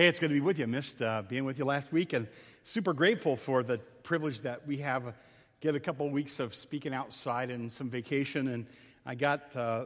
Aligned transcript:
Hey, 0.00 0.06
it's 0.06 0.18
good 0.18 0.28
to 0.28 0.34
be 0.34 0.40
with 0.40 0.58
you. 0.58 0.66
Missed 0.66 1.02
uh, 1.02 1.20
being 1.28 1.44
with 1.44 1.58
you 1.58 1.66
last 1.66 1.92
week, 1.92 2.14
and 2.14 2.26
super 2.64 2.94
grateful 2.94 3.36
for 3.36 3.62
the 3.62 3.76
privilege 4.02 4.40
that 4.40 4.66
we 4.66 4.78
have. 4.78 5.12
Get 5.60 5.74
a 5.74 5.78
couple 5.78 6.06
of 6.06 6.12
weeks 6.12 6.40
of 6.40 6.54
speaking 6.54 6.94
outside 6.94 7.50
and 7.50 7.70
some 7.70 7.90
vacation, 7.90 8.48
and 8.48 8.66
I 9.04 9.14
got 9.14 9.54
uh, 9.54 9.84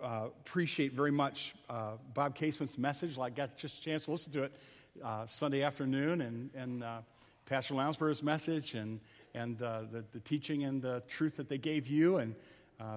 uh, 0.00 0.26
appreciate 0.44 0.92
very 0.92 1.10
much 1.10 1.56
uh, 1.68 1.94
Bob 2.14 2.36
Casement's 2.36 2.78
message. 2.78 3.18
I 3.18 3.28
got 3.28 3.56
just 3.56 3.80
a 3.80 3.82
chance 3.82 4.04
to 4.04 4.12
listen 4.12 4.32
to 4.34 4.44
it 4.44 4.52
uh, 5.02 5.26
Sunday 5.26 5.64
afternoon, 5.64 6.20
and 6.20 6.48
and 6.54 6.84
uh, 6.84 6.98
Pastor 7.46 7.74
Lounsbury's 7.74 8.22
message, 8.22 8.74
and 8.74 9.00
and 9.34 9.58
the, 9.58 10.04
the 10.12 10.20
teaching 10.20 10.62
and 10.62 10.80
the 10.80 11.02
truth 11.08 11.34
that 11.38 11.48
they 11.48 11.58
gave 11.58 11.88
you, 11.88 12.18
and 12.18 12.36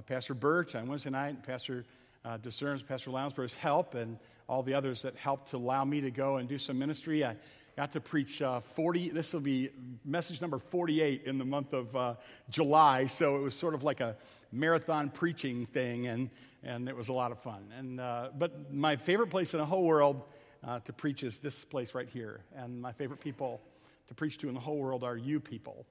Pastor 0.05 0.35
Birch 0.35 0.75
on 0.75 0.87
Wednesday 0.87 1.09
night, 1.09 1.29
and 1.29 1.43
Pastor 1.43 1.83
uh, 2.25 2.37
Discerns, 2.37 2.83
Pastor 2.83 3.09
Lounsbury's 3.09 3.55
help, 3.55 3.95
and 3.95 4.19
all 4.49 4.63
the 4.63 4.73
others 4.73 5.03
that 5.03 5.15
helped 5.15 5.51
to 5.51 5.57
allow 5.57 5.85
me 5.85 6.01
to 6.01 6.09
go 6.09 6.37
and 6.37 6.49
do 6.49 6.57
some 6.57 6.77
ministry. 6.79 7.23
I 7.23 7.35
got 7.77 7.91
to 7.91 8.01
preach 8.01 8.41
uh, 8.41 8.59
40, 8.59 9.09
this 9.09 9.31
will 9.31 9.41
be 9.41 9.69
message 10.03 10.41
number 10.41 10.57
48 10.57 11.23
in 11.25 11.37
the 11.37 11.45
month 11.45 11.71
of 11.71 11.95
uh, 11.95 12.15
July. 12.49 13.05
So 13.05 13.37
it 13.37 13.41
was 13.41 13.53
sort 13.53 13.75
of 13.75 13.83
like 13.83 14.01
a 14.01 14.17
marathon 14.51 15.11
preaching 15.11 15.67
thing, 15.67 16.07
and, 16.07 16.31
and 16.63 16.89
it 16.89 16.95
was 16.95 17.09
a 17.09 17.13
lot 17.13 17.31
of 17.31 17.39
fun. 17.39 17.71
And, 17.77 18.01
uh, 18.01 18.29
but 18.37 18.73
my 18.73 18.95
favorite 18.95 19.29
place 19.29 19.53
in 19.53 19.59
the 19.59 19.65
whole 19.65 19.83
world 19.83 20.23
uh, 20.67 20.79
to 20.79 20.91
preach 20.91 21.23
is 21.23 21.37
this 21.37 21.63
place 21.63 21.93
right 21.93 22.09
here. 22.09 22.41
And 22.55 22.81
my 22.81 22.91
favorite 22.91 23.19
people 23.19 23.61
to 24.07 24.15
preach 24.15 24.39
to 24.39 24.47
in 24.47 24.55
the 24.55 24.59
whole 24.59 24.77
world 24.77 25.03
are 25.03 25.15
you 25.15 25.39
people. 25.39 25.85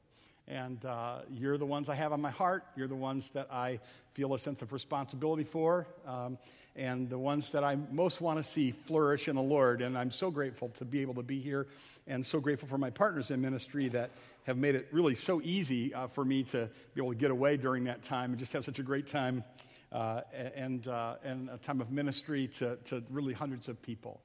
And 0.48 0.82
uh, 0.84 1.20
you're 1.32 1.58
the 1.58 1.66
ones 1.66 1.88
I 1.88 1.94
have 1.94 2.12
on 2.12 2.20
my 2.20 2.30
heart. 2.30 2.64
You're 2.74 2.88
the 2.88 2.96
ones 2.96 3.30
that 3.30 3.48
I 3.52 3.80
feel 4.14 4.32
a 4.34 4.38
sense 4.38 4.62
of 4.62 4.72
responsibility 4.72 5.44
for. 5.44 5.86
Um, 6.06 6.38
and 6.74 7.10
the 7.10 7.18
ones 7.18 7.50
that 7.50 7.64
I 7.64 7.77
most 7.91 8.20
want 8.20 8.38
to 8.38 8.42
see 8.44 8.70
flourish 8.70 9.28
in 9.28 9.36
the 9.36 9.42
Lord. 9.42 9.82
And 9.82 9.98
I'm 9.98 10.10
so 10.10 10.30
grateful 10.30 10.69
to 10.70 10.84
be 10.84 11.02
able 11.02 11.14
to 11.14 11.22
be 11.22 11.38
here 11.38 11.66
and 12.06 12.24
so 12.24 12.41
grateful 12.41 12.69
for 12.69 12.78
my 12.78 12.88
partners 12.88 13.30
in 13.30 13.41
ministry 13.41 13.88
that 13.88 14.10
have 14.44 14.56
made 14.56 14.74
it 14.74 14.88
really 14.92 15.14
so 15.14 15.42
easy 15.42 15.92
uh, 15.92 16.06
for 16.06 16.24
me 16.24 16.42
to 16.44 16.70
be 16.94 17.02
able 17.02 17.12
to 17.12 17.19
get 17.19 17.30
away 17.30 17.56
during 17.56 17.84
that 17.84 18.02
time 18.02 18.30
and 18.30 18.38
just 18.38 18.52
have 18.52 18.64
such 18.64 18.78
a 18.78 18.82
great 18.82 19.06
time 19.06 19.44
uh, 19.92 20.22
and, 20.54 20.88
uh, 20.88 21.16
and 21.24 21.50
a 21.50 21.58
time 21.58 21.80
of 21.80 21.91
ministry 21.91 22.46
to, 22.46 22.76
to 22.84 23.02
really 23.10 23.34
hundreds 23.34 23.69
of 23.69 23.82
people. 23.82 24.20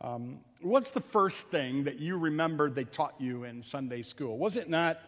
Um, 0.00 0.38
what's 0.60 0.92
the 0.92 1.00
first 1.00 1.48
thing 1.48 1.84
that 1.84 1.98
you 1.98 2.16
remember 2.16 2.70
they 2.70 2.84
taught 2.84 3.14
you 3.18 3.44
in 3.44 3.62
Sunday 3.62 4.02
school? 4.02 4.38
Was 4.38 4.56
it 4.56 4.70
not 4.70 5.00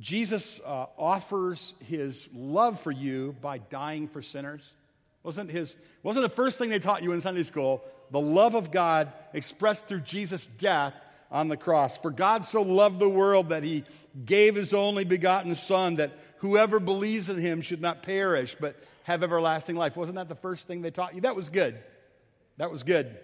Jesus 0.00 0.60
uh, 0.64 0.86
offers 0.98 1.74
his 1.86 2.28
love 2.34 2.80
for 2.80 2.90
you 2.90 3.36
by 3.40 3.58
dying 3.58 4.08
for 4.08 4.22
sinners? 4.22 4.74
Wasn't, 5.22 5.50
his, 5.50 5.76
wasn't 6.02 6.24
the 6.24 6.34
first 6.34 6.58
thing 6.58 6.68
they 6.68 6.78
taught 6.78 7.02
you 7.02 7.12
in 7.12 7.20
Sunday 7.20 7.44
school 7.44 7.82
the 8.10 8.20
love 8.20 8.54
of 8.54 8.70
God 8.70 9.12
expressed 9.32 9.86
through 9.86 10.00
Jesus' 10.00 10.46
death 10.46 10.94
on 11.30 11.48
the 11.48 11.56
cross? 11.56 11.96
For 11.96 12.10
God 12.10 12.44
so 12.44 12.62
loved 12.62 12.98
the 12.98 13.08
world 13.08 13.48
that 13.48 13.62
he 13.62 13.84
gave 14.24 14.54
his 14.54 14.74
only 14.74 15.04
begotten 15.04 15.54
Son, 15.54 15.96
that 15.96 16.12
whoever 16.38 16.78
believes 16.78 17.30
in 17.30 17.38
him 17.38 17.62
should 17.62 17.80
not 17.80 18.02
perish, 18.02 18.56
but 18.60 18.76
have 19.04 19.22
everlasting 19.22 19.76
life. 19.76 19.96
Wasn't 19.96 20.16
that 20.16 20.28
the 20.28 20.34
first 20.34 20.66
thing 20.66 20.82
they 20.82 20.90
taught 20.90 21.14
you? 21.14 21.22
That 21.22 21.36
was 21.36 21.50
good. 21.50 21.78
That 22.58 22.70
was 22.70 22.82
good. 22.82 23.16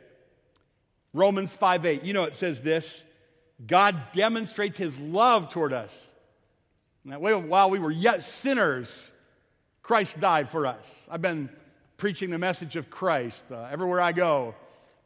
Romans 1.13 1.53
5 1.53 1.85
8, 1.85 2.05
you 2.05 2.13
know, 2.13 2.25
it 2.25 2.35
says 2.35 2.61
this 2.61 3.05
God 3.67 3.97
demonstrates 4.13 4.79
his 4.79 4.99
love 4.99 5.49
toward 5.49 5.73
us. 5.73 6.11
While 7.19 7.71
we 7.71 7.79
were 7.79 7.91
yet 7.91 8.23
sinners, 8.23 9.13
Christ 9.83 10.21
died 10.21 10.51
for 10.51 10.67
us. 10.67 11.09
I've 11.11 11.23
been 11.23 11.51
preaching 11.97 12.31
the 12.31 12.39
message 12.39 12.77
of 12.77 12.91
Christ 12.91 13.51
uh, 13.51 13.69
everywhere 13.71 14.01
I 14.01 14.13
go, 14.13 14.55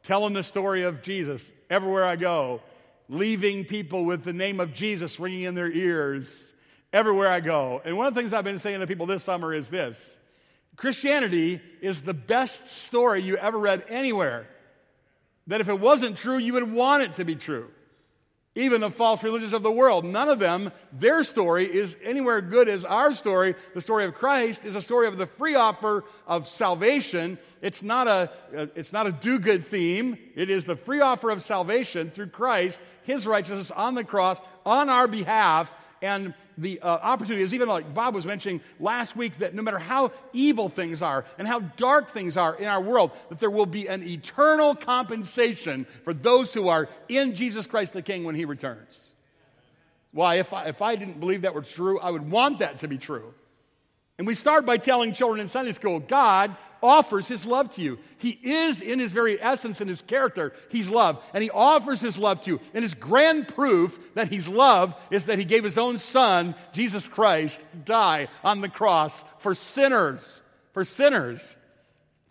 telling 0.03 0.33
the 0.33 0.43
story 0.43 0.83
of 0.83 1.01
Jesus 1.01 1.51
everywhere 1.69 2.05
I 2.05 2.15
go, 2.15 2.61
leaving 3.09 3.65
people 3.65 4.05
with 4.05 4.23
the 4.23 4.33
name 4.33 4.59
of 4.59 4.73
Jesus 4.73 5.19
ringing 5.19 5.43
in 5.43 5.55
their 5.55 5.71
ears 5.71 6.53
everywhere 6.93 7.27
I 7.27 7.39
go. 7.39 7.81
And 7.83 7.97
one 7.97 8.07
of 8.07 8.13
the 8.13 8.21
things 8.21 8.33
I've 8.33 8.43
been 8.43 8.59
saying 8.59 8.79
to 8.79 8.87
people 8.87 9.05
this 9.05 9.23
summer 9.23 9.53
is 9.53 9.69
this 9.69 10.17
Christianity 10.75 11.61
is 11.81 12.01
the 12.01 12.13
best 12.13 12.67
story 12.67 13.21
you 13.21 13.37
ever 13.37 13.57
read 13.57 13.83
anywhere. 13.89 14.47
That 15.47 15.61
if 15.61 15.69
it 15.69 15.79
wasn't 15.79 16.17
true, 16.17 16.37
you 16.37 16.53
would 16.53 16.71
want 16.71 17.03
it 17.03 17.15
to 17.15 17.25
be 17.25 17.35
true 17.35 17.69
even 18.55 18.79
the 18.79 18.89
false 18.89 19.21
religions 19.21 19.51
of 19.51 19.63
the 19.63 19.71
world. 19.71 20.05
None 20.05 20.29
of 20.29 20.39
them, 20.39 20.71
their 20.93 21.23
story 21.25 21.65
is 21.65 21.97
anywhere 22.01 22.39
good 22.39 22.69
as 22.69 22.85
our 22.85 23.13
story. 23.13 23.53
The 23.73 23.81
story 23.81 24.05
of 24.05 24.15
Christ 24.15 24.63
is 24.63 24.75
a 24.75 24.81
story 24.81 25.07
of 25.07 25.17
the 25.17 25.27
free 25.27 25.55
offer 25.55 26.05
of 26.25 26.47
salvation. 26.47 27.37
It's 27.61 27.83
not 27.83 28.07
a, 28.07 28.31
uh, 28.57 28.67
it's 28.75 28.93
not 28.93 29.07
a 29.07 29.11
do 29.11 29.39
good 29.39 29.65
theme. 29.65 30.17
It 30.35 30.49
is 30.49 30.63
the 30.63 30.77
free 30.77 31.01
offer 31.01 31.29
of 31.29 31.41
salvation 31.41 32.11
through 32.11 32.27
Christ, 32.27 32.79
his 33.03 33.27
righteousness 33.27 33.71
on 33.71 33.93
the 33.93 34.05
cross, 34.05 34.39
on 34.65 34.87
our 34.87 35.07
behalf, 35.07 35.75
and 36.05 36.35
the 36.57 36.79
uh, 36.81 36.87
opportunity 36.87 37.43
is 37.43 37.53
even 37.53 37.67
like 37.67 37.93
Bob 37.93 38.13
was 38.13 38.27
mentioning 38.27 38.61
last 38.79 39.15
week 39.15 39.39
that 39.39 39.55
no 39.55 39.63
matter 39.63 39.79
how 39.79 40.11
evil 40.33 40.69
things 40.69 41.01
are 41.01 41.25
and 41.39 41.47
how 41.47 41.59
dark 41.59 42.11
things 42.11 42.37
are 42.37 42.55
in 42.55 42.65
our 42.65 42.81
world, 42.81 43.09
that 43.29 43.39
there 43.39 43.49
will 43.49 43.65
be 43.65 43.87
an 43.87 44.03
eternal 44.03 44.75
compensation 44.75 45.87
for 46.03 46.13
those 46.13 46.53
who 46.53 46.69
are 46.69 46.87
in 47.09 47.33
Jesus 47.33 47.65
Christ 47.65 47.93
the 47.93 48.03
King 48.03 48.23
when 48.23 48.35
he 48.35 48.45
returns. 48.45 49.15
Why, 50.11 50.35
if 50.35 50.53
I, 50.53 50.65
if 50.65 50.81
I 50.81 50.95
didn't 50.95 51.19
believe 51.19 51.41
that 51.41 51.55
were 51.55 51.63
true, 51.63 51.99
I 51.99 52.11
would 52.11 52.29
want 52.29 52.59
that 52.59 52.77
to 52.79 52.87
be 52.87 52.99
true. 52.99 53.33
And 54.17 54.25
we 54.25 54.35
start 54.35 54.65
by 54.65 54.77
telling 54.77 55.13
children 55.13 55.41
in 55.41 55.47
Sunday 55.47 55.73
school 55.73 55.99
God 55.99 56.55
offers 56.81 57.27
his 57.27 57.45
love 57.45 57.73
to 57.75 57.81
you. 57.81 57.97
He 58.17 58.29
is, 58.29 58.81
in 58.81 58.99
his 58.99 59.11
very 59.11 59.41
essence 59.41 59.81
and 59.81 59.89
his 59.89 60.01
character, 60.01 60.53
he's 60.69 60.89
love. 60.89 61.21
And 61.33 61.43
he 61.43 61.49
offers 61.49 61.99
his 61.99 62.17
love 62.17 62.41
to 62.43 62.51
you. 62.51 62.59
And 62.73 62.83
his 62.83 62.93
grand 62.93 63.47
proof 63.47 63.99
that 64.13 64.29
he's 64.29 64.47
love 64.47 64.95
is 65.09 65.25
that 65.25 65.39
he 65.39 65.45
gave 65.45 65.63
his 65.63 65.77
own 65.77 65.97
son, 65.97 66.55
Jesus 66.73 67.07
Christ, 67.07 67.63
die 67.83 68.27
on 68.43 68.61
the 68.61 68.69
cross 68.69 69.25
for 69.39 69.55
sinners. 69.55 70.41
For 70.73 70.85
sinners. 70.85 71.57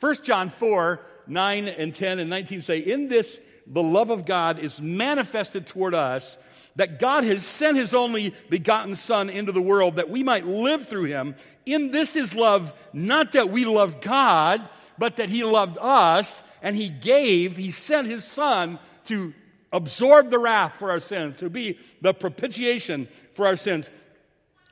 1 0.00 0.22
John 0.22 0.50
4 0.50 1.00
9 1.26 1.68
and 1.68 1.94
10 1.94 2.18
and 2.18 2.28
19 2.28 2.60
say, 2.60 2.78
In 2.78 3.08
this, 3.08 3.40
the 3.66 3.82
love 3.82 4.10
of 4.10 4.26
God 4.26 4.58
is 4.58 4.80
manifested 4.80 5.66
toward 5.66 5.94
us 5.94 6.36
that 6.76 6.98
God 6.98 7.24
has 7.24 7.46
sent 7.46 7.76
his 7.76 7.94
only 7.94 8.34
begotten 8.50 8.96
Son 8.96 9.30
into 9.30 9.52
the 9.52 9.62
world 9.62 9.96
that 9.96 10.10
we 10.10 10.22
might 10.22 10.46
live 10.46 10.86
through 10.86 11.04
him. 11.04 11.36
In 11.66 11.90
this 11.90 12.16
is 12.16 12.34
love, 12.34 12.72
not 12.92 13.32
that 13.32 13.50
we 13.50 13.64
loved 13.64 14.02
God, 14.02 14.68
but 14.98 15.16
that 15.16 15.28
he 15.28 15.44
loved 15.44 15.78
us 15.80 16.42
and 16.62 16.76
he 16.76 16.88
gave, 16.88 17.56
he 17.56 17.70
sent 17.70 18.06
his 18.06 18.24
Son 18.24 18.78
to 19.04 19.32
absorb 19.72 20.30
the 20.30 20.38
wrath 20.38 20.76
for 20.76 20.90
our 20.90 21.00
sins, 21.00 21.38
to 21.38 21.50
be 21.50 21.78
the 22.00 22.14
propitiation 22.14 23.08
for 23.34 23.46
our 23.46 23.56
sins. 23.56 23.90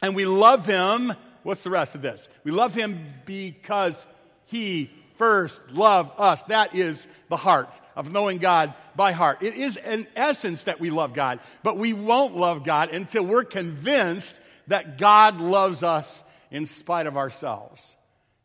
And 0.00 0.16
we 0.16 0.24
love 0.24 0.66
him. 0.66 1.12
What's 1.42 1.62
the 1.62 1.70
rest 1.70 1.94
of 1.94 2.02
this? 2.02 2.28
We 2.44 2.50
love 2.50 2.74
him 2.74 3.04
because 3.26 4.06
he 4.46 4.90
first 5.18 5.70
loved 5.70 6.12
us. 6.18 6.42
That 6.44 6.74
is 6.74 7.08
the 7.28 7.36
heart 7.36 7.80
of 7.96 8.10
knowing 8.10 8.38
God 8.38 8.74
by 8.96 9.12
heart. 9.12 9.42
It 9.42 9.54
is 9.54 9.76
an 9.76 10.06
essence 10.16 10.64
that 10.64 10.80
we 10.80 10.90
love 10.90 11.14
God, 11.14 11.40
but 11.62 11.76
we 11.76 11.92
won't 11.92 12.36
love 12.36 12.64
God 12.64 12.90
until 12.90 13.24
we're 13.24 13.44
convinced 13.44 14.34
that 14.68 14.98
God 14.98 15.40
loves 15.40 15.82
us 15.82 16.22
in 16.50 16.66
spite 16.66 17.06
of 17.06 17.16
ourselves. 17.16 17.96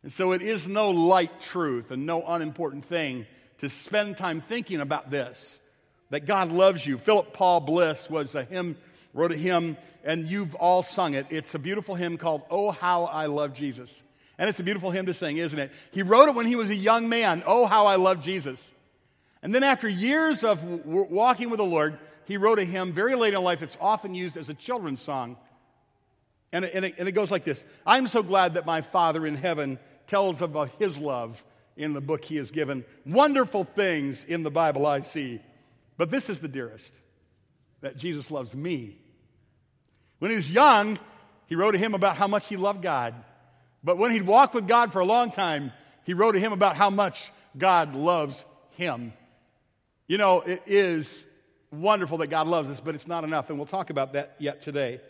And 0.03 0.11
so 0.11 0.31
it 0.31 0.41
is 0.41 0.67
no 0.67 0.89
light 0.89 1.41
truth 1.41 1.91
and 1.91 2.05
no 2.05 2.23
unimportant 2.25 2.85
thing 2.85 3.25
to 3.59 3.69
spend 3.69 4.17
time 4.17 4.41
thinking 4.41 4.79
about 4.79 5.11
this 5.11 5.61
that 6.09 6.25
God 6.25 6.51
loves 6.51 6.85
you. 6.85 6.97
Philip 6.97 7.33
Paul 7.33 7.59
Bliss 7.59 8.09
was 8.09 8.33
a 8.33 8.43
hymn, 8.43 8.77
wrote 9.13 9.33
a 9.33 9.35
hymn, 9.35 9.75
and 10.05 10.25
you've 10.29 10.55
all 10.55 10.81
sung 10.83 11.15
it. 11.15 11.27
It's 11.29 11.53
a 11.53 11.59
beautiful 11.59 11.95
hymn 11.95 12.17
called 12.17 12.43
Oh 12.49 12.71
How 12.71 13.03
I 13.03 13.25
Love 13.25 13.53
Jesus. 13.53 14.03
And 14.37 14.47
it's 14.47 14.59
a 14.59 14.63
beautiful 14.63 14.91
hymn 14.91 15.07
to 15.07 15.13
sing, 15.13 15.37
isn't 15.37 15.57
it? 15.57 15.71
He 15.91 16.03
wrote 16.03 16.29
it 16.29 16.35
when 16.35 16.45
he 16.45 16.55
was 16.55 16.69
a 16.69 16.75
young 16.75 17.09
man. 17.09 17.43
Oh, 17.45 17.65
how 17.65 17.87
I 17.87 17.95
love 17.95 18.21
Jesus. 18.21 18.71
And 19.41 19.53
then 19.53 19.63
after 19.63 19.87
years 19.87 20.43
of 20.43 20.61
w- 20.61 21.07
walking 21.09 21.49
with 21.49 21.57
the 21.57 21.65
Lord, 21.65 21.97
he 22.25 22.37
wrote 22.37 22.59
a 22.59 22.65
hymn 22.65 22.91
very 22.91 23.15
late 23.15 23.33
in 23.33 23.41
life. 23.43 23.61
It's 23.61 23.77
often 23.79 24.13
used 24.13 24.37
as 24.37 24.49
a 24.49 24.53
children's 24.53 25.01
song. 25.01 25.37
And 26.51 26.65
it, 26.65 26.73
and 26.73 26.85
it, 26.85 26.95
and 26.97 27.07
it 27.07 27.11
goes 27.11 27.31
like 27.31 27.43
this 27.43 27.65
I'm 27.85 28.07
so 28.07 28.23
glad 28.23 28.55
that 28.55 28.65
my 28.65 28.81
Father 28.81 29.25
in 29.25 29.35
heaven 29.35 29.79
tells 30.07 30.41
about 30.41 30.69
uh, 30.69 30.71
his 30.79 30.99
love 30.99 31.43
in 31.75 31.93
the 31.93 32.01
book 32.01 32.25
he 32.25 32.37
has 32.37 32.51
given. 32.51 32.83
Wonderful 33.05 33.65
things 33.65 34.25
in 34.25 34.43
the 34.43 34.51
Bible 34.51 34.85
I 34.85 35.01
see. 35.01 35.41
But 35.97 36.11
this 36.11 36.29
is 36.29 36.39
the 36.39 36.47
dearest 36.47 36.93
that 37.81 37.97
Jesus 37.97 38.31
loves 38.31 38.55
me. 38.55 38.97
When 40.19 40.31
he 40.31 40.37
was 40.37 40.49
young, 40.49 40.97
he 41.47 41.55
wrote 41.55 41.75
a 41.75 41.77
hymn 41.77 41.93
about 41.93 42.17
how 42.17 42.27
much 42.27 42.47
he 42.47 42.57
loved 42.57 42.81
God. 42.81 43.13
But 43.83 43.97
when 43.97 44.11
he'd 44.11 44.25
walked 44.25 44.55
with 44.55 44.67
God 44.67 44.91
for 44.91 44.99
a 44.99 45.05
long 45.05 45.31
time, 45.31 45.71
he 46.03 46.13
wrote 46.13 46.33
to 46.33 46.39
him 46.39 46.53
about 46.53 46.75
how 46.75 46.89
much 46.89 47.31
God 47.57 47.95
loves 47.95 48.45
him. 48.71 49.13
You 50.07 50.17
know, 50.17 50.39
it 50.39 50.63
is 50.65 51.25
wonderful 51.69 52.19
that 52.19 52.27
God 52.27 52.47
loves 52.47 52.69
us, 52.69 52.79
but 52.79 52.95
it's 52.95 53.07
not 53.07 53.25
enough, 53.25 53.49
and 53.49 53.59
we'll 53.59 53.67
talk 53.67 53.89
about 53.89 54.13
that 54.13 54.35
yet 54.39 54.61
today. 54.61 55.01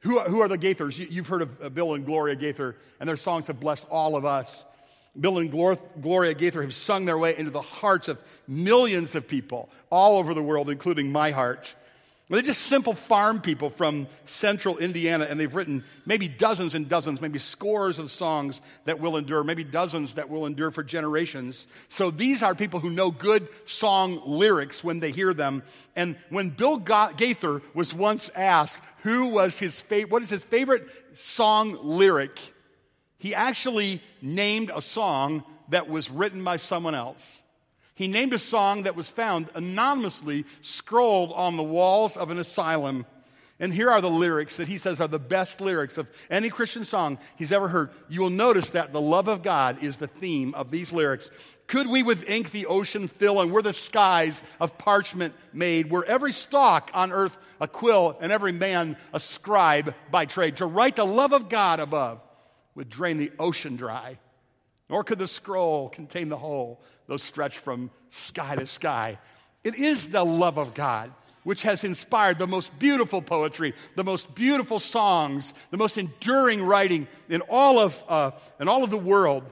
Who, 0.00 0.20
who 0.20 0.40
are 0.40 0.48
the 0.48 0.58
Gaithers? 0.58 0.98
You, 0.98 1.22
have 1.22 1.28
heard 1.28 1.42
of 1.42 1.62
uh, 1.62 1.68
Bill 1.70 1.94
and 1.94 2.04
Gloria 2.04 2.36
Gaither, 2.36 2.76
and 3.00 3.08
their 3.08 3.16
songs 3.16 3.46
have 3.46 3.60
blessed 3.60 3.86
all 3.88 4.14
of 4.14 4.26
us. 4.26 4.66
Bill 5.18 5.38
and 5.38 5.50
Gloria 5.50 6.34
Gaither 6.34 6.62
have 6.62 6.74
sung 6.74 7.04
their 7.06 7.18
way 7.18 7.36
into 7.36 7.50
the 7.50 7.62
hearts 7.62 8.08
of 8.08 8.20
millions 8.46 9.14
of 9.14 9.26
people 9.26 9.70
all 9.90 10.18
over 10.18 10.34
the 10.34 10.42
world, 10.42 10.68
including 10.68 11.12
my 11.12 11.30
heart. 11.30 11.74
They're 12.28 12.40
just 12.40 12.62
simple 12.62 12.94
farm 12.94 13.40
people 13.40 13.68
from 13.68 14.06
central 14.24 14.78
Indiana, 14.78 15.26
and 15.28 15.38
they've 15.38 15.54
written 15.54 15.84
maybe 16.06 16.28
dozens 16.28 16.74
and 16.74 16.88
dozens, 16.88 17.20
maybe 17.20 17.38
scores 17.38 17.98
of 17.98 18.10
songs 18.10 18.62
that 18.86 19.00
will 19.00 19.16
endure, 19.16 19.44
maybe 19.44 19.64
dozens 19.64 20.14
that 20.14 20.30
will 20.30 20.46
endure 20.46 20.70
for 20.70 20.82
generations. 20.82 21.66
So 21.88 22.10
these 22.10 22.42
are 22.42 22.54
people 22.54 22.80
who 22.80 22.90
know 22.90 23.10
good 23.10 23.48
song 23.66 24.22
lyrics 24.24 24.82
when 24.82 25.00
they 25.00 25.10
hear 25.10 25.34
them. 25.34 25.62
And 25.94 26.16
when 26.30 26.50
Bill 26.50 26.78
Gaither 26.78 27.60
was 27.74 27.92
once 27.92 28.30
asked 28.34 28.80
who 29.02 29.26
was 29.26 29.58
his 29.58 29.82
favorite, 29.82 30.10
what 30.10 30.22
is 30.22 30.30
his 30.30 30.44
favorite 30.44 30.88
song 31.12 31.76
lyric, 31.82 32.38
he 33.18 33.34
actually 33.34 34.00
named 34.22 34.70
a 34.74 34.80
song 34.80 35.44
that 35.68 35.88
was 35.88 36.10
written 36.10 36.42
by 36.42 36.56
someone 36.56 36.94
else. 36.94 37.42
He 37.94 38.08
named 38.08 38.32
a 38.32 38.38
song 38.38 38.84
that 38.84 38.96
was 38.96 39.10
found 39.10 39.50
anonymously 39.54 40.46
scrolled 40.60 41.32
on 41.32 41.56
the 41.56 41.62
walls 41.62 42.16
of 42.16 42.30
an 42.30 42.38
asylum. 42.38 43.06
And 43.60 43.72
here 43.72 43.90
are 43.90 44.00
the 44.00 44.10
lyrics 44.10 44.56
that 44.56 44.66
he 44.66 44.76
says 44.76 45.00
are 45.00 45.06
the 45.06 45.20
best 45.20 45.60
lyrics 45.60 45.96
of 45.96 46.08
any 46.28 46.48
Christian 46.48 46.84
song 46.84 47.18
he's 47.36 47.52
ever 47.52 47.68
heard. 47.68 47.90
You 48.08 48.22
will 48.22 48.30
notice 48.30 48.72
that 48.72 48.92
the 48.92 49.00
love 49.00 49.28
of 49.28 49.42
God 49.42 49.82
is 49.84 49.98
the 49.98 50.08
theme 50.08 50.52
of 50.54 50.70
these 50.72 50.92
lyrics. 50.92 51.30
Could 51.68 51.86
we 51.86 52.02
with 52.02 52.28
ink 52.28 52.50
the 52.50 52.66
ocean 52.66 53.06
fill, 53.06 53.40
and 53.40 53.52
were 53.52 53.62
the 53.62 53.72
skies 53.72 54.42
of 54.58 54.78
parchment 54.78 55.32
made, 55.52 55.90
were 55.90 56.04
every 56.04 56.32
stalk 56.32 56.90
on 56.92 57.12
earth 57.12 57.38
a 57.60 57.68
quill, 57.68 58.18
and 58.20 58.32
every 58.32 58.52
man 58.52 58.96
a 59.12 59.20
scribe 59.20 59.94
by 60.10 60.24
trade, 60.24 60.56
to 60.56 60.66
write 60.66 60.96
the 60.96 61.06
love 61.06 61.32
of 61.32 61.48
God 61.48 61.78
above 61.78 62.20
would 62.74 62.88
drain 62.88 63.18
the 63.18 63.30
ocean 63.38 63.76
dry, 63.76 64.18
nor 64.90 65.04
could 65.04 65.20
the 65.20 65.28
scroll 65.28 65.88
contain 65.88 66.30
the 66.30 66.36
whole 66.36 66.82
those 67.12 67.22
stretch 67.22 67.58
from 67.58 67.90
sky 68.08 68.56
to 68.56 68.66
sky. 68.66 69.18
It 69.62 69.74
is 69.74 70.08
the 70.08 70.24
love 70.24 70.56
of 70.56 70.72
God 70.72 71.12
which 71.44 71.60
has 71.62 71.84
inspired 71.84 72.38
the 72.38 72.46
most 72.46 72.78
beautiful 72.78 73.20
poetry, 73.20 73.74
the 73.96 74.04
most 74.04 74.34
beautiful 74.34 74.78
songs, 74.78 75.52
the 75.70 75.76
most 75.76 75.98
enduring 75.98 76.62
writing 76.62 77.06
in 77.28 77.42
all 77.42 77.78
of, 77.78 78.02
uh, 78.08 78.30
in 78.60 78.68
all 78.68 78.82
of 78.82 78.88
the 78.88 78.96
world. 78.96 79.42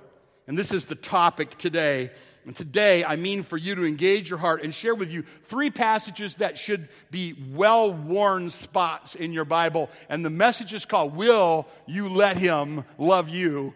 And 0.47 0.57
this 0.57 0.73
is 0.73 0.87
the 0.87 0.95
topic 0.95 1.59
today. 1.59 2.13
And 2.47 2.57
today, 2.57 3.05
I 3.05 3.17
mean 3.17 3.43
for 3.43 3.59
you 3.59 3.75
to 3.75 3.85
engage 3.85 4.31
your 4.31 4.39
heart 4.39 4.63
and 4.63 4.75
share 4.75 4.95
with 4.95 5.11
you 5.11 5.23
three 5.43 5.69
passages 5.69 6.37
that 6.37 6.57
should 6.57 6.89
be 7.11 7.37
well 7.53 7.93
worn 7.93 8.49
spots 8.49 9.17
in 9.17 9.35
your 9.35 9.45
Bible. 9.45 9.91
And 10.09 10.25
the 10.25 10.31
message 10.31 10.73
is 10.73 10.87
called 10.87 11.15
Will 11.15 11.69
You 11.87 12.09
Let 12.09 12.39
Him 12.39 12.85
Love 12.97 13.29
You? 13.29 13.75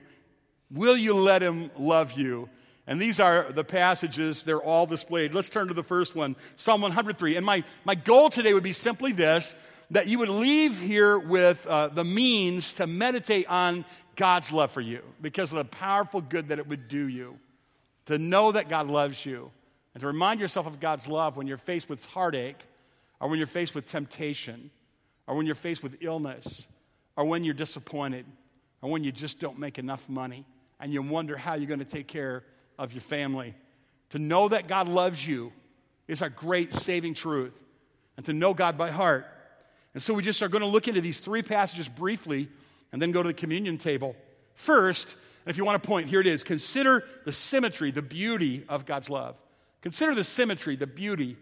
Will 0.70 0.96
you 0.96 1.14
let 1.14 1.42
Him 1.42 1.70
love 1.76 2.12
you? 2.12 2.48
And 2.86 3.00
these 3.00 3.19
are 3.19 3.50
the 3.50 3.64
passages, 3.64 4.42
they're 4.42 4.62
all 4.62 4.86
displayed. 4.86 5.34
Let's 5.34 5.48
turn 5.48 5.69
to 5.69 5.75
the 5.75 5.82
first 5.82 6.14
one 6.14 6.36
Psalm 6.56 6.82
103. 6.82 7.36
And 7.36 7.46
my, 7.46 7.64
my 7.84 7.94
goal 7.94 8.28
today 8.28 8.52
would 8.52 8.62
be 8.62 8.75
simply 8.75 9.12
this 9.12 9.54
that 9.90 10.06
you 10.06 10.19
would 10.19 10.28
leave 10.28 10.81
here 10.81 11.19
with 11.19 11.66
uh, 11.66 11.88
the 11.88 12.04
means 12.04 12.75
to 12.75 12.86
meditate 12.86 13.46
on 13.48 13.84
God's 14.16 14.52
love 14.52 14.70
for 14.70 14.81
you 14.81 15.02
because 15.20 15.52
of 15.52 15.58
the 15.58 15.64
powerful 15.64 16.20
good 16.20 16.48
that 16.48 16.58
it 16.58 16.66
would 16.66 16.88
do 16.88 17.06
you. 17.06 17.38
To 18.06 18.19
know 18.19 18.52
that 18.52 18.69
God 18.69 18.88
loves 18.88 19.25
you 19.25 19.50
and 19.94 20.00
to 20.00 20.06
remind 20.06 20.40
yourself 20.40 20.66
of 20.66 20.80
God's 20.80 21.08
love 21.08 21.37
when 21.37 21.46
you're 21.46 21.56
faced 21.56 21.88
with 21.88 22.04
heartache 22.06 22.60
or 23.20 23.28
when 23.28 23.38
you're 23.38 23.46
faced 23.46 23.75
with 23.75 23.87
temptation 23.87 24.70
or 25.26 25.37
when 25.37 25.46
you're 25.46 25.54
faced 25.54 25.82
with 25.82 25.96
illness 26.00 26.66
or 27.16 27.25
when 27.25 27.44
you're 27.44 27.54
disappointed 27.54 28.26
or 28.82 28.90
when 28.90 29.04
you 29.04 29.12
just 29.12 29.38
don't 29.38 29.58
make 29.58 29.78
enough 29.78 30.08
money 30.08 30.44
and 30.80 30.92
you 30.92 31.00
wonder 31.00 31.37
how 31.37 31.54
you're 31.54 31.69
going 31.69 31.78
to 31.78 31.84
take 31.84 32.08
care 32.08 32.42
of 32.79 32.93
your 32.93 33.00
family. 33.00 33.55
To 34.11 34.19
know 34.19 34.49
that 34.49 34.69
God 34.69 34.88
loves 34.88 35.26
you 35.26 35.53
is 36.06 36.23
a 36.23 36.31
great 36.31 36.73
saving 36.73 37.15
truth, 37.15 37.59
and 38.17 38.26
to 38.26 38.32
know 38.32 38.55
God 38.55 38.76
by 38.76 38.91
heart. 38.91 39.26
And 39.94 40.03
so 40.03 40.12
we 40.15 40.23
just 40.23 40.43
are 40.43 40.49
going 40.49 40.62
to 40.62 40.69
look 40.69 40.88
into 40.88 41.00
these 41.00 41.21
three 41.21 41.43
passages 41.43 41.88
briefly 41.88 42.49
and 42.93 43.00
then 43.00 43.12
go 43.12 43.23
to 43.23 43.29
the 43.29 43.35
communion 43.35 43.79
table. 43.79 44.15
First, 44.55 45.17
and 45.44 45.50
if 45.50 45.56
you 45.56 45.65
want 45.65 45.82
to 45.82 45.87
point, 45.87 46.09
here 46.09 46.21
it 46.21 46.26
is 46.26 46.44
consider 46.44 47.05
the 47.25 47.32
symmetry, 47.32 47.91
the 47.91 48.03
beauty 48.03 48.65
of 48.69 48.87
God's 48.87 49.11
love. 49.11 49.41
Consider 49.82 50.15
the 50.15 50.25
symmetry, 50.25 50.76
the 50.76 50.87
beauty 50.87 51.37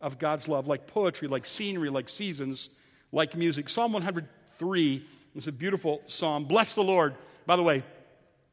of 0.00 0.18
God's 0.18 0.48
love, 0.48 0.68
like 0.68 0.86
poetry, 0.86 1.28
like 1.28 1.46
scenery, 1.46 1.90
like 1.90 2.08
seasons, 2.08 2.70
like 3.12 3.34
music. 3.34 3.68
Psalm 3.68 3.92
103 3.92 5.06
is 5.34 5.48
a 5.48 5.52
beautiful 5.52 6.02
psalm. 6.06 6.44
Bless 6.44 6.74
the 6.74 6.82
Lord. 6.82 7.14
By 7.46 7.56
the 7.56 7.62
way, 7.62 7.82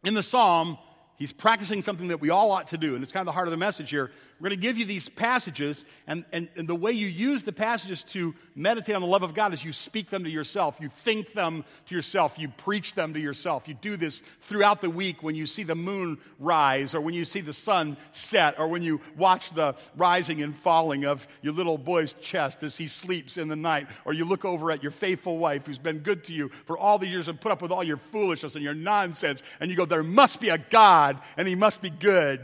in 0.04 0.14
the 0.14 0.24
psalm, 0.24 0.78
He's 1.16 1.32
practicing 1.32 1.84
something 1.84 2.08
that 2.08 2.22
we 2.22 2.32
all 2.32 2.52
ought 2.52 2.68
to 2.68 2.78
do, 2.78 2.96
and 2.96 3.04
it's 3.04 3.14
kind 3.14 3.22
of 3.22 3.28
the 3.28 3.34
heart 3.34 3.48
of 3.48 3.52
the 3.52 3.58
message 3.58 3.92
here. 3.92 4.10
We're 4.40 4.50
going 4.50 4.60
to 4.60 4.68
give 4.68 4.80
you 4.80 4.86
these 4.86 5.08
passages, 5.10 5.86
and, 6.08 6.26
and, 6.34 6.50
and, 6.56 6.68
the 6.68 6.76
way 6.76 6.92
you 6.92 7.08
use 7.08 7.44
the 7.44 7.54
passages 7.54 8.02
to 8.06 8.34
meditate 8.56 8.96
on 8.96 9.02
the 9.02 9.08
love 9.08 9.22
of 9.22 9.36
God 9.36 9.54
is 9.54 9.64
you 9.64 9.72
speak 9.72 10.10
them 10.10 10.24
to 10.24 10.30
yourself, 10.30 10.80
you 10.82 10.90
think 10.90 11.34
them 11.34 11.64
to 11.86 11.96
yourself, 11.96 12.38
you 12.40 12.50
preach 12.50 12.96
them 12.96 13.14
to 13.14 13.20
yourself. 13.20 13.68
You 13.68 13.76
do 13.76 13.96
this 13.96 14.24
throughout 14.42 14.82
the 14.82 14.90
week 14.90 15.22
when 15.22 15.36
you 15.36 15.46
see 15.46 15.62
the 15.62 15.76
moon 15.76 16.18
rise, 16.40 16.96
or 16.96 17.00
when 17.00 17.14
you 17.14 17.26
see 17.26 17.42
the 17.42 17.54
sun 17.54 17.96
set, 18.12 18.60
or 18.60 18.68
when 18.68 18.82
you 18.82 19.00
watch 19.16 19.52
the 19.52 19.76
rising 19.96 20.42
and 20.42 20.58
falling 20.58 21.06
of 21.06 21.28
your 21.44 21.54
little 21.54 21.78
boy's 21.78 22.14
chest 22.14 22.64
as 22.64 22.76
he 22.76 22.88
sleeps 22.88 23.38
in 23.38 23.48
the 23.48 23.56
night, 23.56 23.88
or 24.04 24.14
you 24.14 24.26
look 24.26 24.46
over 24.46 24.72
at 24.72 24.82
your 24.82 24.92
faithful 24.92 25.38
wife 25.38 25.68
who's 25.68 25.78
been 25.78 26.00
good 26.00 26.24
to 26.24 26.34
you 26.34 26.50
for 26.66 26.76
all 26.78 26.98
the 26.98 27.08
years 27.08 27.28
and 27.28 27.40
put 27.40 27.52
up 27.52 27.62
with 27.62 27.72
all 27.72 27.84
your 27.84 27.98
foolishness 27.98 28.56
and 28.56 28.64
your 28.64 28.74
nonsense, 28.74 29.44
and 29.60 29.70
you 29.70 29.78
go, 29.78 29.86
There 29.86 30.04
must 30.04 30.42
be 30.42 30.50
a 30.50 30.58
God 30.58 31.03
God 31.04 31.22
and 31.38 31.48
He 31.48 31.56
must 31.56 31.82
be 31.82 31.90
good. 31.90 32.42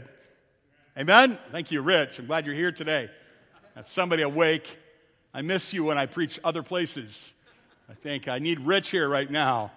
Amen? 0.98 1.38
Thank 1.52 1.70
you, 1.70 1.80
Rich. 1.80 2.18
I'm 2.18 2.26
glad 2.26 2.46
you're 2.46 2.54
here 2.54 2.72
today. 2.72 3.08
As 3.76 3.88
somebody 3.88 4.22
awake, 4.22 4.78
I 5.32 5.42
miss 5.42 5.72
you 5.72 5.84
when 5.84 5.96
I 5.96 6.06
preach 6.06 6.38
other 6.44 6.62
places. 6.62 7.32
I 7.88 7.94
think 7.94 8.28
I 8.28 8.38
need 8.38 8.60
Rich 8.60 8.90
here 8.90 9.08
right 9.08 9.30
now, 9.30 9.72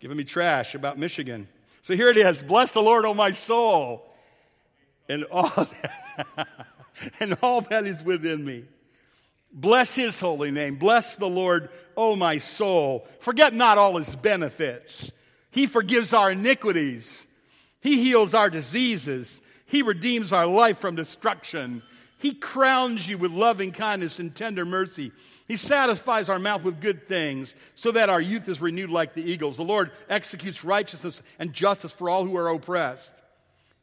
giving 0.00 0.16
me 0.16 0.24
trash 0.24 0.74
about 0.74 0.98
Michigan. 0.98 1.48
So 1.82 1.94
here 1.94 2.08
it 2.08 2.16
is 2.16 2.42
Bless 2.42 2.72
the 2.72 2.82
Lord, 2.82 3.04
O 3.06 3.14
my 3.14 3.30
soul, 3.30 4.04
and 5.08 5.24
all 5.24 5.48
that, 5.48 6.48
and 7.20 7.36
all 7.42 7.62
that 7.62 7.86
is 7.86 8.02
within 8.02 8.44
me. 8.44 8.64
Bless 9.50 9.94
his 9.94 10.20
holy 10.20 10.50
name. 10.50 10.74
Bless 10.74 11.16
the 11.16 11.28
Lord, 11.28 11.70
O 11.96 12.14
my 12.14 12.36
soul. 12.36 13.08
Forget 13.20 13.54
not 13.54 13.78
all 13.78 13.96
his 13.96 14.14
benefits. 14.14 15.10
He 15.50 15.66
forgives 15.66 16.12
our 16.12 16.32
iniquities. 16.32 17.27
He 17.80 18.02
heals 18.02 18.34
our 18.34 18.50
diseases. 18.50 19.40
He 19.66 19.82
redeems 19.82 20.32
our 20.32 20.46
life 20.46 20.78
from 20.78 20.96
destruction. 20.96 21.82
He 22.18 22.34
crowns 22.34 23.08
you 23.08 23.16
with 23.16 23.30
loving 23.30 23.70
kindness 23.70 24.18
and 24.18 24.34
tender 24.34 24.64
mercy. 24.64 25.12
He 25.46 25.56
satisfies 25.56 26.28
our 26.28 26.38
mouth 26.38 26.62
with 26.62 26.80
good 26.80 27.06
things 27.06 27.54
so 27.74 27.92
that 27.92 28.10
our 28.10 28.20
youth 28.20 28.48
is 28.48 28.60
renewed 28.60 28.90
like 28.90 29.14
the 29.14 29.22
eagles. 29.22 29.56
The 29.56 29.62
Lord 29.62 29.92
executes 30.10 30.64
righteousness 30.64 31.22
and 31.38 31.52
justice 31.52 31.92
for 31.92 32.10
all 32.10 32.24
who 32.24 32.36
are 32.36 32.48
oppressed. 32.48 33.22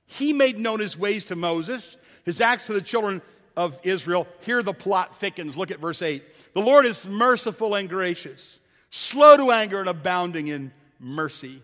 He 0.06 0.34
made 0.34 0.60
known 0.60 0.80
his 0.80 0.98
ways 0.98 1.26
to 1.26 1.36
Moses, 1.36 1.98
his 2.26 2.42
acts 2.42 2.68
to 2.68 2.74
the 2.74 2.82
children 2.82 3.22
of 3.56 3.80
Israel. 3.84 4.28
Here 4.42 4.62
the 4.62 4.74
plot 4.74 5.16
thickens. 5.18 5.58
Look 5.58 5.72
at 5.72 5.80
verse 5.80 6.02
8. 6.02 6.24
The 6.54 6.62
Lord 6.62 6.86
is 6.86 7.08
merciful 7.08 7.76
and 7.76 7.90
gracious, 7.90 8.60
slow 8.90 9.38
to 9.38 9.52
anger 9.52 9.80
and 9.80 9.90
abounding 9.90 10.48
in 10.48 10.72
mercy. 11.00 11.62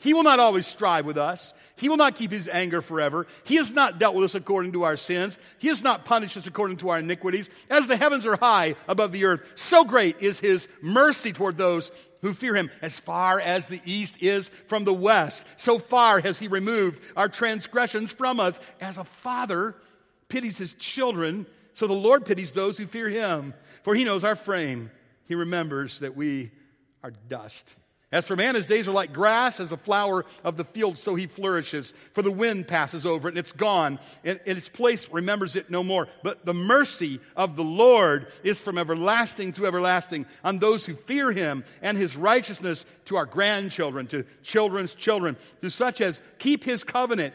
He 0.00 0.14
will 0.14 0.22
not 0.22 0.38
always 0.38 0.64
strive 0.64 1.06
with 1.06 1.18
us. 1.18 1.54
He 1.74 1.88
will 1.88 1.96
not 1.96 2.14
keep 2.14 2.30
his 2.30 2.48
anger 2.48 2.80
forever. 2.80 3.26
He 3.42 3.56
has 3.56 3.72
not 3.72 3.98
dealt 3.98 4.14
with 4.14 4.26
us 4.26 4.36
according 4.36 4.72
to 4.72 4.84
our 4.84 4.96
sins. 4.96 5.40
He 5.58 5.66
has 5.68 5.82
not 5.82 6.04
punished 6.04 6.36
us 6.36 6.46
according 6.46 6.76
to 6.78 6.90
our 6.90 7.00
iniquities. 7.00 7.50
As 7.68 7.88
the 7.88 7.96
heavens 7.96 8.24
are 8.24 8.36
high 8.36 8.76
above 8.86 9.10
the 9.10 9.24
earth, 9.24 9.42
so 9.56 9.82
great 9.82 10.22
is 10.22 10.38
his 10.38 10.68
mercy 10.80 11.32
toward 11.32 11.58
those 11.58 11.90
who 12.22 12.32
fear 12.32 12.54
him. 12.54 12.70
As 12.80 13.00
far 13.00 13.40
as 13.40 13.66
the 13.66 13.80
east 13.84 14.22
is 14.22 14.52
from 14.68 14.84
the 14.84 14.94
west, 14.94 15.44
so 15.56 15.80
far 15.80 16.20
has 16.20 16.38
he 16.38 16.46
removed 16.46 17.02
our 17.16 17.28
transgressions 17.28 18.12
from 18.12 18.38
us. 18.38 18.60
As 18.80 18.98
a 18.98 19.04
father 19.04 19.74
pities 20.28 20.58
his 20.58 20.74
children, 20.74 21.44
so 21.74 21.88
the 21.88 21.92
Lord 21.92 22.24
pities 22.24 22.52
those 22.52 22.78
who 22.78 22.86
fear 22.86 23.08
him. 23.08 23.52
For 23.82 23.96
he 23.96 24.04
knows 24.04 24.22
our 24.22 24.36
frame. 24.36 24.92
He 25.24 25.34
remembers 25.34 26.00
that 26.00 26.16
we 26.16 26.52
are 27.02 27.10
dust. 27.10 27.74
As 28.10 28.26
for 28.26 28.36
man, 28.36 28.54
his 28.54 28.64
days 28.64 28.88
are 28.88 28.92
like 28.92 29.12
grass, 29.12 29.60
as 29.60 29.70
a 29.70 29.76
flower 29.76 30.24
of 30.42 30.56
the 30.56 30.64
field, 30.64 30.96
so 30.96 31.14
he 31.14 31.26
flourishes. 31.26 31.92
For 32.14 32.22
the 32.22 32.30
wind 32.30 32.66
passes 32.66 33.04
over 33.04 33.28
it, 33.28 33.32
and 33.32 33.38
it's 33.38 33.52
gone, 33.52 33.98
and, 34.24 34.40
its 34.46 34.70
place 34.70 35.10
remembers 35.10 35.56
it 35.56 35.68
no 35.68 35.84
more. 35.84 36.08
But 36.22 36.46
the 36.46 36.54
mercy 36.54 37.20
of 37.36 37.54
the 37.54 37.64
Lord 37.64 38.28
is 38.42 38.60
from 38.60 38.78
everlasting 38.78 39.52
to 39.52 39.66
everlasting 39.66 40.24
on 40.42 40.58
those 40.58 40.86
who 40.86 40.94
fear 40.94 41.32
him, 41.32 41.64
and 41.82 41.98
his 41.98 42.16
righteousness 42.16 42.86
to 43.06 43.16
our 43.16 43.26
grandchildren, 43.26 44.06
to 44.06 44.24
children's 44.42 44.94
children, 44.94 45.36
to 45.60 45.68
such 45.68 46.00
as 46.00 46.22
keep 46.38 46.64
his 46.64 46.84
covenant 46.84 47.34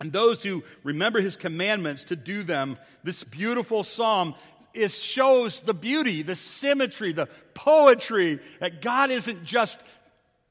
and 0.00 0.12
those 0.12 0.42
who 0.42 0.64
remember 0.82 1.20
his 1.20 1.36
commandments 1.36 2.04
to 2.04 2.16
do 2.16 2.42
them. 2.42 2.78
This 3.04 3.22
beautiful 3.22 3.84
psalm 3.84 4.34
it 4.74 4.90
shows 4.90 5.60
the 5.60 5.74
beauty, 5.74 6.22
the 6.22 6.36
symmetry, 6.36 7.12
the 7.12 7.28
poetry 7.54 8.40
that 8.60 8.82
God 8.82 9.10
isn't 9.10 9.44
just 9.44 9.80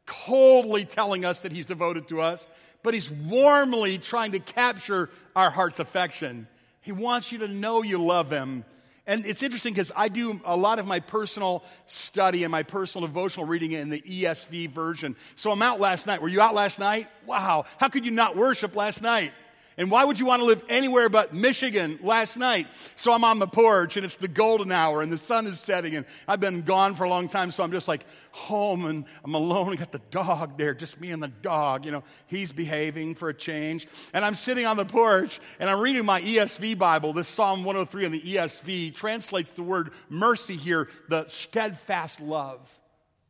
coldly 0.05 0.85
telling 0.85 1.25
us 1.25 1.41
that 1.41 1.51
He's 1.51 1.65
devoted 1.65 2.07
to 2.09 2.21
us, 2.21 2.47
but 2.81 2.93
He's 2.93 3.09
warmly 3.09 3.97
trying 3.97 4.31
to 4.31 4.39
capture 4.39 5.09
our 5.35 5.49
heart's 5.49 5.79
affection. 5.79 6.47
He 6.81 6.91
wants 6.91 7.31
you 7.31 7.39
to 7.39 7.47
know 7.47 7.83
you 7.83 7.97
love 7.97 8.31
Him. 8.31 8.65
And 9.05 9.25
it's 9.25 9.43
interesting 9.43 9.73
because 9.73 9.91
I 9.95 10.07
do 10.07 10.39
a 10.45 10.55
lot 10.55 10.79
of 10.79 10.87
my 10.87 11.01
personal 11.01 11.63
study 11.87 12.43
and 12.43 12.51
my 12.51 12.63
personal 12.63 13.05
devotional 13.05 13.45
reading 13.45 13.73
in 13.73 13.89
the 13.89 13.99
ESV 13.99 14.71
version. 14.71 15.17
So 15.35 15.51
I'm 15.51 15.61
out 15.61 15.81
last 15.81 16.07
night. 16.07 16.21
Were 16.21 16.29
you 16.29 16.39
out 16.39 16.53
last 16.53 16.79
night? 16.79 17.09
Wow. 17.25 17.65
How 17.77 17.89
could 17.89 18.05
you 18.05 18.11
not 18.11 18.37
worship 18.37 18.77
last 18.77 19.01
night? 19.01 19.33
And 19.77 19.89
why 19.89 20.05
would 20.05 20.19
you 20.19 20.25
want 20.25 20.41
to 20.41 20.45
live 20.45 20.63
anywhere 20.69 21.09
but 21.09 21.33
Michigan 21.33 21.99
last 22.03 22.37
night? 22.37 22.67
So 22.95 23.11
I'm 23.11 23.23
on 23.23 23.39
the 23.39 23.47
porch 23.47 23.97
and 23.97 24.05
it's 24.05 24.17
the 24.17 24.27
golden 24.27 24.71
hour 24.71 25.01
and 25.01 25.11
the 25.11 25.17
sun 25.17 25.47
is 25.47 25.59
setting 25.59 25.95
and 25.95 26.05
I've 26.27 26.39
been 26.39 26.61
gone 26.61 26.95
for 26.95 27.05
a 27.05 27.09
long 27.09 27.27
time. 27.27 27.49
So 27.49 27.63
I'm 27.63 27.71
just 27.71 27.87
like 27.87 28.05
home 28.31 28.85
and 28.85 29.05
I'm 29.23 29.33
alone. 29.33 29.73
I 29.73 29.75
got 29.75 29.91
the 29.91 30.01
dog 30.11 30.57
there, 30.57 30.73
just 30.73 31.01
me 31.01 31.11
and 31.11 31.23
the 31.23 31.27
dog. 31.27 31.85
You 31.85 31.91
know, 31.91 32.03
he's 32.27 32.51
behaving 32.51 33.15
for 33.15 33.29
a 33.29 33.33
change. 33.33 33.87
And 34.13 34.23
I'm 34.23 34.35
sitting 34.35 34.65
on 34.65 34.77
the 34.77 34.85
porch 34.85 35.39
and 35.59 35.69
I'm 35.69 35.79
reading 35.79 36.05
my 36.05 36.21
ESV 36.21 36.77
Bible. 36.77 37.13
This 37.13 37.27
Psalm 37.27 37.63
103 37.63 38.05
in 38.05 38.11
the 38.11 38.21
ESV 38.21 38.93
translates 38.93 39.51
the 39.51 39.63
word 39.63 39.91
mercy 40.09 40.55
here, 40.55 40.87
the 41.09 41.25
steadfast 41.27 42.21
love. 42.21 42.59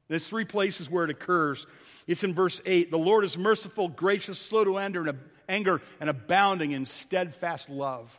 There's 0.09 0.27
three 0.27 0.45
places 0.45 0.89
where 0.89 1.05
it 1.05 1.09
occurs. 1.09 1.65
It's 2.05 2.23
in 2.23 2.33
verse 2.33 2.62
8. 2.65 2.91
The 2.91 2.97
Lord 2.97 3.23
is 3.23 3.38
merciful, 3.38 3.88
gracious, 3.88 4.38
slow 4.38 4.65
to 4.65 4.77
anger, 4.77 5.07
and 5.07 5.17
anger 5.47 5.81
and 6.00 6.09
abounding 6.09 6.71
in 6.71 6.85
steadfast 6.85 7.69
love. 7.69 8.17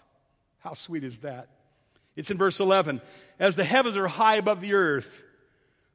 How 0.60 0.74
sweet 0.74 1.04
is 1.04 1.18
that? 1.18 1.48
It's 2.16 2.30
in 2.30 2.38
verse 2.38 2.60
11. 2.60 3.00
As 3.38 3.56
the 3.56 3.64
heavens 3.64 3.96
are 3.96 4.08
high 4.08 4.36
above 4.36 4.60
the 4.60 4.74
earth, 4.74 5.24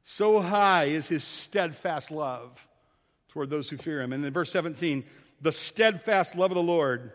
so 0.04 0.40
high 0.40 0.84
is 0.84 1.08
his 1.08 1.24
steadfast 1.24 2.10
love 2.10 2.66
toward 3.28 3.50
those 3.50 3.68
who 3.68 3.76
fear 3.76 4.02
him. 4.02 4.12
And 4.12 4.24
in 4.24 4.32
verse 4.32 4.50
17, 4.50 5.04
the 5.40 5.52
steadfast 5.52 6.34
love 6.34 6.50
of 6.50 6.56
the 6.56 6.62
Lord 6.62 7.12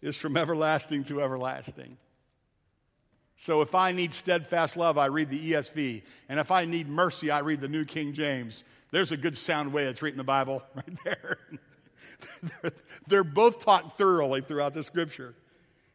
is 0.00 0.16
from 0.16 0.36
everlasting 0.36 1.04
to 1.04 1.22
everlasting. 1.22 1.96
So 3.36 3.60
if 3.60 3.74
I 3.74 3.92
need 3.92 4.12
steadfast 4.12 4.76
love, 4.76 4.98
I 4.98 5.06
read 5.06 5.30
the 5.30 5.52
ESV. 5.52 6.02
And 6.28 6.38
if 6.38 6.50
I 6.50 6.64
need 6.64 6.88
mercy, 6.88 7.30
I 7.30 7.40
read 7.40 7.60
the 7.60 7.68
New 7.68 7.84
King 7.84 8.12
James. 8.12 8.64
There's 8.90 9.12
a 9.12 9.16
good 9.16 9.36
sound 9.36 9.72
way 9.72 9.86
of 9.86 9.96
treating 9.96 10.18
the 10.18 10.24
Bible 10.24 10.62
right 10.74 10.98
there. 11.04 11.38
they're, 13.06 13.24
both 13.24 13.64
taught 13.64 13.98
thoroughly 13.98 14.40
throughout 14.40 14.74
the 14.74 14.82
scripture. 14.82 15.34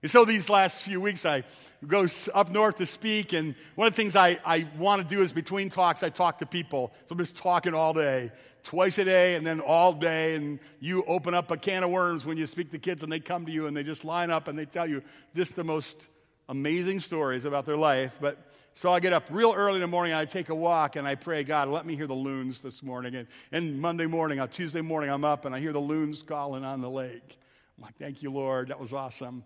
And 0.02 0.12
so 0.12 0.26
these 0.26 0.50
last 0.50 0.84
few 0.84 1.02
weeks, 1.02 1.26
I 1.26 1.44
go 1.86 2.08
up 2.34 2.52
north 2.52 2.78
to 2.78 2.86
speak, 2.86 3.34
and 3.34 3.56
one 3.76 3.88
of 3.88 3.94
the 3.94 3.98
things 3.98 4.16
I, 4.16 4.38
I 4.46 4.68
want 4.78 5.02
to 5.02 5.16
do 5.16 5.22
is 5.22 5.34
between 5.34 5.70
talks, 5.70 6.04
I 6.04 6.10
talk 6.10 6.40
to 6.40 6.46
people. 6.46 6.94
So 7.08 7.14
I'm 7.14 7.18
just 7.18 7.36
talking 7.36 7.74
all 7.74 7.94
day, 7.94 8.32
twice 8.64 8.98
a 9.00 9.06
day, 9.06 9.36
and 9.36 9.46
then 9.46 9.60
all 9.60 9.94
day. 9.94 10.36
And 10.36 10.60
you 10.80 11.04
open 11.08 11.34
up 11.34 11.50
a 11.50 11.58
can 11.58 11.84
of 11.84 11.90
worms 11.90 12.26
when 12.26 12.38
you 12.38 12.46
speak 12.46 12.72
to 12.72 12.80
kids, 12.80 13.02
and 13.02 13.12
they 13.12 13.20
come 13.20 13.46
to 13.48 13.52
you 13.52 13.66
and 13.66 13.76
they 13.76 13.84
just 13.84 14.06
line 14.06 14.30
up 14.30 14.48
and 14.48 14.58
they 14.58 14.66
tell 14.66 14.88
you 14.88 15.02
just 15.36 15.56
the 15.56 15.64
most 15.64 16.08
amazing 16.48 17.00
stories 17.00 17.46
about 17.46 17.66
their 17.66 17.78
life. 17.78 18.18
But 18.22 18.38
so 18.78 18.94
I 18.94 19.00
get 19.00 19.12
up 19.12 19.24
real 19.32 19.56
early 19.56 19.78
in 19.78 19.82
the 19.82 19.88
morning 19.88 20.14
and 20.14 20.22
I 20.22 20.26
take 20.26 20.50
a 20.50 20.56
walk 20.56 20.98
and 20.98 21.08
I 21.08 21.16
pray, 21.16 21.44
God, 21.44 21.68
let 21.68 21.84
me 21.84 21.96
hear 21.96 22.06
the 22.06 22.14
loons 22.14 22.62
this 22.62 22.84
morning. 22.84 23.16
And, 23.16 23.28
and 23.52 23.82
Monday 23.82 24.06
morning, 24.06 24.40
on 24.40 24.50
Tuesday 24.50 24.82
morning, 24.82 25.10
I'm 25.10 25.26
up 25.26 25.46
and 25.46 25.56
I 25.56 25.60
hear 25.60 25.74
the 25.74 25.80
loons 25.80 26.22
calling 26.22 26.64
on 26.64 26.82
the 26.82 26.90
lake. 26.90 27.40
I'm 27.76 27.84
like, 27.84 27.98
thank 27.98 28.22
you, 28.22 28.30
Lord. 28.30 28.68
That 28.68 28.80
was 28.80 28.94
awesome. 28.94 29.44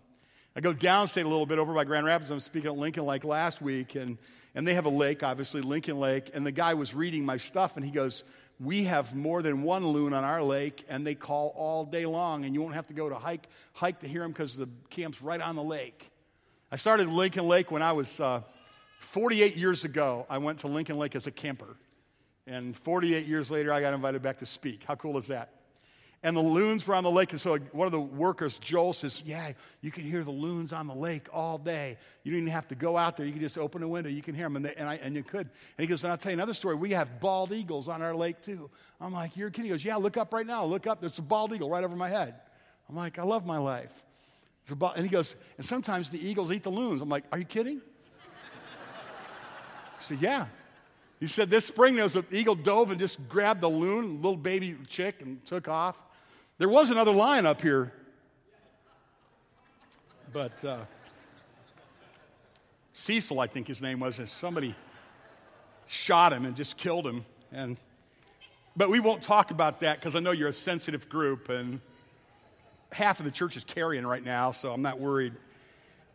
I 0.54 0.60
go 0.60 0.74
downstate 0.74 1.24
a 1.24 1.28
little 1.28 1.46
bit 1.46 1.58
over 1.58 1.72
by 1.72 1.84
Grand 1.84 2.04
Rapids. 2.04 2.30
I'm 2.30 2.40
speaking 2.40 2.72
at 2.72 2.76
Lincoln 2.76 3.06
Lake 3.06 3.24
last 3.24 3.62
week, 3.62 3.94
and, 3.94 4.18
and 4.54 4.68
they 4.68 4.74
have 4.74 4.84
a 4.84 4.90
lake, 4.90 5.22
obviously, 5.22 5.62
Lincoln 5.62 5.98
Lake. 5.98 6.30
And 6.34 6.44
the 6.44 6.52
guy 6.52 6.74
was 6.74 6.94
reading 6.94 7.24
my 7.24 7.38
stuff, 7.38 7.76
and 7.76 7.86
he 7.86 7.90
goes, 7.90 8.24
We 8.60 8.84
have 8.84 9.16
more 9.16 9.40
than 9.40 9.62
one 9.62 9.86
loon 9.86 10.12
on 10.12 10.24
our 10.24 10.42
lake, 10.42 10.84
and 10.90 11.06
they 11.06 11.14
call 11.14 11.54
all 11.56 11.86
day 11.86 12.04
long, 12.04 12.44
and 12.44 12.52
you 12.52 12.60
won't 12.60 12.74
have 12.74 12.88
to 12.88 12.94
go 12.94 13.08
to 13.08 13.14
hike, 13.14 13.48
hike 13.72 14.00
to 14.00 14.08
hear 14.08 14.20
them 14.20 14.32
because 14.32 14.58
the 14.58 14.68
camp's 14.90 15.22
right 15.22 15.40
on 15.40 15.56
the 15.56 15.64
lake. 15.64 16.10
I 16.70 16.76
started 16.76 17.08
Lincoln 17.08 17.48
Lake 17.48 17.70
when 17.70 17.80
I 17.80 17.92
was 17.92 18.20
uh, 18.20 18.42
48 19.02 19.56
years 19.56 19.84
ago, 19.84 20.26
I 20.30 20.38
went 20.38 20.60
to 20.60 20.68
Lincoln 20.68 20.98
Lake 20.98 21.16
as 21.16 21.26
a 21.26 21.30
camper. 21.30 21.76
And 22.46 22.76
48 22.76 23.26
years 23.26 23.50
later, 23.50 23.72
I 23.72 23.80
got 23.80 23.94
invited 23.94 24.22
back 24.22 24.38
to 24.38 24.46
speak. 24.46 24.84
How 24.86 24.94
cool 24.94 25.18
is 25.18 25.28
that? 25.28 25.50
And 26.24 26.36
the 26.36 26.42
loons 26.42 26.86
were 26.86 26.94
on 26.94 27.02
the 27.02 27.10
lake. 27.10 27.32
And 27.32 27.40
so 27.40 27.58
one 27.72 27.86
of 27.86 27.92
the 27.92 28.00
workers, 28.00 28.60
Joel, 28.60 28.92
says, 28.92 29.22
Yeah, 29.26 29.52
you 29.80 29.90
can 29.90 30.04
hear 30.04 30.22
the 30.22 30.30
loons 30.30 30.72
on 30.72 30.86
the 30.86 30.94
lake 30.94 31.26
all 31.32 31.58
day. 31.58 31.98
You 32.22 32.30
don't 32.30 32.42
even 32.42 32.52
have 32.52 32.68
to 32.68 32.76
go 32.76 32.96
out 32.96 33.16
there. 33.16 33.26
You 33.26 33.32
can 33.32 33.40
just 33.40 33.58
open 33.58 33.82
a 33.82 33.88
window. 33.88 34.08
You 34.08 34.22
can 34.22 34.36
hear 34.36 34.46
them. 34.46 34.54
And, 34.54 34.64
they, 34.64 34.74
and, 34.76 34.88
I, 34.88 34.96
and 34.96 35.16
you 35.16 35.24
could. 35.24 35.48
And 35.48 35.50
he 35.84 35.86
goes, 35.86 36.04
And 36.04 36.12
I'll 36.12 36.18
tell 36.18 36.30
you 36.30 36.36
another 36.36 36.54
story. 36.54 36.76
We 36.76 36.92
have 36.92 37.18
bald 37.18 37.52
eagles 37.52 37.88
on 37.88 38.02
our 38.02 38.14
lake, 38.14 38.40
too. 38.40 38.70
I'm 39.00 39.12
like, 39.12 39.36
You're 39.36 39.50
kidding. 39.50 39.64
He 39.64 39.70
goes, 39.70 39.84
Yeah, 39.84 39.96
look 39.96 40.16
up 40.16 40.32
right 40.32 40.46
now. 40.46 40.64
Look 40.64 40.86
up. 40.86 41.00
There's 41.00 41.18
a 41.18 41.22
bald 41.22 41.52
eagle 41.52 41.68
right 41.68 41.82
over 41.82 41.96
my 41.96 42.08
head. 42.08 42.34
I'm 42.88 42.94
like, 42.94 43.18
I 43.18 43.24
love 43.24 43.44
my 43.44 43.58
life. 43.58 44.04
And 44.70 45.02
he 45.02 45.08
goes, 45.08 45.34
And 45.56 45.66
sometimes 45.66 46.08
the 46.08 46.24
eagles 46.24 46.52
eat 46.52 46.62
the 46.62 46.70
loons. 46.70 47.02
I'm 47.02 47.08
like, 47.08 47.24
Are 47.32 47.38
you 47.38 47.44
kidding? 47.44 47.80
I 50.02 50.04
said, 50.04 50.18
Yeah. 50.20 50.46
He 51.20 51.28
said, 51.28 51.50
This 51.50 51.66
spring 51.66 51.94
there 51.94 52.04
was 52.04 52.16
an 52.16 52.26
eagle 52.32 52.56
dove 52.56 52.90
and 52.90 52.98
just 52.98 53.28
grabbed 53.28 53.60
the 53.60 53.70
loon, 53.70 54.16
little 54.16 54.36
baby 54.36 54.76
chick, 54.88 55.22
and 55.22 55.44
took 55.46 55.68
off. 55.68 55.96
There 56.58 56.68
was 56.68 56.90
another 56.90 57.12
lion 57.12 57.46
up 57.46 57.60
here. 57.60 57.92
But 60.32 60.64
uh, 60.64 60.78
Cecil, 62.92 63.38
I 63.38 63.46
think 63.46 63.68
his 63.68 63.82
name 63.82 64.00
was, 64.00 64.20
somebody 64.30 64.74
shot 65.86 66.32
him 66.32 66.44
and 66.44 66.56
just 66.56 66.76
killed 66.76 67.06
him. 67.06 67.24
And, 67.52 67.76
but 68.76 68.90
we 68.90 68.98
won't 68.98 69.22
talk 69.22 69.50
about 69.50 69.80
that 69.80 70.00
because 70.00 70.16
I 70.16 70.20
know 70.20 70.30
you're 70.32 70.48
a 70.48 70.52
sensitive 70.52 71.08
group, 71.08 71.48
and 71.50 71.80
half 72.90 73.20
of 73.20 73.26
the 73.26 73.30
church 73.30 73.56
is 73.56 73.64
carrying 73.64 74.06
right 74.06 74.24
now, 74.24 74.50
so 74.50 74.72
I'm 74.72 74.82
not 74.82 74.98
worried. 74.98 75.34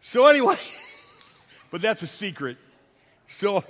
So, 0.02 0.28
anyway, 0.28 0.56
but 1.72 1.82
that's 1.82 2.02
a 2.02 2.08
secret. 2.08 2.58
So, 3.28 3.64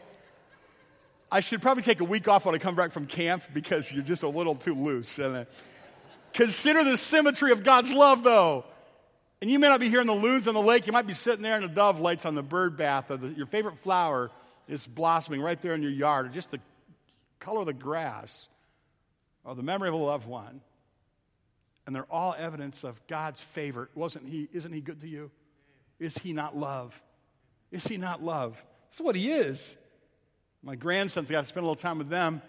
I 1.31 1.41
should 1.41 1.61
probably 1.61 1.83
take 1.83 1.99
a 1.99 2.05
week 2.05 2.27
off 2.27 2.45
when 2.45 2.55
I 2.55 2.57
come 2.57 2.75
back 2.75 2.91
from 2.91 3.05
camp 3.05 3.43
because 3.53 3.91
you're 3.91 4.03
just 4.03 4.23
a 4.23 4.29
little 4.29 4.55
too 4.55 4.73
loose. 4.73 5.19
And, 5.19 5.45
consider 6.33 6.83
the 6.83 6.97
symmetry 6.97 7.51
of 7.51 7.63
God's 7.63 7.91
love, 7.91 8.23
though. 8.23 8.63
And 9.41 9.51
you 9.51 9.59
may 9.59 9.67
not 9.67 9.79
be 9.79 9.89
hearing 9.89 10.07
the 10.07 10.13
loons 10.13 10.47
on 10.47 10.53
the 10.53 10.61
lake. 10.61 10.87
You 10.87 10.93
might 10.93 11.05
be 11.05 11.13
sitting 11.13 11.41
there 11.41 11.55
and 11.55 11.63
the 11.63 11.69
dove 11.69 11.99
lights 11.99 12.25
on 12.25 12.33
the 12.33 12.43
bird 12.43 12.77
bath, 12.77 13.11
or 13.11 13.17
the, 13.17 13.27
your 13.29 13.45
favorite 13.45 13.77
flower 13.79 14.31
is 14.67 14.87
blossoming 14.87 15.41
right 15.41 15.61
there 15.61 15.73
in 15.73 15.81
your 15.81 15.91
yard, 15.91 16.27
or 16.27 16.29
just 16.29 16.51
the 16.51 16.59
color 17.39 17.59
of 17.59 17.65
the 17.65 17.73
grass, 17.73 18.49
or 19.43 19.53
the 19.53 19.63
memory 19.63 19.89
of 19.89 19.95
a 19.95 19.97
loved 19.97 20.27
one. 20.27 20.61
And 21.85 21.95
they're 21.95 22.11
all 22.11 22.35
evidence 22.37 22.83
of 22.83 23.05
God's 23.07 23.39
favor. 23.39 23.89
Wasn't 23.95 24.27
he? 24.27 24.47
Isn't 24.53 24.73
he 24.73 24.81
good 24.81 25.01
to 25.01 25.07
you? 25.07 25.31
Is 25.99 26.17
he 26.17 26.33
not 26.33 26.55
love? 26.55 26.99
Is 27.71 27.87
he 27.87 27.97
not 27.97 28.23
love? 28.23 28.61
That's 28.89 29.01
what 29.01 29.15
he 29.15 29.31
is. 29.31 29.77
My 30.67 30.75
grandsons 30.75 31.31
got 31.31 31.39
to 31.39 31.47
spend 31.47 31.63
a 31.63 31.65
little 31.65 31.81
time 31.81 31.97
with 31.97 32.09
them. 32.09 32.41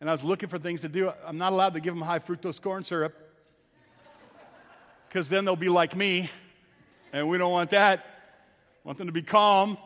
And 0.00 0.08
I 0.08 0.12
was 0.14 0.24
looking 0.24 0.48
for 0.48 0.58
things 0.58 0.80
to 0.80 0.88
do. 0.88 1.12
I'm 1.22 1.36
not 1.36 1.52
allowed 1.52 1.74
to 1.74 1.80
give 1.80 1.94
them 1.94 2.02
high 2.02 2.18
fructose 2.18 2.62
corn 2.62 2.82
syrup 2.82 3.14
because 5.06 5.28
then 5.28 5.44
they'll 5.44 5.54
be 5.54 5.68
like 5.68 5.94
me. 5.94 6.30
And 7.12 7.28
we 7.28 7.36
don't 7.36 7.52
want 7.52 7.68
that. 7.70 8.06
Want 8.84 8.96
them 8.96 9.08
to 9.08 9.12
be 9.12 9.20
calm. 9.20 9.76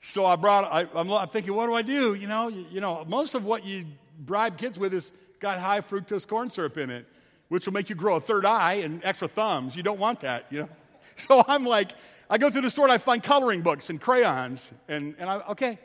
So 0.00 0.24
I 0.24 0.36
brought, 0.36 0.72
I, 0.72 0.86
am 0.94 1.28
thinking, 1.30 1.56
what 1.56 1.66
do 1.66 1.74
I 1.74 1.82
do? 1.82 2.14
You 2.14 2.28
know, 2.28 2.46
you, 2.46 2.64
you 2.70 2.80
know, 2.80 3.04
most 3.08 3.34
of 3.34 3.44
what 3.44 3.66
you 3.66 3.86
bribe 4.20 4.56
kids 4.56 4.78
with 4.78 4.94
is 4.94 5.12
got 5.40 5.58
high 5.58 5.80
fructose 5.80 6.24
corn 6.24 6.50
syrup 6.50 6.78
in 6.78 6.88
it, 6.88 7.04
which 7.48 7.66
will 7.66 7.74
make 7.74 7.90
you 7.90 7.96
grow 7.96 8.14
a 8.14 8.20
third 8.20 8.46
eye 8.46 8.74
and 8.74 9.04
extra 9.04 9.26
thumbs. 9.26 9.74
You 9.74 9.82
don't 9.82 9.98
want 9.98 10.20
that, 10.20 10.46
you 10.50 10.60
know. 10.60 10.68
So 11.16 11.44
I'm 11.48 11.66
like, 11.66 11.90
I 12.30 12.38
go 12.38 12.48
through 12.48 12.62
the 12.62 12.70
store 12.70 12.86
and 12.86 12.92
I 12.92 12.96
find 12.98 13.22
coloring 13.22 13.60
books 13.60 13.90
and 13.90 14.00
crayons. 14.00 14.70
And, 14.88 15.16
and 15.18 15.28
I, 15.28 15.40
okay, 15.48 15.78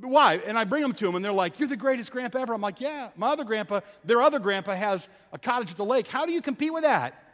why? 0.00 0.34
And 0.34 0.56
I 0.56 0.64
bring 0.64 0.82
them 0.82 0.92
to 0.94 1.06
them, 1.06 1.16
and 1.16 1.24
they're 1.24 1.32
like, 1.32 1.58
You're 1.58 1.68
the 1.68 1.76
greatest 1.76 2.12
grandpa 2.12 2.38
ever. 2.38 2.54
I'm 2.54 2.60
like, 2.60 2.80
Yeah, 2.80 3.10
my 3.16 3.28
other 3.28 3.44
grandpa, 3.44 3.80
their 4.04 4.22
other 4.22 4.38
grandpa 4.38 4.74
has 4.74 5.08
a 5.32 5.38
cottage 5.38 5.70
at 5.70 5.76
the 5.76 5.84
lake. 5.84 6.06
How 6.06 6.24
do 6.24 6.32
you 6.32 6.40
compete 6.40 6.72
with 6.72 6.84
that? 6.84 7.24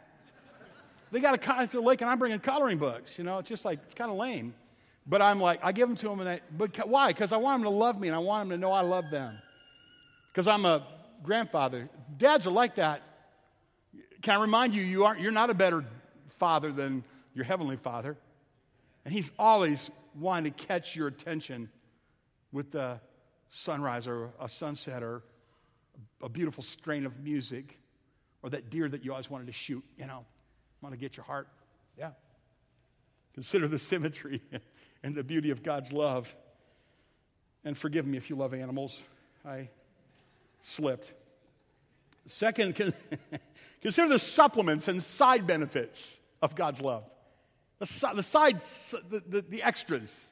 They 1.11 1.19
got 1.19 1.35
a 1.35 1.37
cottage 1.37 1.65
at 1.65 1.71
the 1.71 1.81
lake, 1.81 2.01
and 2.01 2.09
I'm 2.09 2.17
bringing 2.17 2.39
coloring 2.39 2.77
books. 2.77 3.17
You 3.17 3.23
know, 3.23 3.37
it's 3.37 3.49
just 3.49 3.65
like, 3.65 3.79
it's 3.85 3.93
kind 3.93 4.09
of 4.09 4.17
lame. 4.17 4.55
But 5.07 5.21
I'm 5.21 5.39
like, 5.39 5.59
I 5.63 5.71
give 5.71 5.87
them 5.87 5.95
to 5.97 6.09
them, 6.09 6.19
and 6.19 6.27
I, 6.27 6.41
but 6.57 6.87
why? 6.87 7.09
Because 7.09 7.31
I 7.31 7.37
want 7.37 7.61
them 7.61 7.71
to 7.71 7.77
love 7.77 7.99
me, 7.99 8.07
and 8.07 8.15
I 8.15 8.19
want 8.19 8.49
them 8.49 8.57
to 8.57 8.61
know 8.61 8.71
I 8.71 8.81
love 8.81 9.11
them. 9.11 9.37
Because 10.31 10.47
I'm 10.47 10.65
a 10.65 10.85
grandfather. 11.21 11.89
Dads 12.17 12.47
are 12.47 12.51
like 12.51 12.75
that. 12.75 13.03
Can 14.23 14.37
I 14.37 14.41
remind 14.41 14.73
you, 14.73 14.81
you 14.81 15.05
aren't, 15.05 15.21
you're 15.21 15.31
not 15.31 15.51
a 15.51 15.53
better 15.53 15.85
father 16.37 16.71
than 16.71 17.03
your 17.35 17.45
heavenly 17.45 17.77
father. 17.77 18.17
And 19.05 19.13
he's 19.13 19.31
always 19.37 19.91
wanting 20.19 20.51
to 20.51 20.65
catch 20.65 20.95
your 20.95 21.07
attention 21.07 21.69
with 22.55 22.71
the 22.71 22.97
sunrise 23.49 24.07
or 24.07 24.31
a 24.39 24.47
sunset 24.47 25.03
or 25.03 25.21
a 26.23 26.29
beautiful 26.29 26.63
strain 26.63 27.05
of 27.05 27.19
music 27.19 27.77
or 28.41 28.49
that 28.49 28.69
deer 28.69 28.87
that 28.87 29.03
you 29.03 29.11
always 29.11 29.29
wanted 29.29 29.47
to 29.47 29.53
shoot, 29.53 29.83
you 29.99 30.05
know, 30.05 30.25
want 30.81 30.93
to 30.93 30.97
get 30.97 31.17
your 31.17 31.25
heart. 31.25 31.49
Yeah. 31.99 32.11
Consider 33.33 33.67
the 33.67 33.77
symmetry 33.77 34.41
and 35.03 35.13
the 35.13 35.23
beauty 35.23 35.51
of 35.51 35.63
God's 35.63 35.91
love. 35.91 36.33
And 37.65 37.77
forgive 37.77 38.07
me 38.07 38.17
if 38.17 38.29
you 38.29 38.37
love 38.37 38.53
animals. 38.53 39.03
I 39.45 39.67
slipped. 40.61 41.13
Second, 42.25 42.73
consider 43.81 44.07
the 44.07 44.19
supplements 44.19 44.87
and 44.87 45.03
side 45.03 45.45
benefits 45.45 46.21
of 46.41 46.55
God's 46.55 46.79
love. 46.79 47.09
The, 47.79 47.85
side, 47.85 48.61
the, 49.09 49.21
the, 49.27 49.41
the 49.41 49.61
extras, 49.61 50.31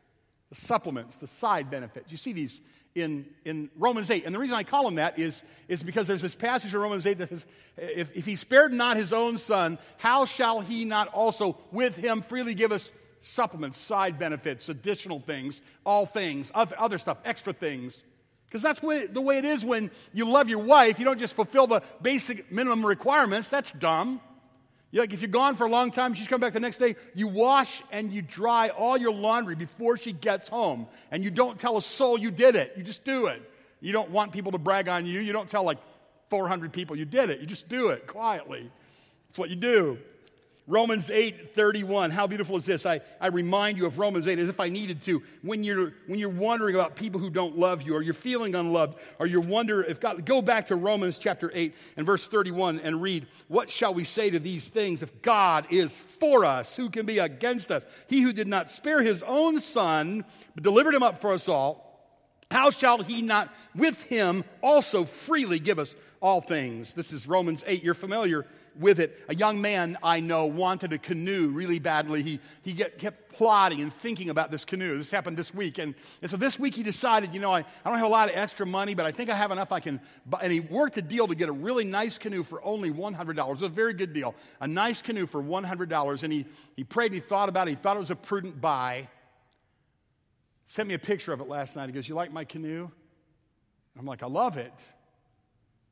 the 0.54 0.62
supplements, 0.62 1.18
the 1.18 1.28
side 1.28 1.72
benefits. 1.72 2.12
You 2.12 2.18
see 2.18 2.32
these 2.32 2.62
in, 2.94 3.26
in 3.44 3.72
Romans 3.76 4.12
8. 4.12 4.24
And 4.26 4.36
the 4.36 4.40
reason 4.40 4.56
I 4.56 4.62
call 4.62 4.88
him 4.88 4.96
that 4.96 5.18
is, 5.18 5.44
is 5.68 5.82
because 5.82 6.06
there's 6.06 6.22
this 6.22 6.36
passage 6.36 6.76
in 6.76 6.80
Romans 6.80 7.08
8 7.08 7.18
that 7.18 7.30
says, 7.30 7.46
if, 7.76 8.16
if 8.16 8.26
he 8.26 8.36
spared 8.36 8.72
not 8.72 8.96
his 8.96 9.14
own 9.14 9.40
son, 9.40 9.80
how 9.98 10.26
shall 10.26 10.62
he 10.62 10.86
not 10.86 11.08
also 11.08 11.58
with 11.72 11.96
him 11.96 12.22
freely 12.22 12.54
give 12.54 12.72
us 12.72 12.94
supplements, 13.20 13.80
side 13.80 14.20
benefits, 14.20 14.70
additional 14.70 15.20
things, 15.20 15.64
all 15.86 16.06
things, 16.06 16.52
other 16.54 17.00
stuff, 17.00 17.18
extra 17.26 17.52
things? 17.52 18.06
Because 18.46 18.62
that's 18.62 18.80
the 18.80 19.22
way 19.22 19.40
it 19.40 19.46
is 19.46 19.66
when 19.66 19.90
you 20.14 20.30
love 20.30 20.50
your 20.50 20.64
wife. 20.64 21.00
You 21.00 21.06
don't 21.06 21.20
just 21.20 21.34
fulfill 21.34 21.66
the 21.66 21.82
basic 22.04 22.52
minimum 22.52 22.86
requirements. 22.86 23.50
That's 23.50 23.72
dumb. 23.72 24.22
Like 24.94 25.14
if 25.14 25.22
you're 25.22 25.30
gone 25.30 25.56
for 25.56 25.66
a 25.66 25.70
long 25.70 25.90
time, 25.90 26.14
she's 26.14 26.28
come 26.28 26.40
back 26.40 26.54
the 26.54 26.60
next 26.60 26.78
day, 26.78 26.96
you 27.16 27.28
wash 27.28 27.82
and 27.92 28.12
you 28.12 28.22
dry 28.22 28.70
all 28.70 28.96
your 28.96 29.12
laundry 29.12 29.56
before 29.56 29.98
she 29.98 30.14
gets 30.14 30.48
home. 30.48 30.88
And 31.10 31.24
you 31.24 31.32
don't 31.32 31.60
tell 31.60 31.78
a 31.78 31.82
soul 31.82 32.18
you 32.18 32.30
did 32.30 32.56
it. 32.56 32.74
You 32.78 32.84
just 32.84 33.04
do 33.04 33.26
it. 33.26 33.42
You 33.82 33.92
don't 33.92 34.12
want 34.12 34.32
people 34.32 34.52
to 34.52 34.58
brag 34.60 34.88
on 34.88 35.06
you. 35.06 35.20
You 35.20 35.34
don't 35.34 35.50
tell 35.50 35.64
like 35.64 35.80
400 36.30 36.72
people 36.72 36.96
you 36.96 37.06
did 37.06 37.30
it. 37.30 37.40
You 37.40 37.48
just 37.48 37.68
do 37.68 37.90
it 37.90 38.06
quietly. 38.06 38.72
That's 39.28 39.40
what 39.40 39.50
you 39.50 39.56
do. 39.56 39.98
Romans 40.66 41.10
8 41.10 41.56
31. 41.56 42.12
How 42.12 42.26
beautiful 42.26 42.56
is 42.56 42.66
this? 42.66 42.86
I, 42.86 43.02
I 43.20 43.28
remind 43.28 43.78
you 43.78 43.86
of 43.86 44.00
Romans 44.00 44.28
8 44.28 44.40
as 44.40 44.48
if 44.48 44.62
I 44.62 44.70
needed 44.70 45.02
to. 45.04 45.22
When 45.42 45.64
you're, 45.64 45.94
when 46.08 46.20
you're 46.20 46.30
wondering 46.30 46.76
about 46.76 46.96
people 46.96 47.20
who 47.20 47.30
don't 47.30 47.58
love 47.58 47.82
you, 47.82 47.96
or 47.96 48.02
you're 48.02 48.14
feeling 48.14 48.56
unloved, 48.56 48.98
or 49.20 49.28
you 49.28 49.42
wonder 49.42 49.84
if 49.84 50.00
God, 50.00 50.26
go 50.26 50.42
back 50.42 50.68
to 50.68 50.76
Romans 50.76 51.18
chapter 51.18 51.52
8 51.54 51.76
and 51.98 52.06
verse 52.06 52.28
31 52.28 52.80
and 52.80 53.02
read, 53.02 53.28
What 53.50 53.70
shall 53.70 53.94
we 53.94 54.06
say 54.06 54.30
to 54.30 54.40
these 54.40 54.70
things? 54.70 55.04
If 55.04 55.22
God 55.22 55.68
is 55.70 55.92
for 56.20 56.46
us, 56.46 56.78
who 56.78 56.90
can 56.90 57.06
be 57.06 57.20
against 57.20 57.70
us? 57.70 57.86
He 58.08 58.22
who 58.22 58.32
did 58.32 58.48
not 58.48 58.72
spare 58.72 59.02
his 59.02 59.22
own 59.24 59.60
son, 59.60 60.24
but 60.56 60.64
delivered 60.64 60.96
him 60.96 61.04
up 61.04 61.20
for 61.20 61.34
us 61.34 61.50
all, 61.50 61.83
how 62.54 62.70
shall 62.70 63.02
he 63.02 63.22
not 63.22 63.54
with 63.76 64.04
him 64.04 64.44
also 64.62 65.06
freely 65.06 65.60
give 65.60 65.80
us 65.80 65.96
all 66.22 66.40
things? 66.40 66.94
This 66.94 67.12
is 67.12 67.28
Romans 67.28 67.64
8. 67.66 67.84
You're 67.84 67.96
familiar 67.96 68.46
with 68.80 69.00
it. 69.00 69.20
A 69.28 69.36
young 69.36 69.60
man 69.60 69.98
I 70.04 70.20
know 70.20 70.46
wanted 70.46 70.94
a 70.94 71.00
canoe 71.00 71.48
really 71.48 71.80
badly. 71.80 72.22
He, 72.22 72.40
he 72.62 72.74
get, 72.74 72.98
kept 73.00 73.34
plotting 73.34 73.82
and 73.82 73.92
thinking 73.92 74.30
about 74.30 74.52
this 74.52 74.66
canoe. 74.66 74.98
This 74.98 75.10
happened 75.10 75.36
this 75.36 75.54
week. 75.54 75.80
And, 75.80 75.96
and 76.22 76.30
so 76.30 76.38
this 76.38 76.60
week 76.60 76.76
he 76.76 76.84
decided, 76.84 77.34
you 77.34 77.40
know, 77.40 77.52
I, 77.52 77.60
I 77.60 77.90
don't 77.90 77.98
have 77.98 78.06
a 78.06 78.12
lot 78.12 78.30
of 78.30 78.36
extra 78.36 78.66
money, 78.66 78.94
but 78.94 79.06
I 79.06 79.12
think 79.12 79.32
I 79.32 79.36
have 79.36 79.52
enough 79.52 79.72
I 79.72 79.80
can 79.80 80.00
buy. 80.28 80.40
And 80.44 80.52
he 80.52 80.60
worked 80.60 80.98
a 80.98 81.02
deal 81.02 81.28
to 81.28 81.36
get 81.36 81.50
a 81.50 81.54
really 81.54 81.84
nice 81.84 82.18
canoe 82.20 82.44
for 82.44 82.64
only 82.64 82.92
$100. 82.92 83.38
It 83.38 83.50
was 83.50 83.62
a 83.64 83.70
very 83.70 83.94
good 83.94 84.14
deal. 84.14 84.36
A 84.62 84.68
nice 84.68 85.02
canoe 85.02 85.26
for 85.26 85.42
$100. 85.42 86.24
And 86.24 86.34
he, 86.34 86.46
he 86.76 86.84
prayed 86.84 87.08
and 87.08 87.16
he 87.16 87.20
thought 87.20 87.50
about 87.50 87.68
it. 87.68 87.72
He 87.72 87.76
thought 87.76 87.98
it 87.98 88.02
was 88.02 88.12
a 88.12 88.16
prudent 88.16 88.62
buy. 88.62 89.08
Sent 90.68 90.88
me 90.88 90.96
a 90.96 91.00
picture 91.00 91.34
of 91.34 91.42
it 91.42 91.48
last 91.48 91.76
night. 91.76 91.88
He 91.88 91.92
goes, 91.92 92.08
You 92.08 92.16
like 92.16 92.32
my 92.32 92.46
canoe? 92.46 92.90
I'm 93.98 94.06
like, 94.06 94.24
I 94.24 94.28
love 94.28 94.58
it. 94.58 94.74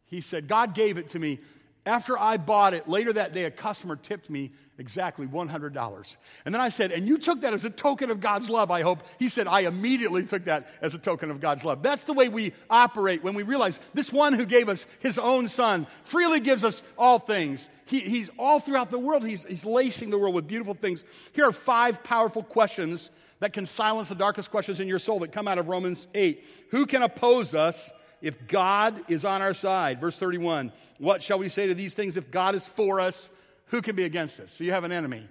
He 0.05 0.21
said, 0.21 0.47
God 0.47 0.73
gave 0.73 0.97
it 0.97 1.10
to 1.10 1.19
me 1.19 1.39
after 1.86 2.17
I 2.17 2.38
bought 2.38 2.75
it, 2.75 2.88
later 2.88 3.12
that 3.13 3.34
day, 3.34 3.45
a 3.45 3.51
customer 3.51 3.95
tipped 3.95 4.29
me 4.29 4.51
exactly 4.77 5.25
$100. 5.25 6.17
And 6.45 6.53
then 6.53 6.62
I 6.62 6.69
said, 6.69 6.91
And 6.91 7.07
you 7.07 7.17
took 7.17 7.41
that 7.41 7.55
as 7.55 7.65
a 7.65 7.71
token 7.71 8.12
of 8.12 8.19
God's 8.19 8.51
love, 8.51 8.69
I 8.69 8.84
hope. 8.84 8.99
He 9.17 9.29
said, 9.29 9.47
I 9.47 9.62
immediately 9.62 10.23
took 10.23 10.45
that 10.45 10.67
as 10.81 10.93
a 10.93 10.99
token 10.99 11.31
of 11.31 11.39
God's 11.39 11.63
love. 11.63 11.81
That's 11.81 12.03
the 12.03 12.13
way 12.13 12.29
we 12.29 12.53
operate 12.69 13.23
when 13.23 13.34
we 13.34 13.41
realize 13.41 13.81
this 13.95 14.13
one 14.13 14.34
who 14.34 14.45
gave 14.45 14.69
us 14.69 14.86
his 14.99 15.17
own 15.17 15.47
son 15.47 15.88
freely 16.03 16.39
gives 16.39 16.63
us 16.63 16.84
all 16.99 17.17
things. 17.17 17.67
He, 17.86 18.01
he's 18.01 18.29
all 18.38 18.60
throughout 18.60 18.91
the 18.91 18.99
world, 18.99 19.25
he's, 19.25 19.43
he's 19.45 19.65
lacing 19.65 20.12
the 20.12 20.19
world 20.19 20.36
with 20.36 20.47
beautiful 20.47 20.75
things. 20.75 21.03
Here 21.34 21.47
are 21.47 21.51
five 21.51 22.03
powerful 22.03 22.43
questions 22.43 23.10
that 23.41 23.51
can 23.51 23.65
silence 23.65 24.08
the 24.08 24.15
darkest 24.15 24.49
questions 24.49 24.80
in 24.80 24.88
your 24.88 24.99
soul 24.99 25.19
that 25.19 25.34
come 25.34 25.47
out 25.47 25.58
of 25.58 25.67
Romans 25.67 26.08
8. 26.15 26.43
Who 26.71 26.86
can 26.86 27.04
oppose 27.04 27.54
us? 27.54 27.91
if 28.21 28.47
God 28.47 29.04
is 29.08 29.25
on 29.25 29.41
our 29.41 29.54
side. 29.54 29.99
Verse 29.99 30.17
31 30.17 30.71
What 30.99 31.23
shall 31.23 31.39
we 31.39 31.49
say 31.49 31.67
to 31.67 31.73
these 31.73 31.93
things? 31.93 32.17
If 32.17 32.32
God 32.32 32.56
is 32.56 32.67
for 32.67 32.99
us, 32.99 33.32
who 33.67 33.82
can 33.82 33.95
be 33.95 34.04
against 34.04 34.39
us? 34.39 34.51
So 34.51 34.63
you 34.63 34.71
have 34.71 34.84
an 34.84 34.91
enemy. 34.91 35.27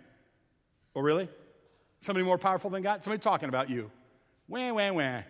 Oh, 0.94 1.00
really? 1.00 1.28
Somebody 2.00 2.24
more 2.24 2.38
powerful 2.38 2.70
than 2.70 2.82
God? 2.82 3.04
Somebody 3.04 3.22
talking 3.22 3.48
about 3.48 3.70
you. 3.70 3.90
Wah, 4.48 4.72
wah, 4.72 4.92
wah. 4.92 5.22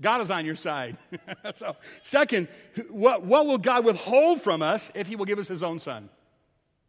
God 0.00 0.20
is 0.22 0.30
on 0.30 0.44
your 0.44 0.56
side. 0.56 0.98
so, 1.54 1.76
second, 2.02 2.48
what, 2.88 3.24
what 3.24 3.46
will 3.46 3.58
God 3.58 3.84
withhold 3.84 4.42
from 4.42 4.60
us 4.60 4.90
if 4.94 5.06
He 5.06 5.14
will 5.14 5.26
give 5.26 5.38
us 5.38 5.46
His 5.46 5.62
own 5.62 5.78
Son? 5.78 6.08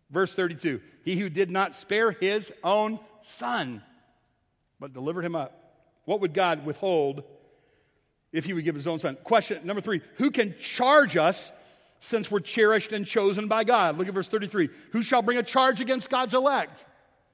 Verse 0.09 0.33
32 0.33 0.81
He 1.03 1.17
who 1.17 1.29
did 1.29 1.51
not 1.51 1.75
spare 1.75 2.11
His 2.11 2.51
own 2.63 2.99
Son, 3.21 3.83
but 4.79 4.93
delivered 4.93 5.25
Him 5.25 5.35
up. 5.35 5.61
What 6.05 6.21
would 6.21 6.33
God 6.33 6.65
withhold 6.65 7.23
if 8.35 8.43
he 8.43 8.51
would 8.51 8.65
give 8.65 8.75
his 8.75 8.85
own 8.85 8.99
son. 8.99 9.17
Question 9.23 9.65
number 9.65 9.81
three 9.81 10.01
Who 10.15 10.29
can 10.29 10.55
charge 10.59 11.15
us 11.15 11.53
since 11.99 12.29
we're 12.29 12.41
cherished 12.41 12.91
and 12.91 13.07
chosen 13.07 13.47
by 13.47 13.63
God? 13.63 13.97
Look 13.97 14.07
at 14.07 14.13
verse 14.13 14.27
33. 14.27 14.69
Who 14.91 15.01
shall 15.01 15.21
bring 15.21 15.37
a 15.37 15.43
charge 15.43 15.79
against 15.79 16.09
God's 16.09 16.33
elect? 16.33 16.83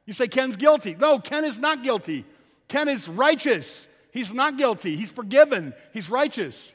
You 0.05 0.13
say 0.13 0.27
Ken's 0.27 0.55
guilty. 0.55 0.95
No, 0.97 1.17
Ken 1.17 1.43
is 1.43 1.57
not 1.57 1.83
guilty. 1.83 2.23
Ken 2.67 2.87
is 2.87 3.09
righteous. 3.09 3.87
He's 4.11 4.31
not 4.31 4.57
guilty. 4.57 4.95
He's 4.95 5.11
forgiven. 5.11 5.73
He's 5.91 6.09
righteous. 6.09 6.73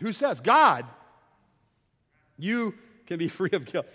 Who 0.00 0.12
says? 0.12 0.40
God. 0.40 0.84
You 2.36 2.74
can 3.06 3.18
be 3.18 3.28
free 3.28 3.50
of 3.52 3.64
guilt. 3.64 3.86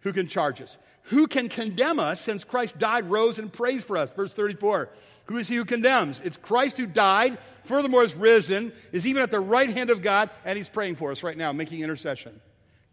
Who 0.00 0.12
can 0.12 0.28
charge 0.28 0.60
us? 0.60 0.78
Who 1.04 1.26
can 1.26 1.48
condemn 1.48 2.00
us 2.00 2.20
since 2.20 2.44
Christ 2.44 2.78
died, 2.78 3.10
rose, 3.10 3.38
and 3.38 3.52
praised 3.52 3.86
for 3.86 3.96
us? 3.96 4.12
Verse 4.12 4.34
34. 4.34 4.88
Who 5.26 5.38
is 5.38 5.48
he 5.48 5.56
who 5.56 5.64
condemns? 5.64 6.20
It's 6.24 6.36
Christ 6.36 6.76
who 6.76 6.86
died, 6.86 7.38
furthermore 7.64 8.04
is 8.04 8.14
risen, 8.14 8.72
is 8.92 9.06
even 9.06 9.22
at 9.22 9.30
the 9.30 9.40
right 9.40 9.68
hand 9.68 9.90
of 9.90 10.02
God, 10.02 10.30
and 10.44 10.56
he's 10.56 10.68
praying 10.68 10.96
for 10.96 11.10
us 11.10 11.22
right 11.22 11.36
now, 11.36 11.52
making 11.52 11.80
intercession. 11.80 12.40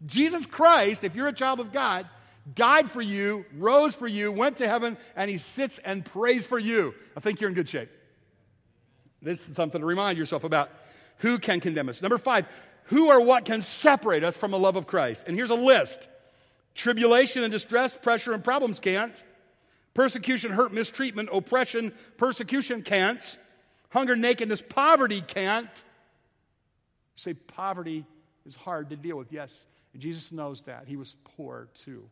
Jesus 0.06 0.46
Christ, 0.46 1.04
if 1.04 1.14
you're 1.14 1.28
a 1.28 1.32
child 1.32 1.60
of 1.60 1.72
God, 1.72 2.08
died 2.52 2.90
for 2.90 3.00
you, 3.00 3.44
rose 3.56 3.94
for 3.94 4.08
you, 4.08 4.32
went 4.32 4.56
to 4.56 4.68
heaven, 4.68 4.96
and 5.16 5.30
he 5.30 5.38
sits 5.38 5.78
and 5.78 6.04
prays 6.04 6.46
for 6.46 6.58
you. 6.58 6.94
I 7.16 7.20
think 7.20 7.40
you're 7.40 7.48
in 7.48 7.54
good 7.54 7.68
shape. 7.68 7.90
This 9.22 9.48
is 9.48 9.56
something 9.56 9.80
to 9.80 9.86
remind 9.86 10.18
yourself 10.18 10.44
about. 10.44 10.70
Who 11.18 11.38
can 11.38 11.60
condemn 11.60 11.88
us? 11.88 12.02
Number 12.02 12.18
five, 12.18 12.46
who 12.84 13.08
or 13.08 13.20
what 13.20 13.44
can 13.44 13.62
separate 13.62 14.24
us 14.24 14.36
from 14.36 14.50
the 14.50 14.58
love 14.58 14.76
of 14.76 14.86
Christ? 14.86 15.24
And 15.26 15.36
here's 15.36 15.50
a 15.50 15.54
list 15.54 16.08
tribulation 16.74 17.42
and 17.42 17.52
distress, 17.52 17.96
pressure 17.96 18.32
and 18.32 18.42
problems 18.42 18.80
can't. 18.80 19.14
Persecution, 19.94 20.50
hurt, 20.50 20.72
mistreatment, 20.72 21.28
oppression, 21.32 21.92
persecution 22.16 22.82
can't. 22.82 23.38
Hunger, 23.90 24.16
nakedness, 24.16 24.60
poverty 24.60 25.20
can't. 25.20 25.66
You 25.66 27.16
say 27.16 27.34
poverty 27.34 28.04
is 28.44 28.56
hard 28.56 28.90
to 28.90 28.96
deal 28.96 29.16
with. 29.16 29.32
Yes, 29.32 29.66
Jesus 29.96 30.32
knows 30.32 30.62
that. 30.62 30.88
He 30.88 30.96
was 30.96 31.14
poor 31.36 31.68
too. 31.74 32.08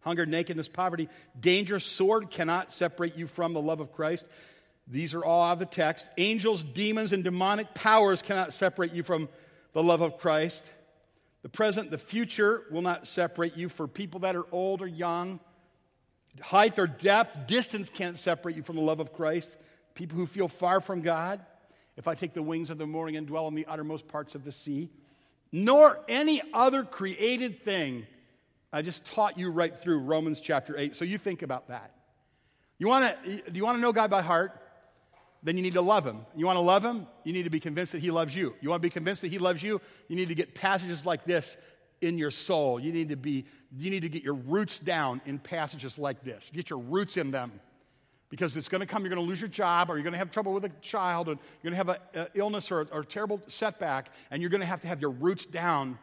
Hunger, 0.00 0.24
nakedness, 0.24 0.68
poverty, 0.68 1.08
danger, 1.38 1.78
sword 1.78 2.30
cannot 2.30 2.72
separate 2.72 3.16
you 3.16 3.26
from 3.26 3.52
the 3.52 3.60
love 3.60 3.80
of 3.80 3.92
Christ. 3.92 4.26
These 4.86 5.12
are 5.12 5.22
all 5.22 5.42
out 5.42 5.52
of 5.54 5.58
the 5.58 5.66
text. 5.66 6.08
Angels, 6.16 6.64
demons, 6.64 7.12
and 7.12 7.22
demonic 7.22 7.74
powers 7.74 8.22
cannot 8.22 8.54
separate 8.54 8.94
you 8.94 9.02
from 9.02 9.28
the 9.74 9.82
love 9.82 10.00
of 10.00 10.16
Christ. 10.16 10.64
The 11.42 11.48
present, 11.48 11.90
the 11.90 11.98
future 11.98 12.64
will 12.70 12.82
not 12.82 13.06
separate 13.06 13.56
you 13.56 13.68
for 13.68 13.86
people 13.86 14.20
that 14.20 14.34
are 14.34 14.46
old 14.50 14.82
or 14.82 14.86
young. 14.86 15.40
Height 16.40 16.78
or 16.78 16.86
depth, 16.86 17.46
distance 17.46 17.90
can't 17.90 18.18
separate 18.18 18.56
you 18.56 18.62
from 18.62 18.76
the 18.76 18.82
love 18.82 19.00
of 19.00 19.12
Christ. 19.12 19.56
People 19.94 20.18
who 20.18 20.26
feel 20.26 20.48
far 20.48 20.80
from 20.80 21.00
God, 21.00 21.44
if 21.96 22.06
I 22.06 22.14
take 22.14 22.34
the 22.34 22.42
wings 22.42 22.70
of 22.70 22.78
the 22.78 22.86
morning 22.86 23.16
and 23.16 23.26
dwell 23.26 23.48
in 23.48 23.54
the 23.54 23.66
uttermost 23.66 24.06
parts 24.06 24.34
of 24.34 24.44
the 24.44 24.52
sea, 24.52 24.90
nor 25.52 25.98
any 26.08 26.42
other 26.52 26.84
created 26.84 27.64
thing. 27.64 28.06
I 28.72 28.82
just 28.82 29.04
taught 29.06 29.38
you 29.38 29.50
right 29.50 29.74
through 29.74 30.00
Romans 30.00 30.40
chapter 30.40 30.76
8. 30.76 30.94
So 30.94 31.04
you 31.04 31.18
think 31.18 31.42
about 31.42 31.68
that. 31.68 31.92
You 32.78 32.86
want 32.86 33.16
to, 33.24 33.36
do 33.50 33.52
you 33.54 33.64
want 33.64 33.78
to 33.78 33.80
know 33.80 33.92
God 33.92 34.10
by 34.10 34.22
heart? 34.22 34.60
Then 35.42 35.56
you 35.56 35.62
need 35.62 35.74
to 35.74 35.82
love 35.82 36.04
him. 36.04 36.26
You 36.36 36.46
want 36.46 36.56
to 36.56 36.62
love 36.62 36.84
him? 36.84 37.06
You 37.24 37.32
need 37.32 37.44
to 37.44 37.50
be 37.50 37.60
convinced 37.60 37.92
that 37.92 38.00
he 38.00 38.10
loves 38.10 38.34
you. 38.34 38.54
You 38.60 38.70
want 38.70 38.82
to 38.82 38.86
be 38.86 38.90
convinced 38.90 39.22
that 39.22 39.30
he 39.30 39.38
loves 39.38 39.62
you? 39.62 39.80
You 40.08 40.16
need 40.16 40.28
to 40.28 40.34
get 40.34 40.54
passages 40.54 41.06
like 41.06 41.24
this 41.24 41.56
in 42.00 42.18
your 42.18 42.30
soul. 42.30 42.80
You 42.80 42.92
need 42.92 43.10
to 43.10 43.16
be 43.16 43.46
you 43.76 43.90
need 43.90 44.00
to 44.00 44.08
get 44.08 44.22
your 44.22 44.34
roots 44.34 44.78
down 44.78 45.20
in 45.26 45.38
passages 45.38 45.98
like 45.98 46.22
this. 46.24 46.50
Get 46.52 46.70
your 46.70 46.78
roots 46.78 47.16
in 47.16 47.30
them. 47.30 47.60
Because 48.30 48.56
it's 48.56 48.68
going 48.68 48.80
to 48.82 48.86
come, 48.86 49.02
you're 49.02 49.14
going 49.14 49.24
to 49.24 49.28
lose 49.28 49.40
your 49.40 49.48
job, 49.48 49.90
or 49.90 49.94
you're 49.94 50.02
going 50.02 50.12
to 50.12 50.18
have 50.18 50.30
trouble 50.30 50.52
with 50.52 50.64
a 50.64 50.68
child, 50.82 51.28
or 51.28 51.32
you're 51.32 51.72
going 51.72 51.72
to 51.72 51.76
have 51.76 52.00
an 52.14 52.26
illness 52.34 52.70
or 52.70 52.82
a, 52.82 52.84
or 52.92 53.00
a 53.00 53.04
terrible 53.04 53.40
setback, 53.46 54.10
and 54.30 54.42
you're 54.42 54.50
going 54.50 54.60
to 54.60 54.66
have 54.66 54.82
to 54.82 54.88
have 54.88 55.00
your 55.00 55.10
roots 55.10 55.46
down. 55.46 55.98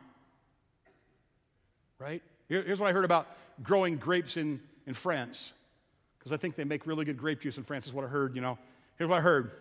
Right? 2.00 2.24
Here, 2.50 2.64
here's 2.64 2.80
what 2.80 2.90
I 2.90 2.94
heard 2.94 3.06
about 3.06 3.28
growing 3.62 3.98
grapes 3.98 4.38
in, 4.38 4.60
in 4.88 4.96
France. 4.96 5.54
Because 6.18 6.32
I 6.32 6.38
think 6.38 6.56
they 6.56 6.64
make 6.64 6.88
really 6.88 7.06
good 7.06 7.18
grape 7.18 7.42
juice 7.42 7.58
in 7.58 7.64
France, 7.64 7.86
is 7.86 7.94
what 7.94 8.04
I 8.04 8.08
heard, 8.08 8.36
you 8.36 8.42
know. 8.42 8.58
Here's 8.98 9.10
what 9.10 9.20
I 9.20 9.22
heard. 9.22 9.52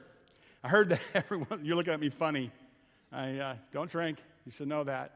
I 0.62 0.68
heard 0.68 0.90
that 0.90 1.00
everyone, 1.14 1.64
you're 1.64 1.76
looking 1.76 1.92
at 1.92 2.00
me 2.00 2.08
funny. 2.08 2.52
I 3.12 3.38
uh, 3.38 3.54
don't 3.72 3.90
drink. 3.90 4.18
You 4.46 4.52
should 4.52 4.68
know 4.68 4.84
that. 4.84 5.12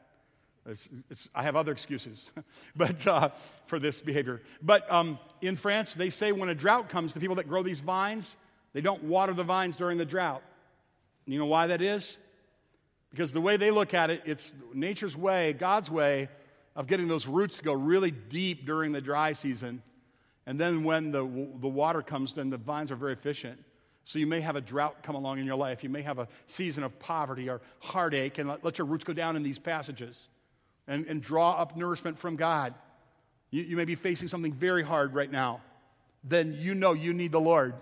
It's, 0.66 0.88
it's, 1.08 1.28
I 1.34 1.44
have 1.44 1.56
other 1.56 1.72
excuses 1.72 2.30
but, 2.76 3.06
uh, 3.06 3.30
for 3.66 3.78
this 3.78 4.00
behavior. 4.00 4.42
But 4.60 4.90
um, 4.92 5.18
in 5.40 5.56
France, 5.56 5.94
they 5.94 6.10
say 6.10 6.32
when 6.32 6.48
a 6.48 6.54
drought 6.54 6.88
comes, 6.90 7.14
the 7.14 7.20
people 7.20 7.36
that 7.36 7.48
grow 7.48 7.62
these 7.62 7.80
vines, 7.80 8.36
they 8.72 8.80
don't 8.80 9.04
water 9.04 9.32
the 9.32 9.44
vines 9.44 9.76
during 9.76 9.98
the 9.98 10.04
drought. 10.04 10.42
You 11.24 11.38
know 11.38 11.46
why 11.46 11.68
that 11.68 11.80
is? 11.80 12.18
Because 13.10 13.32
the 13.32 13.40
way 13.40 13.56
they 13.56 13.70
look 13.70 13.94
at 13.94 14.10
it, 14.10 14.22
it's 14.26 14.52
nature's 14.74 15.16
way, 15.16 15.52
God's 15.52 15.90
way 15.90 16.28
of 16.76 16.86
getting 16.86 17.08
those 17.08 17.26
roots 17.26 17.58
to 17.58 17.64
go 17.64 17.72
really 17.72 18.10
deep 18.10 18.66
during 18.66 18.92
the 18.92 19.00
dry 19.00 19.32
season. 19.32 19.82
And 20.44 20.60
then 20.60 20.84
when 20.84 21.12
the, 21.12 21.20
the 21.20 21.68
water 21.68 22.02
comes, 22.02 22.34
then 22.34 22.50
the 22.50 22.58
vines 22.58 22.90
are 22.90 22.96
very 22.96 23.12
efficient. 23.12 23.64
So 24.08 24.18
you 24.18 24.26
may 24.26 24.40
have 24.40 24.56
a 24.56 24.62
drought 24.62 25.02
come 25.02 25.16
along 25.16 25.38
in 25.38 25.44
your 25.44 25.56
life. 25.56 25.84
You 25.84 25.90
may 25.90 26.00
have 26.00 26.18
a 26.18 26.28
season 26.46 26.82
of 26.82 26.98
poverty 26.98 27.50
or 27.50 27.60
heartache, 27.80 28.38
and 28.38 28.48
let, 28.48 28.64
let 28.64 28.78
your 28.78 28.86
roots 28.86 29.04
go 29.04 29.12
down 29.12 29.36
in 29.36 29.42
these 29.42 29.58
passages 29.58 30.30
and, 30.86 31.04
and 31.04 31.20
draw 31.20 31.52
up 31.52 31.76
nourishment 31.76 32.18
from 32.18 32.34
God. 32.34 32.72
You, 33.50 33.64
you 33.64 33.76
may 33.76 33.84
be 33.84 33.96
facing 33.96 34.28
something 34.28 34.54
very 34.54 34.82
hard 34.82 35.12
right 35.12 35.30
now. 35.30 35.60
Then 36.24 36.56
you 36.58 36.74
know 36.74 36.94
you 36.94 37.12
need 37.12 37.32
the 37.32 37.40
Lord. 37.40 37.74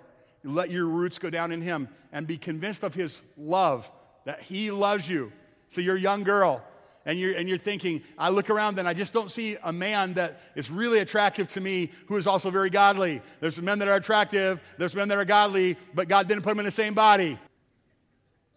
Let 0.43 0.69
your 0.69 0.87
roots 0.87 1.21
go 1.21 1.31
down 1.31 1.53
in 1.53 1.61
Him 1.63 1.87
and 2.11 2.27
be 2.27 2.39
convinced 2.39 2.83
of 2.83 2.93
His 2.93 3.23
love, 3.37 3.89
that 4.25 4.43
He 4.43 4.73
loves 4.73 5.09
you. 5.09 5.31
So 5.69 5.81
you're 5.81 5.97
young 5.97 6.25
girl, 6.25 6.61
and 7.07 7.19
you're, 7.21 7.35
and 7.37 7.49
you're 7.49 7.57
thinking, 7.57 8.03
I 8.19 8.31
look 8.31 8.51
around 8.51 8.81
and 8.81 8.89
I 8.89 8.93
just 8.93 9.13
don't 9.13 9.31
see 9.31 9.57
a 9.63 9.73
man 9.73 10.15
that 10.15 10.41
is 10.57 10.73
really 10.73 10.99
attractive 10.99 11.47
to 11.51 11.61
me 11.61 11.93
who 12.07 12.17
is 12.17 12.27
also 12.27 12.51
very 12.51 12.69
godly. 12.69 13.23
There's 13.41 13.63
men 13.63 13.79
that 13.79 13.87
are 13.87 13.95
attractive, 13.95 14.61
there's 14.77 14.97
men 14.97 15.07
that 15.09 15.17
are 15.17 15.25
godly, 15.25 15.79
but 15.95 16.09
God 16.09 16.27
didn't 16.27 16.43
put 16.43 16.51
them 16.51 16.59
in 16.59 16.65
the 16.65 16.73
same 16.73 16.95
body. 16.95 17.39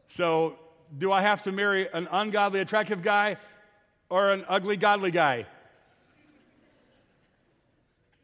So, 0.08 0.58
do 0.98 1.12
I 1.12 1.22
have 1.22 1.44
to 1.44 1.52
marry 1.52 1.88
an 1.94 2.08
ungodly, 2.12 2.60
attractive 2.62 3.04
guy 3.04 3.38
or 4.10 4.32
an 4.32 4.44
ugly, 4.50 4.76
godly 4.76 5.12
guy? 5.12 5.46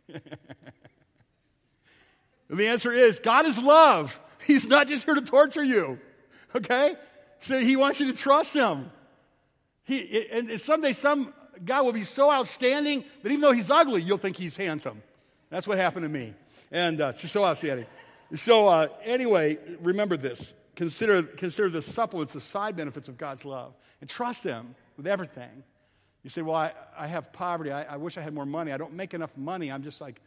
the 2.49 2.67
answer 2.67 2.91
is 2.91 3.19
God 3.19 3.45
is 3.45 3.59
love. 3.59 4.19
He's 4.47 4.65
not 4.67 4.87
just 4.87 5.05
here 5.05 5.13
to 5.13 5.21
torture 5.21 5.63
you, 5.63 5.99
okay? 6.55 6.95
So, 7.39 7.59
He 7.59 7.75
wants 7.75 7.99
you 7.99 8.07
to 8.07 8.13
trust 8.13 8.55
Him. 8.55 8.89
He, 9.85 10.27
and 10.31 10.59
someday 10.59 10.93
some 10.93 11.33
guy 11.63 11.81
will 11.81 11.93
be 11.93 12.03
so 12.03 12.31
outstanding 12.31 13.03
that 13.21 13.29
even 13.29 13.41
though 13.41 13.51
he's 13.51 13.71
ugly, 13.71 14.01
you'll 14.01 14.17
think 14.17 14.35
he's 14.35 14.57
handsome. 14.57 15.01
That's 15.49 15.67
what 15.67 15.77
happened 15.77 16.03
to 16.03 16.09
me. 16.09 16.33
And 16.71 16.99
uh, 16.99 17.15
so 17.17 17.45
outstanding. 17.45 17.85
So, 18.33 18.67
uh, 18.67 18.87
anyway, 19.03 19.57
remember 19.81 20.17
this. 20.17 20.55
Consider, 20.75 21.23
consider 21.23 21.69
the 21.69 21.81
supplements, 21.81 22.33
the 22.33 22.41
side 22.41 22.75
benefits 22.75 23.07
of 23.07 23.17
God's 23.17 23.45
love, 23.45 23.73
and 24.01 24.09
trust 24.09 24.43
Him 24.43 24.75
with 24.97 25.07
everything. 25.07 25.63
You 26.23 26.29
say, 26.29 26.41
Well, 26.41 26.55
I, 26.55 26.73
I 26.97 27.07
have 27.07 27.31
poverty. 27.31 27.71
I, 27.71 27.83
I 27.83 27.97
wish 27.97 28.17
I 28.17 28.21
had 28.21 28.33
more 28.33 28.45
money. 28.45 28.71
I 28.71 28.77
don't 28.77 28.93
make 28.93 29.13
enough 29.13 29.35
money. 29.37 29.71
I'm 29.71 29.83
just 29.83 30.01
like, 30.01 30.19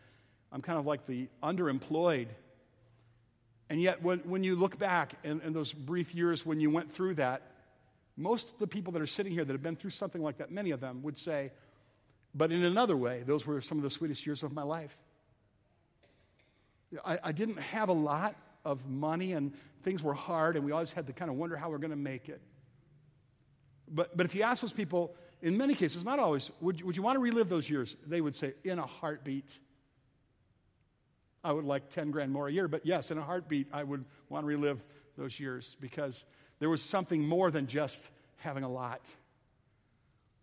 I'm 0.53 0.62
kind 0.62 0.79
of 0.79 0.87
like 0.87 1.07
the 1.07 1.29
underemployed. 1.42 2.29
And 3.68 3.83
yet, 3.83 4.03
when, 4.03 4.21
when 4.21 4.44
you 4.44 4.57
look 4.57 4.79
back 4.79 5.14
in 5.25 5.53
those 5.53 5.73
brief 5.73 6.14
years 6.14 6.47
when 6.47 6.61
you 6.61 6.71
went 6.71 6.90
through 6.92 7.16
that, 7.16 7.42
most 8.18 8.50
of 8.50 8.59
the 8.59 8.66
people 8.66 8.92
that 8.94 9.00
are 9.00 9.07
sitting 9.07 9.33
here 9.33 9.44
that 9.44 9.52
have 9.52 9.62
been 9.62 9.76
through 9.76 9.90
something 9.90 10.20
like 10.20 10.38
that, 10.38 10.50
many 10.50 10.72
of 10.72 10.81
them 10.81 11.02
would 11.04 11.16
say, 11.16 11.52
but 12.35 12.50
in 12.50 12.64
another 12.64 12.96
way, 12.96 13.22
those 13.24 13.46
were 13.46 13.61
some 13.61 13.78
of 13.78 13.85
the 13.85 13.90
sweetest 13.90 14.26
years 14.26 14.42
of 14.42 14.52
my 14.52 14.64
life. 14.64 14.96
I, 17.04 17.18
I 17.22 17.33
didn't 17.33 17.59
have 17.59 17.88
a 17.88 17.94
lot 17.94 18.35
of 18.64 18.87
money 18.88 19.33
and 19.33 19.52
things 19.85 20.02
were 20.02 20.14
hard, 20.14 20.57
and 20.57 20.64
we 20.64 20.72
always 20.72 20.92
had 20.92 21.07
to 21.07 21.12
kind 21.12 21.31
of 21.31 21.37
wonder 21.37 21.57
how 21.57 21.70
we're 21.70 21.78
going 21.78 21.92
to 21.92 21.96
make 21.96 22.28
it. 22.28 22.40
But, 23.88 24.16
but 24.16 24.26
if 24.26 24.35
you 24.35 24.42
ask 24.42 24.62
those 24.62 24.72
people, 24.72 25.14
in 25.40 25.57
many 25.57 25.74
cases, 25.74 26.04
not 26.04 26.18
always, 26.18 26.50
would 26.61 26.83
would 26.83 26.96
you 26.96 27.02
want 27.02 27.14
to 27.14 27.20
relive 27.20 27.48
those 27.48 27.70
years? 27.70 27.96
They 28.07 28.20
would 28.20 28.35
say, 28.35 28.54
in 28.64 28.78
a 28.78 28.87
heartbeat. 28.87 29.59
I 31.44 31.52
would 31.52 31.64
like 31.64 31.90
10 31.90 32.11
grand 32.11 32.33
more 32.33 32.48
a 32.48 32.52
year, 32.52 32.66
but 32.66 32.85
yes, 32.85 33.12
in 33.12 33.16
a 33.16 33.22
heartbeat, 33.22 33.68
I 33.72 33.85
would 33.85 34.04
want 34.28 34.42
to 34.42 34.48
relive 34.48 34.83
those 35.16 35.38
years 35.38 35.76
because 35.81 36.26
there 36.59 36.68
was 36.68 36.83
something 36.83 37.27
more 37.27 37.51
than 37.51 37.66
just 37.66 38.09
having 38.38 38.64
a 38.64 38.68
lot. 38.68 39.01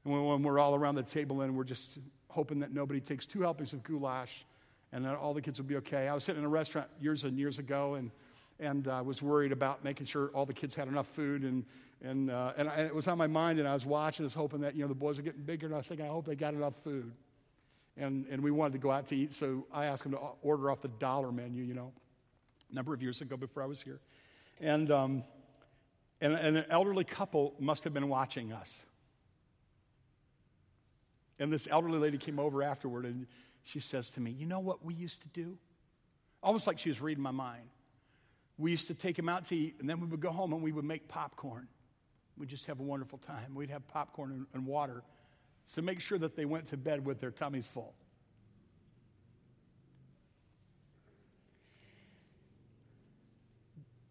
And 0.03 0.13
when, 0.13 0.43
we're 0.43 0.59
all 0.59 0.75
around 0.75 0.95
the 0.95 1.03
table 1.03 1.41
and 1.41 1.55
we're 1.55 1.63
just 1.63 1.97
hoping 2.29 2.59
that 2.59 2.73
nobody 2.73 2.99
takes 2.99 3.25
two 3.25 3.41
helpings 3.41 3.73
of 3.73 3.83
goulash 3.83 4.45
and 4.91 5.03
that 5.05 5.15
all 5.15 5.33
the 5.33 5.41
kids 5.41 5.59
will 5.59 5.67
be 5.67 5.77
okay. 5.77 6.07
I 6.07 6.13
was 6.13 6.23
sitting 6.23 6.41
in 6.41 6.45
a 6.45 6.49
restaurant 6.49 6.87
years 7.01 7.23
and 7.23 7.37
years 7.37 7.59
ago 7.59 7.95
and, 7.95 8.11
and 8.59 8.87
uh, 8.87 9.01
was 9.05 9.21
worried 9.21 9.51
about 9.51 9.83
making 9.83 10.05
sure 10.05 10.29
all 10.33 10.45
the 10.45 10.53
kids 10.53 10.75
had 10.75 10.87
enough 10.87 11.07
food. 11.07 11.43
And, 11.43 11.65
and, 12.03 12.29
uh, 12.29 12.53
and, 12.57 12.69
I, 12.69 12.75
and, 12.75 12.87
it 12.87 12.95
was 12.95 13.07
on 13.07 13.17
my 13.17 13.27
mind, 13.27 13.59
and 13.59 13.67
I 13.67 13.73
was 13.73 13.85
watching, 13.85 14.23
I 14.23 14.27
was 14.27 14.33
hoping 14.33 14.61
that 14.61 14.75
you 14.75 14.81
know, 14.81 14.87
the 14.87 14.93
boys 14.93 15.17
are 15.17 15.21
getting 15.21 15.41
bigger, 15.41 15.65
and 15.65 15.73
I 15.73 15.79
was 15.79 15.87
thinking, 15.87 16.05
I 16.05 16.09
hope 16.09 16.25
they 16.25 16.35
got 16.35 16.53
enough 16.53 16.75
food. 16.83 17.11
And, 17.97 18.25
and 18.29 18.43
we 18.43 18.51
wanted 18.51 18.73
to 18.73 18.79
go 18.79 18.91
out 18.91 19.07
to 19.07 19.15
eat, 19.15 19.33
so 19.33 19.65
I 19.73 19.85
asked 19.85 20.03
them 20.03 20.11
to 20.11 20.19
order 20.41 20.69
off 20.69 20.81
the 20.81 20.89
dollar 20.89 21.31
menu, 21.31 21.63
you 21.63 21.73
know, 21.73 21.93
a 22.71 22.75
number 22.75 22.93
of 22.93 23.01
years 23.01 23.21
ago 23.21 23.37
before 23.37 23.63
I 23.63 23.65
was 23.65 23.81
here. 23.81 23.99
And 24.59 24.91
um, 24.91 25.23
and, 26.21 26.33
and 26.33 26.57
an 26.57 26.65
elderly 26.69 27.03
couple 27.03 27.55
must 27.59 27.83
have 27.83 27.93
been 27.93 28.09
watching 28.09 28.53
us. 28.53 28.85
And 31.39 31.51
this 31.51 31.67
elderly 31.69 31.99
lady 31.99 32.17
came 32.17 32.39
over 32.39 32.63
afterward 32.63 33.05
and 33.05 33.27
she 33.63 33.79
says 33.79 34.11
to 34.11 34.21
me, 34.21 34.31
You 34.31 34.45
know 34.45 34.59
what 34.59 34.85
we 34.85 34.93
used 34.93 35.21
to 35.23 35.27
do? 35.29 35.57
Almost 36.41 36.67
like 36.67 36.79
she 36.79 36.89
was 36.89 37.01
reading 37.01 37.23
my 37.23 37.31
mind. 37.31 37.63
We 38.57 38.71
used 38.71 38.87
to 38.87 38.93
take 38.93 39.17
them 39.17 39.27
out 39.27 39.45
to 39.45 39.55
eat, 39.55 39.75
and 39.79 39.89
then 39.89 39.99
we 39.99 40.07
would 40.07 40.21
go 40.21 40.31
home 40.31 40.53
and 40.53 40.61
we 40.61 40.71
would 40.71 40.85
make 40.85 41.09
popcorn. 41.09 41.67
We'd 42.37 42.47
just 42.47 42.67
have 42.67 42.79
a 42.79 42.83
wonderful 42.83 43.17
time. 43.17 43.53
We'd 43.53 43.69
have 43.69 43.85
popcorn 43.87 44.31
and, 44.31 44.45
and 44.53 44.65
water 44.65 45.03
to 45.73 45.81
make 45.81 45.99
sure 45.99 46.17
that 46.19 46.35
they 46.35 46.45
went 46.45 46.67
to 46.67 46.77
bed 46.77 47.05
with 47.05 47.19
their 47.19 47.31
tummies 47.31 47.67
full. 47.67 47.93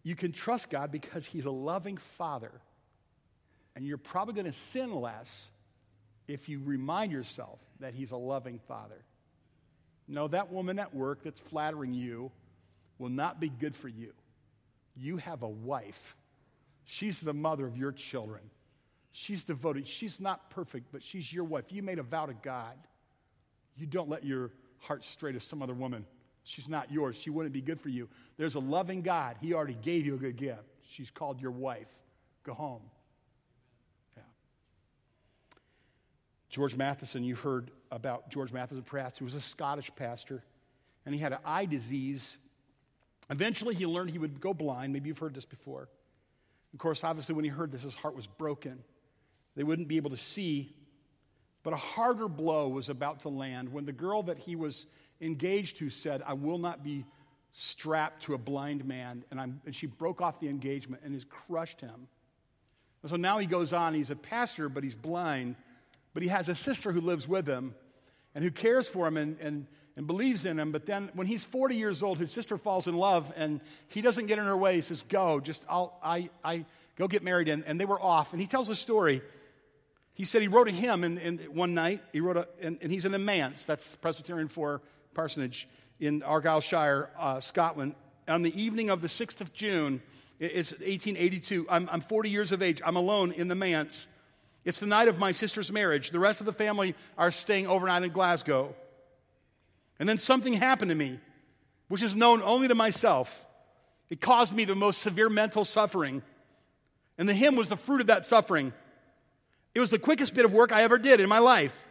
You 0.05 0.15
can 0.15 0.31
trust 0.31 0.69
God 0.69 0.91
because 0.91 1.25
He's 1.25 1.45
a 1.45 1.51
loving 1.51 1.97
Father. 1.97 2.51
And 3.75 3.85
you're 3.85 3.97
probably 3.97 4.35
going 4.35 4.45
to 4.45 4.53
sin 4.53 4.93
less 4.93 5.51
if 6.27 6.47
you 6.47 6.61
remind 6.63 7.11
yourself 7.11 7.59
that 7.79 7.95
He's 7.95 8.11
a 8.11 8.17
loving 8.17 8.59
Father. 8.67 9.03
No, 10.07 10.27
that 10.27 10.51
woman 10.51 10.77
at 10.77 10.93
work 10.95 11.23
that's 11.23 11.39
flattering 11.39 11.93
you 11.95 12.31
will 12.99 13.09
not 13.09 13.39
be 13.39 13.49
good 13.49 13.75
for 13.75 13.89
you. 13.89 14.13
You 14.95 15.17
have 15.17 15.41
a 15.41 15.49
wife, 15.49 16.15
she's 16.85 17.19
the 17.19 17.33
mother 17.33 17.65
of 17.65 17.75
your 17.75 17.91
children. 17.91 18.43
She's 19.11 19.45
devoted. 19.45 19.87
She's 19.87 20.19
not 20.19 20.49
perfect, 20.49 20.87
but 20.91 21.01
she's 21.01 21.31
your 21.31 21.45
wife. 21.45 21.71
You 21.71 21.81
made 21.81 21.99
a 21.99 22.03
vow 22.03 22.25
to 22.25 22.33
God. 22.33 22.75
You 23.77 23.85
don't 23.85 24.09
let 24.09 24.25
your 24.25 24.51
heart 24.79 25.05
stray 25.05 25.31
to 25.31 25.39
some 25.39 25.61
other 25.61 25.73
woman. 25.73 26.05
She's 26.45 26.69
not 26.69 26.91
yours. 26.91 27.15
She 27.15 27.31
wouldn't 27.31 27.53
be 27.53 27.61
good 27.61 27.81
for 27.81 27.89
you. 27.89 28.07
There's 28.37 28.53
a 28.53 28.59
loving 28.59 29.01
God. 29.01 29.37
He 29.41 29.53
already 29.53 29.77
gave 29.81 30.05
you 30.05 30.13
a 30.13 30.17
good 30.17 30.37
gift. 30.37 30.61
She's 30.87 31.09
called 31.09 31.41
your 31.41 31.51
wife. 31.51 31.87
Go 32.43 32.53
home. 32.53 32.83
Yeah. 34.15 34.23
George 36.51 36.75
Matheson, 36.75 37.23
you 37.23 37.35
heard 37.35 37.71
about 37.91 38.29
George 38.29 38.53
Matheson 38.53 38.83
Pratt. 38.83 39.17
He 39.17 39.23
was 39.23 39.33
a 39.33 39.41
Scottish 39.41 39.91
pastor, 39.95 40.43
and 41.03 41.15
he 41.15 41.19
had 41.19 41.33
an 41.33 41.39
eye 41.43 41.65
disease. 41.65 42.37
Eventually, 43.31 43.73
he 43.73 43.87
learned 43.87 44.11
he 44.11 44.19
would 44.19 44.39
go 44.39 44.53
blind. 44.53 44.93
Maybe 44.93 45.07
you've 45.07 45.17
heard 45.17 45.33
this 45.33 45.45
before. 45.45 45.89
Of 46.73 46.79
course, 46.79 47.03
obviously, 47.03 47.33
when 47.33 47.43
he 47.43 47.49
heard 47.49 47.71
this, 47.71 47.81
his 47.81 47.95
heart 47.95 48.15
was 48.15 48.27
broken. 48.27 48.83
They 49.55 49.63
wouldn't 49.63 49.87
be 49.87 49.97
able 49.97 50.11
to 50.11 50.17
see. 50.17 50.75
But 51.63 51.73
a 51.73 51.77
harder 51.77 52.27
blow 52.27 52.67
was 52.67 52.89
about 52.89 53.21
to 53.21 53.29
land 53.29 53.73
when 53.73 53.85
the 53.85 53.91
girl 53.91 54.21
that 54.23 54.37
he 54.37 54.55
was 54.55 54.85
engaged 55.21 55.79
who 55.79 55.89
said, 55.89 56.21
I 56.25 56.33
will 56.33 56.57
not 56.57 56.83
be 56.83 57.05
strapped 57.51 58.23
to 58.23 58.33
a 58.33 58.37
blind 58.37 58.85
man. 58.85 59.23
And, 59.31 59.59
and 59.65 59.75
she 59.75 59.87
broke 59.87 60.21
off 60.21 60.39
the 60.39 60.49
engagement 60.49 61.03
and 61.05 61.13
has 61.13 61.23
crushed 61.23 61.81
him. 61.81 62.07
And 63.01 63.09
so 63.09 63.15
now 63.15 63.37
he 63.37 63.45
goes 63.45 63.71
on. 63.73 63.93
He's 63.93 64.11
a 64.11 64.15
pastor, 64.15 64.67
but 64.67 64.83
he's 64.83 64.95
blind. 64.95 65.55
But 66.13 66.23
he 66.23 66.29
has 66.29 66.49
a 66.49 66.55
sister 66.55 66.91
who 66.91 67.01
lives 67.01 67.27
with 67.27 67.47
him 67.47 67.75
and 68.33 68.43
who 68.43 68.51
cares 68.51 68.87
for 68.87 69.07
him 69.07 69.17
and, 69.17 69.39
and, 69.39 69.67
and 69.95 70.07
believes 70.07 70.45
in 70.45 70.59
him. 70.59 70.71
But 70.71 70.85
then 70.85 71.09
when 71.13 71.27
he's 71.27 71.45
40 71.45 71.75
years 71.75 72.03
old, 72.03 72.19
his 72.19 72.31
sister 72.31 72.57
falls 72.57 72.87
in 72.87 72.95
love 72.95 73.31
and 73.35 73.61
he 73.87 74.01
doesn't 74.01 74.25
get 74.25 74.37
in 74.37 74.45
her 74.45 74.57
way. 74.57 74.75
He 74.75 74.81
says, 74.81 75.03
Go, 75.03 75.39
just 75.39 75.65
I'll, 75.69 75.97
I, 76.03 76.29
I 76.43 76.65
go 76.97 77.07
get 77.07 77.23
married. 77.23 77.47
And, 77.47 77.63
and 77.65 77.79
they 77.79 77.85
were 77.85 78.01
off. 78.01 78.33
And 78.33 78.41
he 78.41 78.47
tells 78.47 78.69
a 78.69 78.75
story 78.75 79.21
he 80.15 80.23
said 80.23 80.41
he 80.41 80.47
wrote 80.47 80.69
a 80.69 80.71
hymn 80.71 81.03
in, 81.03 81.17
in 81.17 81.37
one 81.53 81.73
night. 81.73 82.01
He 82.13 82.21
wrote 82.21 82.37
a, 82.37 82.47
and, 82.61 82.77
and, 82.81 82.89
he's 82.89 83.03
in 83.03 83.13
a 83.13 83.19
manse, 83.19 83.65
that's 83.65 83.97
Presbyterian 83.97 84.47
for 84.47 84.81
parsonage 85.15 85.67
in 85.99 86.21
Argyllshire, 86.21 87.07
uh, 87.17 87.39
Scotland. 87.39 87.95
On 88.27 88.41
the 88.41 88.61
evening 88.61 88.89
of 88.89 89.01
the 89.01 89.07
6th 89.07 89.41
of 89.41 89.53
June, 89.53 90.01
it's 90.39 90.71
1882. 90.71 91.65
I'm, 91.69 91.89
I'm 91.91 92.01
40 92.01 92.29
years 92.29 92.51
of 92.51 92.61
age. 92.61 92.81
I'm 92.85 92.97
alone 92.97 93.31
in 93.31 93.47
the 93.47 93.55
manse. 93.55 94.07
It's 94.65 94.79
the 94.79 94.87
night 94.87 95.07
of 95.07 95.17
my 95.17 95.31
sister's 95.31 95.71
marriage. 95.71 96.11
The 96.11 96.19
rest 96.19 96.39
of 96.39 96.45
the 96.45 96.53
family 96.53 96.95
are 97.17 97.31
staying 97.31 97.67
overnight 97.67 98.03
in 98.03 98.09
Glasgow. 98.09 98.75
And 99.99 100.09
then 100.09 100.17
something 100.17 100.53
happened 100.53 100.89
to 100.89 100.95
me, 100.95 101.19
which 101.87 102.03
is 102.03 102.15
known 102.15 102.41
only 102.41 102.67
to 102.67 102.75
myself. 102.75 103.45
It 104.09 104.19
caused 104.21 104.53
me 104.53 104.65
the 104.65 104.75
most 104.75 104.99
severe 104.99 105.29
mental 105.29 105.63
suffering. 105.63 106.21
And 107.17 107.29
the 107.29 107.33
hymn 107.33 107.55
was 107.55 107.69
the 107.69 107.77
fruit 107.77 108.01
of 108.01 108.07
that 108.07 108.25
suffering. 108.25 108.73
It 109.73 109.79
was 109.79 109.89
the 109.89 109.99
quickest 109.99 110.33
bit 110.33 110.45
of 110.45 110.51
work 110.51 110.71
I 110.71 110.83
ever 110.83 110.97
did 110.97 111.19
in 111.19 111.29
my 111.29 111.39
life. 111.39 111.85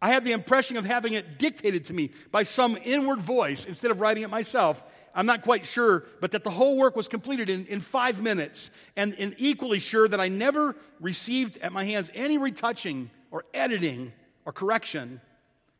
I 0.00 0.08
had 0.08 0.24
the 0.24 0.32
impression 0.32 0.76
of 0.76 0.84
having 0.84 1.14
it 1.14 1.38
dictated 1.38 1.86
to 1.86 1.92
me 1.92 2.10
by 2.30 2.44
some 2.44 2.78
inward 2.84 3.20
voice 3.20 3.64
instead 3.64 3.90
of 3.90 4.00
writing 4.00 4.22
it 4.22 4.30
myself. 4.30 4.82
I'm 5.14 5.26
not 5.26 5.42
quite 5.42 5.66
sure, 5.66 6.04
but 6.20 6.30
that 6.32 6.44
the 6.44 6.50
whole 6.50 6.76
work 6.76 6.94
was 6.94 7.08
completed 7.08 7.50
in, 7.50 7.66
in 7.66 7.80
five 7.80 8.22
minutes, 8.22 8.70
and, 8.96 9.16
and 9.18 9.34
equally 9.38 9.80
sure 9.80 10.06
that 10.06 10.20
I 10.20 10.28
never 10.28 10.76
received 11.00 11.58
at 11.58 11.72
my 11.72 11.84
hands 11.84 12.12
any 12.14 12.38
retouching 12.38 13.10
or 13.32 13.44
editing 13.52 14.12
or 14.44 14.52
correction. 14.52 15.20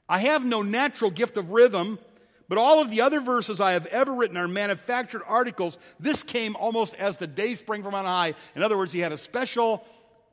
I 0.08 0.18
have 0.20 0.44
no 0.44 0.62
natural 0.62 1.12
gift 1.12 1.36
of 1.36 1.50
rhythm, 1.50 2.00
but 2.48 2.58
all 2.58 2.80
of 2.80 2.90
the 2.90 3.02
other 3.02 3.20
verses 3.20 3.60
I 3.60 3.72
have 3.72 3.86
ever 3.86 4.12
written 4.12 4.36
are 4.36 4.48
manufactured 4.48 5.22
articles. 5.26 5.78
This 6.00 6.24
came 6.24 6.56
almost 6.56 6.94
as 6.94 7.18
the 7.18 7.26
day 7.26 7.54
spring 7.54 7.82
from 7.82 7.94
on 7.94 8.06
high. 8.06 8.34
In 8.56 8.62
other 8.62 8.76
words, 8.76 8.92
he 8.92 9.00
had 9.00 9.12
a 9.12 9.18
special 9.18 9.86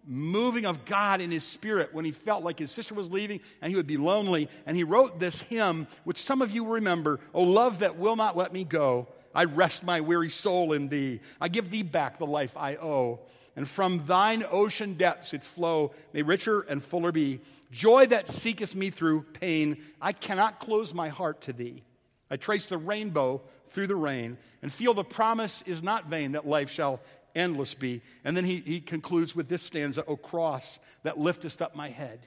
moving 0.07 0.65
of 0.65 0.85
God 0.85 1.21
in 1.21 1.31
his 1.31 1.43
spirit 1.43 1.93
when 1.93 2.05
he 2.05 2.11
felt 2.11 2.43
like 2.43 2.59
his 2.59 2.71
sister 2.71 2.93
was 2.93 3.11
leaving 3.11 3.39
and 3.61 3.69
he 3.69 3.75
would 3.75 3.87
be 3.87 3.97
lonely. 3.97 4.49
And 4.65 4.77
he 4.77 4.83
wrote 4.83 5.19
this 5.19 5.41
hymn, 5.41 5.87
which 6.03 6.21
some 6.21 6.41
of 6.41 6.51
you 6.51 6.65
remember 6.65 7.19
Oh, 7.33 7.43
love 7.43 7.79
that 7.79 7.97
will 7.97 8.15
not 8.15 8.37
let 8.37 8.53
me 8.53 8.63
go. 8.63 9.07
I 9.33 9.45
rest 9.45 9.83
my 9.83 10.01
weary 10.01 10.29
soul 10.29 10.73
in 10.73 10.87
thee. 10.87 11.19
I 11.41 11.49
give 11.49 11.69
thee 11.69 11.83
back 11.83 12.17
the 12.17 12.25
life 12.25 12.55
I 12.55 12.75
owe. 12.75 13.19
And 13.55 13.67
from 13.67 14.05
thine 14.05 14.45
ocean 14.49 14.95
depths 14.95 15.33
its 15.33 15.47
flow 15.47 15.93
may 16.13 16.21
richer 16.21 16.61
and 16.61 16.83
fuller 16.83 17.11
be. 17.11 17.41
Joy 17.71 18.05
that 18.07 18.27
seeketh 18.27 18.75
me 18.75 18.89
through 18.89 19.23
pain, 19.33 19.81
I 20.01 20.13
cannot 20.13 20.59
close 20.59 20.93
my 20.93 21.09
heart 21.09 21.41
to 21.41 21.53
thee. 21.53 21.83
I 22.29 22.37
trace 22.37 22.67
the 22.67 22.77
rainbow 22.77 23.41
through 23.67 23.87
the 23.87 23.95
rain 23.95 24.37
and 24.61 24.71
feel 24.71 24.93
the 24.93 25.03
promise 25.03 25.63
is 25.65 25.83
not 25.83 26.07
vain 26.07 26.33
that 26.33 26.47
life 26.47 26.69
shall 26.69 27.01
endless 27.35 27.73
be. 27.73 28.01
And 28.23 28.35
then 28.35 28.45
he, 28.45 28.57
he 28.65 28.79
concludes 28.79 29.35
with 29.35 29.49
this 29.49 29.61
stanza 29.61 30.03
O 30.07 30.15
cross 30.15 30.79
that 31.03 31.17
liftest 31.17 31.61
up 31.61 31.75
my 31.75 31.89
head. 31.89 32.19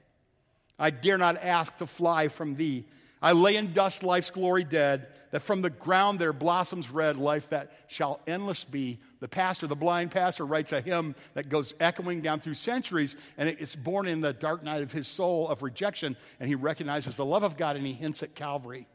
I 0.78 0.90
dare 0.90 1.18
not 1.18 1.42
ask 1.42 1.76
to 1.78 1.86
fly 1.86 2.28
from 2.28 2.54
thee. 2.54 2.84
I 3.20 3.32
lay 3.32 3.56
in 3.56 3.72
dust 3.72 4.02
life's 4.02 4.30
glory 4.30 4.62
dead, 4.62 5.08
that 5.32 5.40
from 5.40 5.60
the 5.60 5.70
ground 5.70 6.18
there 6.18 6.32
blossoms 6.32 6.88
red 6.90 7.16
life 7.16 7.50
that 7.50 7.72
shall 7.88 8.20
endless 8.26 8.64
be. 8.64 8.98
The 9.20 9.28
pastor, 9.28 9.66
the 9.66 9.76
blind 9.76 10.12
pastor, 10.12 10.46
writes 10.46 10.72
a 10.72 10.80
hymn 10.80 11.16
that 11.34 11.48
goes 11.48 11.74
echoing 11.80 12.20
down 12.20 12.40
through 12.40 12.54
centuries, 12.54 13.16
and 13.36 13.48
it's 13.48 13.74
born 13.74 14.06
in 14.06 14.20
the 14.20 14.32
dark 14.32 14.62
night 14.62 14.82
of 14.82 14.92
his 14.92 15.08
soul 15.08 15.48
of 15.48 15.62
rejection, 15.62 16.16
and 16.38 16.48
he 16.48 16.54
recognizes 16.54 17.16
the 17.16 17.24
love 17.24 17.42
of 17.42 17.56
God 17.56 17.76
and 17.76 17.84
he 17.84 17.92
hints 17.92 18.22
at 18.22 18.34
Calvary. 18.34 18.86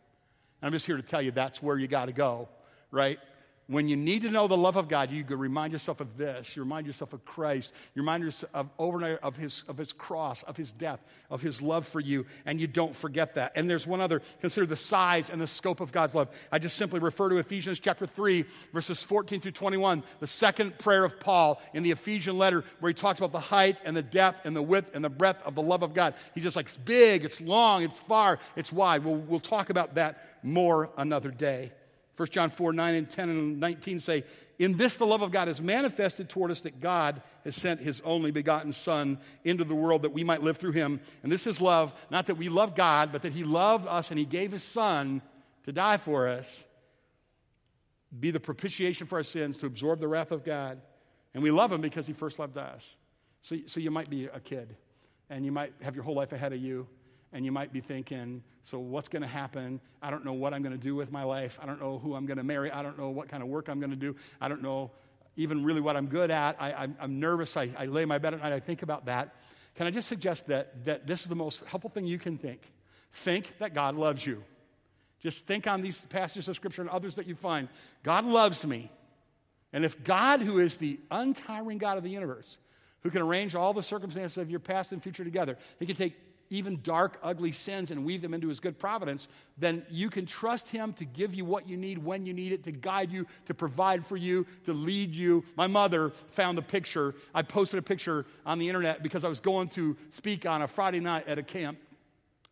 And 0.61 0.67
I'm 0.67 0.71
just 0.71 0.85
here 0.85 0.97
to 0.97 1.03
tell 1.03 1.21
you 1.21 1.31
that's 1.31 1.61
where 1.61 1.77
you 1.77 1.87
got 1.87 2.05
to 2.05 2.13
go, 2.13 2.47
right? 2.91 3.19
When 3.67 3.87
you 3.87 3.95
need 3.95 4.23
to 4.23 4.29
know 4.29 4.49
the 4.49 4.57
love 4.57 4.75
of 4.75 4.89
God, 4.89 5.09
you 5.09 5.23
remind 5.23 5.71
yourself 5.71 6.01
of 6.01 6.17
this. 6.17 6.53
You 6.53 6.63
remind 6.63 6.85
yourself 6.85 7.13
of 7.13 7.23
Christ. 7.23 7.71
You 7.95 8.01
remind 8.01 8.21
yourself 8.21 8.51
of 8.53 8.69
overnight 8.77 9.19
of 9.23 9.37
his, 9.37 9.63
of 9.69 9.77
his 9.77 9.93
cross, 9.93 10.43
of 10.43 10.57
his 10.57 10.73
death, 10.73 11.01
of 11.29 11.41
his 11.41 11.61
love 11.61 11.87
for 11.87 12.01
you, 12.01 12.25
and 12.45 12.59
you 12.59 12.67
don't 12.67 12.93
forget 12.93 13.35
that. 13.35 13.53
And 13.55 13.69
there's 13.69 13.87
one 13.87 14.01
other 14.01 14.21
consider 14.41 14.65
the 14.65 14.75
size 14.75 15.29
and 15.29 15.39
the 15.39 15.47
scope 15.47 15.79
of 15.79 15.93
God's 15.93 16.13
love. 16.13 16.27
I 16.51 16.59
just 16.59 16.75
simply 16.75 16.99
refer 16.99 17.29
to 17.29 17.37
Ephesians 17.37 17.79
chapter 17.79 18.05
3, 18.05 18.43
verses 18.73 19.01
14 19.01 19.39
through 19.39 19.51
21, 19.51 20.03
the 20.19 20.27
second 20.27 20.77
prayer 20.77 21.05
of 21.05 21.17
Paul 21.21 21.61
in 21.73 21.83
the 21.83 21.91
Ephesian 21.91 22.37
letter, 22.37 22.65
where 22.81 22.89
he 22.89 22.93
talks 22.93 23.19
about 23.19 23.31
the 23.31 23.39
height 23.39 23.77
and 23.85 23.95
the 23.95 24.03
depth 24.03 24.45
and 24.45 24.53
the 24.53 24.61
width 24.61 24.93
and 24.93 25.05
the 25.05 25.09
breadth 25.09 25.41
of 25.45 25.55
the 25.55 25.61
love 25.61 25.83
of 25.83 25.93
God. 25.93 26.15
He's 26.35 26.43
just 26.43 26.57
like, 26.57 26.65
it's 26.65 26.75
big, 26.75 27.23
it's 27.23 27.39
long, 27.39 27.83
it's 27.83 27.99
far, 27.99 28.39
it's 28.57 28.73
wide. 28.73 29.05
We'll, 29.05 29.15
we'll 29.15 29.39
talk 29.39 29.69
about 29.69 29.95
that 29.95 30.43
more 30.43 30.89
another 30.97 31.31
day. 31.31 31.71
1 32.17 32.29
John 32.29 32.49
4 32.49 32.73
9 32.73 32.95
and 32.95 33.09
10 33.09 33.29
and 33.29 33.59
19 33.59 33.99
say, 33.99 34.23
In 34.59 34.77
this 34.77 34.97
the 34.97 35.05
love 35.05 35.21
of 35.21 35.31
God 35.31 35.49
is 35.49 35.61
manifested 35.61 36.29
toward 36.29 36.51
us 36.51 36.61
that 36.61 36.79
God 36.79 37.21
has 37.43 37.55
sent 37.55 37.79
his 37.79 38.01
only 38.01 38.31
begotten 38.31 38.71
Son 38.71 39.19
into 39.43 39.63
the 39.63 39.75
world 39.75 40.03
that 40.03 40.13
we 40.13 40.23
might 40.23 40.43
live 40.43 40.57
through 40.57 40.73
him. 40.73 40.99
And 41.23 41.31
this 41.31 41.47
is 41.47 41.59
love, 41.59 41.93
not 42.11 42.27
that 42.27 42.35
we 42.35 42.49
love 42.49 42.75
God, 42.75 43.11
but 43.11 43.23
that 43.23 43.33
he 43.33 43.43
loved 43.43 43.87
us 43.87 44.11
and 44.11 44.19
he 44.19 44.25
gave 44.25 44.51
his 44.51 44.63
Son 44.63 45.21
to 45.63 45.71
die 45.71 45.97
for 45.97 46.27
us, 46.27 46.65
be 48.17 48.31
the 48.31 48.39
propitiation 48.39 49.07
for 49.07 49.17
our 49.17 49.23
sins, 49.23 49.57
to 49.57 49.65
absorb 49.65 49.99
the 49.99 50.07
wrath 50.07 50.31
of 50.31 50.43
God. 50.43 50.79
And 51.33 51.41
we 51.41 51.49
love 51.49 51.71
him 51.71 51.81
because 51.81 52.05
he 52.05 52.13
first 52.13 52.37
loved 52.37 52.57
us. 52.57 52.95
So, 53.41 53.57
so 53.65 53.79
you 53.79 53.89
might 53.89 54.09
be 54.09 54.25
a 54.25 54.39
kid 54.39 54.75
and 55.29 55.43
you 55.43 55.51
might 55.51 55.73
have 55.81 55.95
your 55.95 56.03
whole 56.03 56.15
life 56.15 56.31
ahead 56.31 56.53
of 56.53 56.59
you 56.59 56.87
and 57.33 57.43
you 57.43 57.51
might 57.51 57.73
be 57.73 57.81
thinking, 57.81 58.43
so 58.63 58.79
what's 58.79 59.09
going 59.09 59.23
to 59.23 59.27
happen? 59.27 59.81
I 60.01 60.11
don't 60.11 60.23
know 60.23 60.33
what 60.33 60.53
I'm 60.53 60.61
going 60.61 60.77
to 60.77 60.81
do 60.81 60.95
with 60.95 61.11
my 61.11 61.23
life. 61.23 61.59
I 61.61 61.65
don't 61.65 61.81
know 61.81 61.97
who 61.97 62.15
I'm 62.15 62.25
going 62.25 62.37
to 62.37 62.43
marry. 62.43 62.71
I 62.71 62.83
don't 62.83 62.97
know 62.97 63.09
what 63.09 63.27
kind 63.27 63.43
of 63.43 63.49
work 63.49 63.67
I'm 63.67 63.79
going 63.79 63.89
to 63.89 63.97
do. 63.97 64.15
I 64.39 64.47
don't 64.47 64.61
know 64.61 64.91
even 65.35 65.63
really 65.63 65.81
what 65.81 65.97
I'm 65.97 66.07
good 66.07 66.31
at. 66.31 66.55
I, 66.61 66.87
am 66.99 67.19
nervous. 67.19 67.57
I, 67.57 67.71
I 67.77 67.87
lay 67.87 68.05
my 68.05 68.19
bed 68.19 68.35
at 68.35 68.41
night. 68.41 68.53
I 68.53 68.59
think 68.59 68.83
about 68.83 69.05
that. 69.05 69.35
Can 69.75 69.87
I 69.87 69.91
just 69.91 70.07
suggest 70.07 70.47
that, 70.47 70.85
that 70.85 71.07
this 71.07 71.23
is 71.23 71.27
the 71.27 71.35
most 71.35 71.65
helpful 71.65 71.89
thing 71.89 72.05
you 72.05 72.19
can 72.19 72.37
think? 72.37 72.61
Think 73.11 73.57
that 73.57 73.73
God 73.73 73.95
loves 73.95 74.25
you. 74.25 74.43
Just 75.21 75.47
think 75.47 75.65
on 75.67 75.81
these 75.81 76.01
passages 76.05 76.47
of 76.47 76.55
Scripture 76.55 76.81
and 76.81 76.89
others 76.89 77.15
that 77.15 77.25
you 77.25 77.35
find. 77.35 77.69
God 78.03 78.25
loves 78.25 78.65
me. 78.65 78.91
And 79.71 79.83
if 79.83 80.03
God, 80.03 80.41
who 80.41 80.59
is 80.59 80.77
the 80.77 80.99
untiring 81.09 81.79
God 81.79 81.97
of 81.97 82.03
the 82.03 82.09
universe, 82.09 82.59
who 83.01 83.09
can 83.09 83.21
arrange 83.21 83.55
all 83.55 83.73
the 83.73 83.81
circumstances 83.81 84.37
of 84.37 84.51
your 84.51 84.59
past 84.59 84.91
and 84.91 85.01
future 85.01 85.23
together, 85.23 85.57
He 85.79 85.87
can 85.87 85.95
take 85.95 86.13
even 86.53 86.79
dark, 86.83 87.19
ugly 87.23 87.51
sins 87.51 87.89
and 87.89 88.05
weave 88.05 88.21
them 88.21 88.33
into 88.33 88.47
his 88.47 88.59
good 88.59 88.77
providence, 88.77 89.27
then 89.57 89.83
you 89.89 90.09
can 90.09 90.25
trust 90.25 90.69
him 90.69 90.93
to 90.93 91.03
give 91.03 91.33
you 91.33 91.43
what 91.43 91.67
you 91.67 91.75
need 91.75 91.97
when 91.97 92.25
you 92.25 92.33
need 92.33 92.51
it, 92.51 92.63
to 92.63 92.71
guide 92.71 93.11
you, 93.11 93.25
to 93.47 93.53
provide 93.53 94.05
for 94.05 94.17
you, 94.17 94.45
to 94.63 94.71
lead 94.71 95.13
you. 95.15 95.43
My 95.57 95.65
mother 95.65 96.11
found 96.29 96.59
a 96.59 96.61
picture. 96.61 97.15
I 97.33 97.41
posted 97.41 97.79
a 97.79 97.81
picture 97.81 98.25
on 98.45 98.59
the 98.59 98.67
internet 98.67 99.01
because 99.01 99.23
I 99.23 99.29
was 99.29 99.39
going 99.39 99.67
to 99.69 99.97
speak 100.11 100.45
on 100.45 100.61
a 100.61 100.67
Friday 100.67 100.99
night 100.99 101.27
at 101.27 101.39
a 101.39 101.43
camp, 101.43 101.79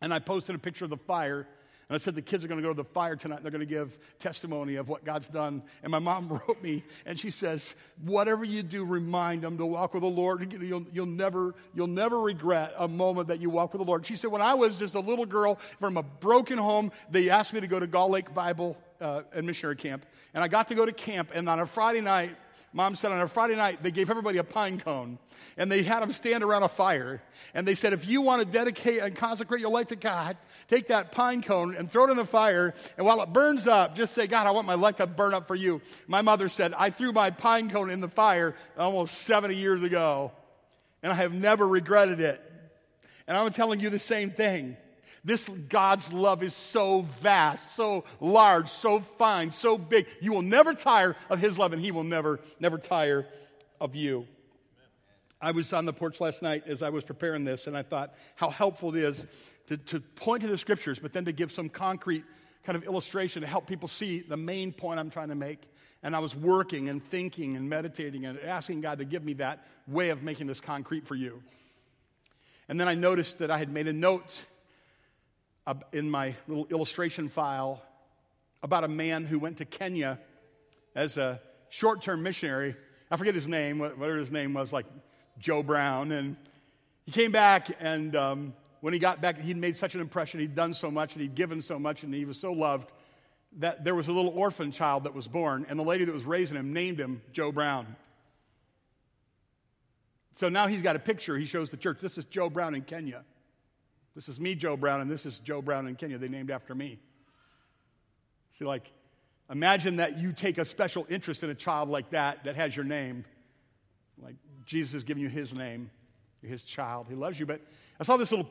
and 0.00 0.12
I 0.12 0.18
posted 0.18 0.56
a 0.56 0.58
picture 0.58 0.84
of 0.84 0.90
the 0.90 0.96
fire 0.96 1.46
and 1.92 1.96
I 1.96 1.98
said, 1.98 2.14
the 2.14 2.22
kids 2.22 2.42
are 2.42 2.48
going 2.48 2.58
to 2.58 2.66
go 2.66 2.72
to 2.72 2.82
the 2.82 2.88
fire 2.88 3.16
tonight. 3.16 3.42
They're 3.42 3.50
going 3.50 3.60
to 3.60 3.66
give 3.66 3.98
testimony 4.18 4.76
of 4.76 4.88
what 4.88 5.04
God's 5.04 5.28
done. 5.28 5.62
And 5.82 5.90
my 5.90 5.98
mom 5.98 6.26
wrote 6.48 6.62
me, 6.62 6.84
and 7.04 7.18
she 7.18 7.30
says, 7.30 7.74
whatever 8.02 8.46
you 8.46 8.62
do, 8.62 8.82
remind 8.86 9.42
them 9.42 9.58
to 9.58 9.66
walk 9.66 9.92
with 9.92 10.02
the 10.02 10.08
Lord. 10.08 10.50
You'll, 10.58 10.86
you'll, 10.90 11.04
never, 11.04 11.54
you'll 11.74 11.88
never 11.88 12.18
regret 12.18 12.72
a 12.78 12.88
moment 12.88 13.28
that 13.28 13.40
you 13.40 13.50
walk 13.50 13.74
with 13.74 13.80
the 13.80 13.84
Lord. 13.84 14.06
She 14.06 14.16
said, 14.16 14.30
when 14.30 14.40
I 14.40 14.54
was 14.54 14.78
just 14.78 14.94
a 14.94 15.00
little 15.00 15.26
girl 15.26 15.56
from 15.80 15.98
a 15.98 16.02
broken 16.02 16.56
home, 16.56 16.92
they 17.10 17.28
asked 17.28 17.52
me 17.52 17.60
to 17.60 17.66
go 17.66 17.78
to 17.78 17.86
Gull 17.86 18.08
Lake 18.08 18.32
Bible 18.32 18.74
uh, 19.02 19.24
and 19.34 19.46
missionary 19.46 19.76
camp. 19.76 20.06
And 20.32 20.42
I 20.42 20.48
got 20.48 20.68
to 20.68 20.74
go 20.74 20.86
to 20.86 20.92
camp, 20.92 21.32
and 21.34 21.46
on 21.46 21.60
a 21.60 21.66
Friday 21.66 22.00
night, 22.00 22.34
Mom 22.74 22.96
said 22.96 23.12
on 23.12 23.20
a 23.20 23.28
Friday 23.28 23.54
night, 23.54 23.82
they 23.82 23.90
gave 23.90 24.08
everybody 24.10 24.38
a 24.38 24.44
pine 24.44 24.80
cone 24.80 25.18
and 25.58 25.70
they 25.70 25.82
had 25.82 26.00
them 26.00 26.10
stand 26.10 26.42
around 26.42 26.62
a 26.62 26.68
fire. 26.68 27.22
And 27.52 27.68
they 27.68 27.74
said, 27.74 27.92
if 27.92 28.08
you 28.08 28.22
want 28.22 28.40
to 28.40 28.50
dedicate 28.50 29.00
and 29.00 29.14
consecrate 29.14 29.60
your 29.60 29.70
life 29.70 29.88
to 29.88 29.96
God, 29.96 30.38
take 30.68 30.88
that 30.88 31.12
pine 31.12 31.42
cone 31.42 31.76
and 31.76 31.90
throw 31.90 32.06
it 32.06 32.10
in 32.10 32.16
the 32.16 32.24
fire. 32.24 32.72
And 32.96 33.06
while 33.06 33.20
it 33.22 33.30
burns 33.30 33.66
up, 33.66 33.94
just 33.94 34.14
say, 34.14 34.26
God, 34.26 34.46
I 34.46 34.52
want 34.52 34.66
my 34.66 34.74
life 34.74 34.96
to 34.96 35.06
burn 35.06 35.34
up 35.34 35.46
for 35.46 35.54
you. 35.54 35.82
My 36.06 36.22
mother 36.22 36.48
said, 36.48 36.72
I 36.76 36.88
threw 36.88 37.12
my 37.12 37.30
pine 37.30 37.68
cone 37.68 37.90
in 37.90 38.00
the 38.00 38.08
fire 38.08 38.54
almost 38.78 39.18
70 39.18 39.54
years 39.54 39.82
ago, 39.82 40.32
and 41.02 41.12
I 41.12 41.16
have 41.16 41.34
never 41.34 41.68
regretted 41.68 42.20
it. 42.20 42.40
And 43.26 43.36
I'm 43.36 43.52
telling 43.52 43.80
you 43.80 43.90
the 43.90 43.98
same 43.98 44.30
thing. 44.30 44.78
This 45.24 45.48
God's 45.48 46.12
love 46.12 46.42
is 46.42 46.54
so 46.54 47.02
vast, 47.02 47.76
so 47.76 48.04
large, 48.20 48.68
so 48.68 49.00
fine, 49.00 49.52
so 49.52 49.78
big. 49.78 50.06
You 50.20 50.32
will 50.32 50.42
never 50.42 50.74
tire 50.74 51.16
of 51.30 51.38
His 51.38 51.58
love, 51.58 51.72
and 51.72 51.80
He 51.80 51.92
will 51.92 52.04
never, 52.04 52.40
never 52.58 52.76
tire 52.76 53.26
of 53.80 53.94
you. 53.94 54.26
I 55.40 55.52
was 55.52 55.72
on 55.72 55.84
the 55.84 55.92
porch 55.92 56.20
last 56.20 56.42
night 56.42 56.64
as 56.66 56.82
I 56.82 56.90
was 56.90 57.04
preparing 57.04 57.44
this, 57.44 57.66
and 57.66 57.76
I 57.76 57.82
thought 57.82 58.14
how 58.36 58.50
helpful 58.50 58.94
it 58.94 59.02
is 59.02 59.26
to, 59.68 59.76
to 59.76 60.00
point 60.00 60.42
to 60.42 60.48
the 60.48 60.58
scriptures, 60.58 60.98
but 60.98 61.12
then 61.12 61.24
to 61.24 61.32
give 61.32 61.52
some 61.52 61.68
concrete 61.68 62.24
kind 62.64 62.76
of 62.76 62.84
illustration 62.84 63.42
to 63.42 63.48
help 63.48 63.66
people 63.66 63.88
see 63.88 64.20
the 64.20 64.36
main 64.36 64.72
point 64.72 65.00
I'm 65.00 65.10
trying 65.10 65.28
to 65.28 65.34
make. 65.34 65.60
And 66.04 66.16
I 66.16 66.18
was 66.18 66.34
working 66.34 66.88
and 66.88 67.02
thinking 67.02 67.56
and 67.56 67.68
meditating 67.68 68.26
and 68.26 68.38
asking 68.40 68.80
God 68.80 68.98
to 68.98 69.04
give 69.04 69.24
me 69.24 69.34
that 69.34 69.66
way 69.86 70.10
of 70.10 70.22
making 70.22 70.48
this 70.48 70.60
concrete 70.60 71.06
for 71.06 71.14
you. 71.14 71.42
And 72.68 72.80
then 72.80 72.88
I 72.88 72.94
noticed 72.94 73.38
that 73.38 73.50
I 73.50 73.58
had 73.58 73.68
made 73.68 73.88
a 73.88 73.92
note 73.92 74.44
in 75.92 76.10
my 76.10 76.34
little 76.48 76.66
illustration 76.66 77.28
file 77.28 77.82
about 78.62 78.84
a 78.84 78.88
man 78.88 79.24
who 79.24 79.38
went 79.38 79.58
to 79.58 79.64
Kenya 79.64 80.18
as 80.94 81.16
a 81.16 81.40
short 81.68 82.02
term 82.02 82.22
missionary. 82.22 82.76
I 83.10 83.16
forget 83.16 83.34
his 83.34 83.48
name, 83.48 83.78
whatever 83.78 84.16
his 84.16 84.32
name 84.32 84.54
was, 84.54 84.72
like 84.72 84.86
Joe 85.38 85.62
Brown. 85.62 86.12
And 86.12 86.36
he 87.04 87.12
came 87.12 87.32
back, 87.32 87.70
and 87.80 88.14
um, 88.16 88.54
when 88.80 88.92
he 88.92 88.98
got 88.98 89.20
back, 89.20 89.40
he'd 89.40 89.56
made 89.56 89.76
such 89.76 89.94
an 89.94 90.00
impression. 90.00 90.40
He'd 90.40 90.54
done 90.54 90.74
so 90.74 90.90
much, 90.90 91.14
and 91.14 91.22
he'd 91.22 91.34
given 91.34 91.60
so 91.60 91.78
much, 91.78 92.04
and 92.04 92.14
he 92.14 92.24
was 92.24 92.38
so 92.38 92.52
loved 92.52 92.90
that 93.58 93.84
there 93.84 93.94
was 93.94 94.08
a 94.08 94.12
little 94.12 94.32
orphan 94.34 94.70
child 94.70 95.04
that 95.04 95.14
was 95.14 95.28
born, 95.28 95.66
and 95.68 95.78
the 95.78 95.84
lady 95.84 96.04
that 96.04 96.14
was 96.14 96.24
raising 96.24 96.56
him 96.56 96.72
named 96.72 96.98
him 96.98 97.20
Joe 97.32 97.52
Brown. 97.52 97.96
So 100.36 100.48
now 100.48 100.66
he's 100.66 100.80
got 100.80 100.96
a 100.96 100.98
picture. 100.98 101.36
He 101.36 101.44
shows 101.44 101.70
the 101.70 101.76
church. 101.76 101.98
This 102.00 102.16
is 102.16 102.24
Joe 102.24 102.48
Brown 102.48 102.74
in 102.74 102.82
Kenya. 102.82 103.24
This 104.14 104.28
is 104.28 104.38
me, 104.38 104.54
Joe 104.54 104.76
Brown, 104.76 105.00
and 105.00 105.10
this 105.10 105.24
is 105.24 105.38
Joe 105.38 105.62
Brown 105.62 105.86
in 105.86 105.96
Kenya. 105.96 106.18
They 106.18 106.28
named 106.28 106.50
after 106.50 106.74
me. 106.74 106.98
See, 108.52 108.64
like, 108.64 108.90
imagine 109.50 109.96
that 109.96 110.18
you 110.18 110.32
take 110.32 110.58
a 110.58 110.64
special 110.64 111.06
interest 111.08 111.42
in 111.42 111.50
a 111.50 111.54
child 111.54 111.88
like 111.88 112.10
that 112.10 112.44
that 112.44 112.56
has 112.56 112.76
your 112.76 112.84
name. 112.84 113.24
Like, 114.22 114.36
Jesus 114.66 114.94
is 114.94 115.04
giving 115.04 115.22
you 115.22 115.30
his 115.30 115.54
name. 115.54 115.90
You're 116.42 116.52
his 116.52 116.62
child. 116.62 117.06
He 117.08 117.14
loves 117.14 117.40
you. 117.40 117.46
But 117.46 117.62
I 117.98 118.04
saw 118.04 118.18
this 118.18 118.30
little, 118.30 118.48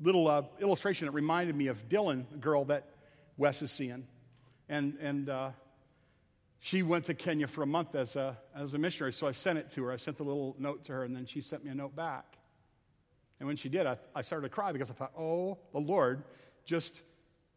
little 0.00 0.26
uh, 0.26 0.42
illustration 0.60 1.06
that 1.06 1.12
reminded 1.12 1.54
me 1.54 1.66
of 1.66 1.88
Dylan, 1.88 2.24
a 2.32 2.38
girl 2.38 2.64
that 2.66 2.86
Wes 3.36 3.60
is 3.60 3.70
seeing. 3.70 4.06
And, 4.70 4.96
and 5.00 5.28
uh, 5.28 5.50
she 6.60 6.82
went 6.82 7.04
to 7.06 7.14
Kenya 7.14 7.46
for 7.46 7.62
a 7.62 7.66
month 7.66 7.94
as 7.94 8.16
a, 8.16 8.38
as 8.54 8.72
a 8.72 8.78
missionary, 8.78 9.12
so 9.12 9.26
I 9.26 9.32
sent 9.32 9.58
it 9.58 9.70
to 9.72 9.84
her. 9.84 9.92
I 9.92 9.96
sent 9.96 10.16
the 10.16 10.24
little 10.24 10.56
note 10.58 10.84
to 10.84 10.92
her, 10.92 11.04
and 11.04 11.14
then 11.14 11.26
she 11.26 11.42
sent 11.42 11.64
me 11.64 11.70
a 11.70 11.74
note 11.74 11.94
back. 11.94 12.37
And 13.38 13.46
when 13.46 13.56
she 13.56 13.68
did, 13.68 13.86
I, 13.86 13.96
I 14.14 14.22
started 14.22 14.48
to 14.48 14.54
cry 14.54 14.72
because 14.72 14.90
I 14.90 14.94
thought, 14.94 15.12
oh, 15.18 15.58
the 15.72 15.78
Lord 15.78 16.22
just 16.64 17.02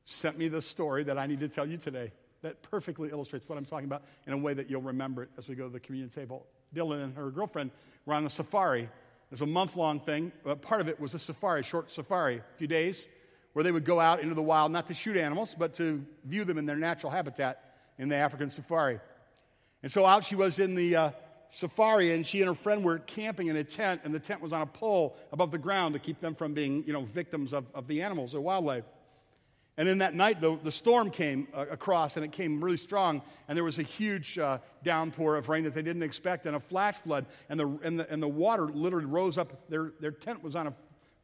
sent 0.05 0.37
me 0.37 0.47
the 0.47 0.61
story 0.61 1.03
that 1.03 1.17
I 1.17 1.27
need 1.27 1.39
to 1.39 1.47
tell 1.47 1.67
you 1.67 1.77
today 1.77 2.11
that 2.41 2.61
perfectly 2.63 3.09
illustrates 3.09 3.47
what 3.47 3.57
I'm 3.57 3.65
talking 3.65 3.85
about 3.85 4.03
in 4.25 4.33
a 4.33 4.37
way 4.37 4.53
that 4.53 4.69
you'll 4.69 4.81
remember 4.81 5.23
it 5.23 5.29
as 5.37 5.47
we 5.47 5.55
go 5.55 5.67
to 5.67 5.73
the 5.73 5.79
communion 5.79 6.09
table. 6.09 6.45
Dylan 6.75 7.03
and 7.03 7.15
her 7.15 7.29
girlfriend 7.29 7.71
were 8.05 8.13
on 8.13 8.25
a 8.25 8.29
safari. 8.29 8.83
It 8.83 8.89
was 9.31 9.41
a 9.41 9.45
month 9.45 9.75
long 9.75 9.99
thing. 9.99 10.31
But 10.43 10.61
part 10.61 10.81
of 10.81 10.87
it 10.87 10.99
was 10.99 11.13
a 11.13 11.19
safari, 11.19 11.63
short 11.63 11.91
safari, 11.91 12.37
a 12.37 12.57
few 12.57 12.67
days, 12.67 13.07
where 13.53 13.63
they 13.63 13.71
would 13.71 13.85
go 13.85 13.99
out 13.99 14.21
into 14.21 14.33
the 14.33 14.41
wild, 14.41 14.71
not 14.71 14.87
to 14.87 14.93
shoot 14.93 15.17
animals, 15.17 15.55
but 15.57 15.73
to 15.75 16.03
view 16.25 16.43
them 16.43 16.57
in 16.57 16.65
their 16.65 16.75
natural 16.75 17.11
habitat 17.11 17.75
in 17.99 18.09
the 18.09 18.15
African 18.15 18.49
safari. 18.49 18.99
And 19.83 19.91
so 19.91 20.05
out 20.05 20.23
she 20.23 20.35
was 20.35 20.59
in 20.59 20.75
the 20.75 20.95
uh, 20.95 21.11
safari, 21.51 22.15
and 22.15 22.25
she 22.25 22.41
and 22.41 22.47
her 22.47 22.55
friend 22.55 22.83
were 22.83 22.99
camping 22.99 23.47
in 23.47 23.57
a 23.57 23.63
tent, 23.63 24.01
and 24.03 24.13
the 24.13 24.19
tent 24.19 24.41
was 24.41 24.53
on 24.53 24.61
a 24.61 24.65
pole 24.65 25.15
above 25.31 25.51
the 25.51 25.57
ground 25.57 25.93
to 25.93 25.99
keep 25.99 26.19
them 26.19 26.33
from 26.33 26.53
being, 26.53 26.83
you 26.87 26.93
know, 26.93 27.03
victims 27.03 27.53
of, 27.53 27.65
of 27.75 27.87
the 27.87 28.01
animals 28.01 28.33
or 28.33 28.41
wildlife. 28.41 28.85
And 29.77 29.87
then 29.87 29.99
that 29.99 30.15
night, 30.15 30.41
the, 30.41 30.57
the 30.63 30.71
storm 30.71 31.11
came 31.11 31.47
uh, 31.53 31.65
across, 31.69 32.15
and 32.15 32.25
it 32.25 32.31
came 32.31 32.63
really 32.63 32.77
strong, 32.77 33.21
and 33.47 33.55
there 33.55 33.63
was 33.63 33.79
a 33.79 33.83
huge 33.83 34.37
uh, 34.37 34.57
downpour 34.83 35.35
of 35.35 35.49
rain 35.49 35.63
that 35.65 35.75
they 35.75 35.81
didn't 35.81 36.03
expect, 36.03 36.45
and 36.45 36.55
a 36.55 36.59
flash 36.59 36.95
flood, 36.95 37.25
and 37.49 37.59
the, 37.59 37.67
and 37.83 37.99
the, 37.99 38.09
and 38.11 38.23
the 38.23 38.27
water 38.27 38.65
literally 38.65 39.05
rose 39.05 39.37
up. 39.37 39.69
Their, 39.69 39.93
their 39.99 40.11
tent 40.11 40.43
was 40.43 40.55
on 40.55 40.67
a 40.67 40.73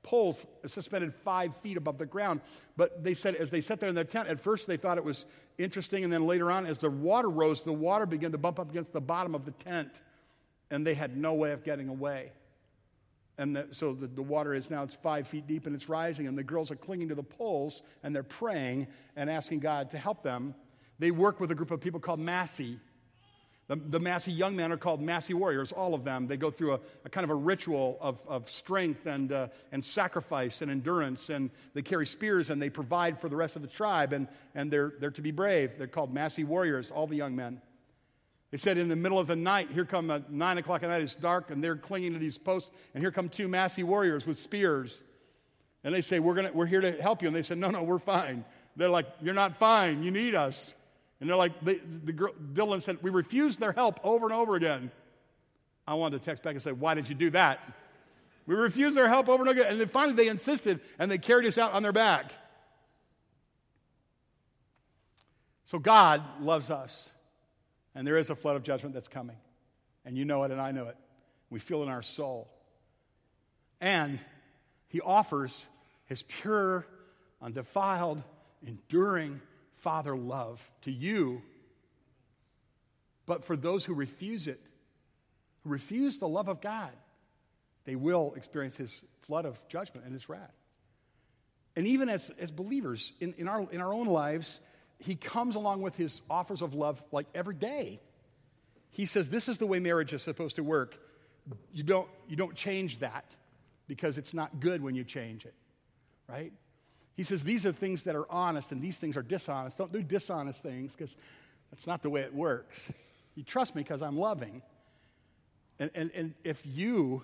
pole 0.04 0.38
suspended 0.66 1.14
five 1.14 1.56
feet 1.58 1.76
above 1.76 1.98
the 1.98 2.06
ground. 2.06 2.40
But 2.78 3.04
they 3.04 3.14
said, 3.14 3.36
as 3.36 3.50
they 3.50 3.60
sat 3.60 3.82
there 3.82 3.90
in 3.90 3.96
their 3.96 4.06
tent, 4.06 4.30
at 4.30 4.40
first 4.40 4.66
they 4.66 4.78
thought 4.78 4.98
it 4.98 5.04
was 5.04 5.26
interesting, 5.58 6.04
and 6.06 6.12
then 6.12 6.26
later 6.26 6.50
on, 6.50 6.66
as 6.66 6.80
the 6.80 6.90
water 6.90 7.30
rose, 7.30 7.64
the 7.64 7.74
water 7.74 8.06
began 8.06 8.32
to 8.32 8.38
bump 8.38 8.60
up 8.60 8.70
against 8.70 8.94
the 8.94 9.02
bottom 9.02 9.36
of 9.36 9.44
the 9.44 9.52
tent, 9.52 10.02
and 10.72 10.86
they 10.86 10.94
had 10.94 11.18
no 11.18 11.34
way 11.34 11.52
of 11.52 11.64
getting 11.64 11.90
away. 11.90 12.32
And 13.38 13.56
the, 13.56 13.68
so 13.72 13.94
the, 13.94 14.08
the, 14.08 14.22
water 14.22 14.54
is 14.54 14.72
now 14.72 14.84
it's 14.84 14.96
five 14.96 15.28
feet 15.28 15.46
deep 15.46 15.68
and 15.68 15.76
it's 15.76 15.88
rising, 15.88 16.28
and 16.28 16.38
the 16.38 16.44
girls 16.44 16.72
are 16.72 16.76
clinging 16.76 17.10
to 17.10 17.16
the 17.16 17.24
poles 17.24 17.84
and 18.04 18.16
they're 18.16 18.24
praying 18.24 18.88
and 19.16 19.30
asking 19.30 19.60
God 19.60 19.92
to 19.92 19.98
help 19.98 20.24
them. 20.24 20.56
They 20.98 21.12
work 21.12 21.40
with 21.40 21.52
a 21.52 21.56
group 21.56 21.70
of 21.70 21.80
people 21.80 22.00
called 22.00 22.20
Maasai. 22.20 22.80
The, 23.68 23.76
the 23.76 24.00
Maasai 24.00 24.36
young 24.36 24.56
men 24.56 24.72
are 24.72 24.78
called 24.78 25.02
Maasai 25.02 25.34
warriors, 25.34 25.72
all 25.74 25.94
of 25.94 26.06
them. 26.06 26.26
They 26.26 26.38
go 26.38 26.50
through 26.50 26.76
a, 26.76 26.80
a 27.04 27.10
kind 27.10 27.26
of 27.26 27.30
a 27.30 27.36
ritual 27.36 27.98
of, 28.00 28.22
of 28.26 28.50
strength 28.50 29.06
and, 29.06 29.32
uh, 29.32 29.50
and 29.74 29.84
sacrifice 29.84 30.62
and 30.62 30.72
endurance, 30.72 31.30
and 31.30 31.52
they 31.74 31.82
carry 31.82 32.06
spears 32.06 32.50
and 32.50 32.62
they 32.62 32.70
provide 32.70 33.20
for 33.20 33.28
the 33.28 33.36
rest 33.36 33.58
of 33.58 33.62
the 33.62 33.68
tribe, 33.68 34.14
and, 34.14 34.28
and 34.56 34.72
they're, 34.72 34.94
they're 35.00 35.12
to 35.12 35.22
be 35.22 35.32
brave. 35.32 35.78
They're 35.78 35.88
called 35.88 36.16
Maasai 36.16 36.46
warriors, 36.46 36.92
all 36.92 37.08
the 37.08 37.18
young 37.18 37.36
men. 37.36 37.62
They 38.52 38.58
said 38.58 38.78
in 38.78 38.88
the 38.88 38.96
middle 38.96 39.20
of 39.20 39.28
the 39.28 39.36
night, 39.36 39.72
here 39.72 39.86
come 39.86 40.10
at 40.10 40.32
nine 40.32 40.58
o'clock 40.58 40.84
at 40.84 40.90
night, 40.90 41.02
it's 41.02 41.16
dark, 41.16 41.52
and 41.52 41.62
they're 41.62 41.76
clinging 41.76 42.14
to 42.14 42.20
these 42.20 42.38
posts, 42.38 42.72
and 42.94 43.04
here 43.04 43.12
come 43.12 43.28
two 43.28 43.48
Maasai 43.48 43.84
warriors 43.84 44.26
with 44.26 44.38
spears. 44.38 45.04
And 45.84 45.94
they 45.94 46.02
say, 46.02 46.20
we're, 46.20 46.34
gonna, 46.34 46.52
we're 46.54 46.66
here 46.66 46.82
to 46.82 47.02
help 47.02 47.22
you. 47.22 47.28
And 47.28 47.36
they 47.36 47.42
said, 47.42 47.58
No, 47.58 47.70
no, 47.70 47.84
we're 47.84 48.00
fine. 48.00 48.46
They're 48.76 48.90
like, 48.90 49.08
You're 49.22 49.34
not 49.34 49.58
fine. 49.58 50.04
You 50.04 50.12
need 50.12 50.34
us. 50.34 50.74
And 51.20 51.30
they're 51.30 51.38
like, 51.38 51.54
they, 51.64 51.76
the 51.76 52.14
girl, 52.14 52.34
Dylan 52.54 52.82
said, 52.82 53.00
We 53.02 53.10
refused 53.10 53.60
their 53.60 53.74
help 53.74 54.00
over 54.04 54.26
and 54.26 54.34
over 54.34 54.56
again. 54.56 54.92
I 55.86 55.96
wanted 55.96 56.20
to 56.20 56.26
text 56.26 56.44
back 56.44 56.54
and 56.54 56.62
say, 56.62 56.72
Why 56.72 56.94
did 56.94 57.10
you 57.10 57.16
do 57.16 57.30
that? 57.32 57.60
We 58.46 58.56
refused 58.56 58.96
their 58.96 59.10
help 59.10 59.28
over 59.28 59.44
and 59.44 59.50
over 59.50 59.60
again. 59.60 59.72
And 59.72 59.82
then 59.82 59.90
finally 59.90 60.16
they 60.16 60.30
insisted, 60.30 60.80
and 61.00 61.12
they 61.12 61.18
carried 61.18 61.46
us 61.48 61.58
out 61.58 61.74
on 61.74 61.84
their 61.84 61.92
back. 61.92 62.32
So 65.66 65.80
God 65.80 66.24
loves 66.40 66.72
us. 66.72 67.12
And 67.98 68.06
there 68.06 68.18
is 68.18 68.30
a 68.30 68.36
flood 68.36 68.56
of 68.56 68.62
judgment 68.62 68.94
that's 68.94 69.08
coming. 69.08 69.38
And 70.06 70.16
you 70.16 70.24
know 70.24 70.44
it, 70.44 70.52
and 70.52 70.62
I 70.62 70.70
know 70.70 70.86
it. 70.86 70.96
We 71.50 71.58
feel 71.58 71.80
it 71.80 71.86
in 71.86 71.90
our 71.90 72.04
soul. 72.04 72.48
And 73.82 74.20
he 74.88 75.02
offers 75.02 75.66
his 76.06 76.22
pure, 76.22 76.86
undefiled, 77.42 78.22
enduring 78.64 79.42
Father 79.78 80.16
love 80.16 80.62
to 80.84 80.92
you. 80.92 81.42
But 83.26 83.44
for 83.44 83.58
those 83.58 83.84
who 83.84 83.96
refuse 83.96 84.48
it, 84.48 84.62
who 85.64 85.72
refuse 85.72 86.20
the 86.20 86.28
love 86.28 86.50
of 86.50 86.62
God, 86.62 86.92
they 87.86 87.96
will 87.96 88.36
experience 88.36 88.78
his 88.78 89.02
flood 89.22 89.46
of 89.46 89.60
judgment 89.70 90.06
and 90.06 90.14
his 90.14 90.30
wrath. 90.30 90.54
And 91.76 91.88
even 91.88 92.10
as, 92.10 92.30
as 92.38 92.52
believers 92.52 93.12
in, 93.20 93.34
in, 93.40 93.48
our, 93.48 93.68
in 93.72 93.82
our 93.82 93.92
own 93.92 94.06
lives, 94.06 94.60
he 95.00 95.16
comes 95.16 95.56
along 95.56 95.82
with 95.82 95.96
his 95.96 96.22
offers 96.30 96.62
of 96.62 96.74
love 96.74 97.04
like 97.12 97.28
every 97.36 97.56
day. 97.56 98.00
He 98.90 99.06
says, 99.06 99.30
This 99.30 99.48
is 99.48 99.58
the 99.58 99.68
way 99.68 99.80
marriage 99.80 100.14
is 100.14 100.22
supposed 100.22 100.56
to 100.56 100.64
work. 100.64 100.98
You 101.72 101.84
don't, 101.84 102.10
you 102.28 102.36
don't 102.36 102.56
change 102.56 103.00
that 103.00 103.26
because 103.88 104.18
it's 104.18 104.34
not 104.34 104.60
good 104.60 104.82
when 104.82 104.96
you 104.96 105.04
change 105.04 105.46
it, 105.46 105.54
right? 106.28 106.52
He 107.16 107.24
says, 107.24 107.44
These 107.44 107.66
are 107.66 107.72
things 107.72 108.04
that 108.04 108.16
are 108.16 108.30
honest 108.32 108.72
and 108.72 108.82
these 108.82 108.98
things 108.98 109.16
are 109.18 109.22
dishonest. 109.22 109.78
Don't 109.78 109.92
do 109.92 110.02
dishonest 110.02 110.64
things 110.64 110.96
because 110.96 111.18
that's 111.72 111.88
not 111.88 112.02
the 112.02 112.10
way 112.10 112.22
it 112.22 112.34
works. 112.34 112.92
You 113.36 113.44
trust 113.44 113.76
me 113.76 113.84
because 113.84 114.02
I'm 114.02 114.18
loving. 114.18 114.64
And, 115.80 115.92
and, 115.94 116.12
and 116.16 116.34
if 116.44 116.64
you 116.66 117.22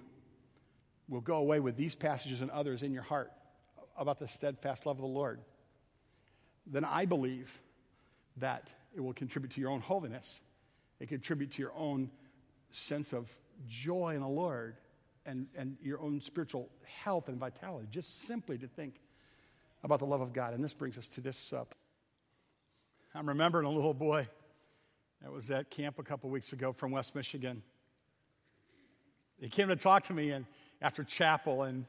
will 1.10 1.22
go 1.22 1.38
away 1.38 1.60
with 1.60 1.76
these 1.76 1.96
passages 1.96 2.42
and 2.42 2.52
others 2.52 2.84
in 2.84 2.94
your 2.94 3.04
heart 3.04 3.32
about 3.98 4.20
the 4.20 4.28
steadfast 4.28 4.86
love 4.86 4.98
of 4.98 5.02
the 5.02 5.08
Lord, 5.08 5.40
then 6.66 6.86
I 6.86 7.06
believe 7.06 7.52
that 8.38 8.72
it 8.96 9.02
will 9.02 9.14
contribute 9.14 9.52
to 9.52 9.62
your 9.62 9.72
own 9.72 9.82
holiness. 9.82 10.42
It 11.00 11.10
contribute 11.10 11.52
to 11.52 11.62
your 11.62 11.74
own 11.76 12.10
sense 12.72 13.14
of 13.14 13.28
joy 13.68 14.16
in 14.16 14.22
the 14.22 14.28
Lord 14.28 14.76
and, 15.26 15.48
and 15.56 15.78
your 15.82 16.02
own 16.02 16.20
spiritual 16.20 16.70
health 16.86 17.30
and 17.30 17.38
vitality, 17.38 17.88
just 17.92 18.24
simply 18.28 18.58
to 18.58 18.68
think 18.68 18.96
about 19.84 20.00
the 20.00 20.06
love 20.06 20.22
of 20.22 20.34
God. 20.34 20.54
And 20.54 20.64
this 20.64 20.74
brings 20.74 20.98
us 20.98 21.08
to 21.10 21.22
this. 21.22 21.54
Uh, 21.54 21.64
I'm 23.16 23.28
remembering 23.28 23.66
a 23.66 23.72
little 23.72 23.94
boy 23.94 24.28
that 25.22 25.32
was 25.32 25.52
at 25.52 25.70
camp 25.70 26.00
a 26.00 26.04
couple 26.04 26.30
weeks 26.30 26.54
ago 26.54 26.74
from 26.74 26.92
West 26.92 27.16
Michigan. 27.16 27.62
He 29.40 29.50
came 29.50 29.68
to 29.68 29.76
talk 29.76 30.04
to 30.04 30.14
me 30.14 30.32
and 30.32 30.46
after 30.82 31.04
chapel 31.04 31.64
and 31.64 31.86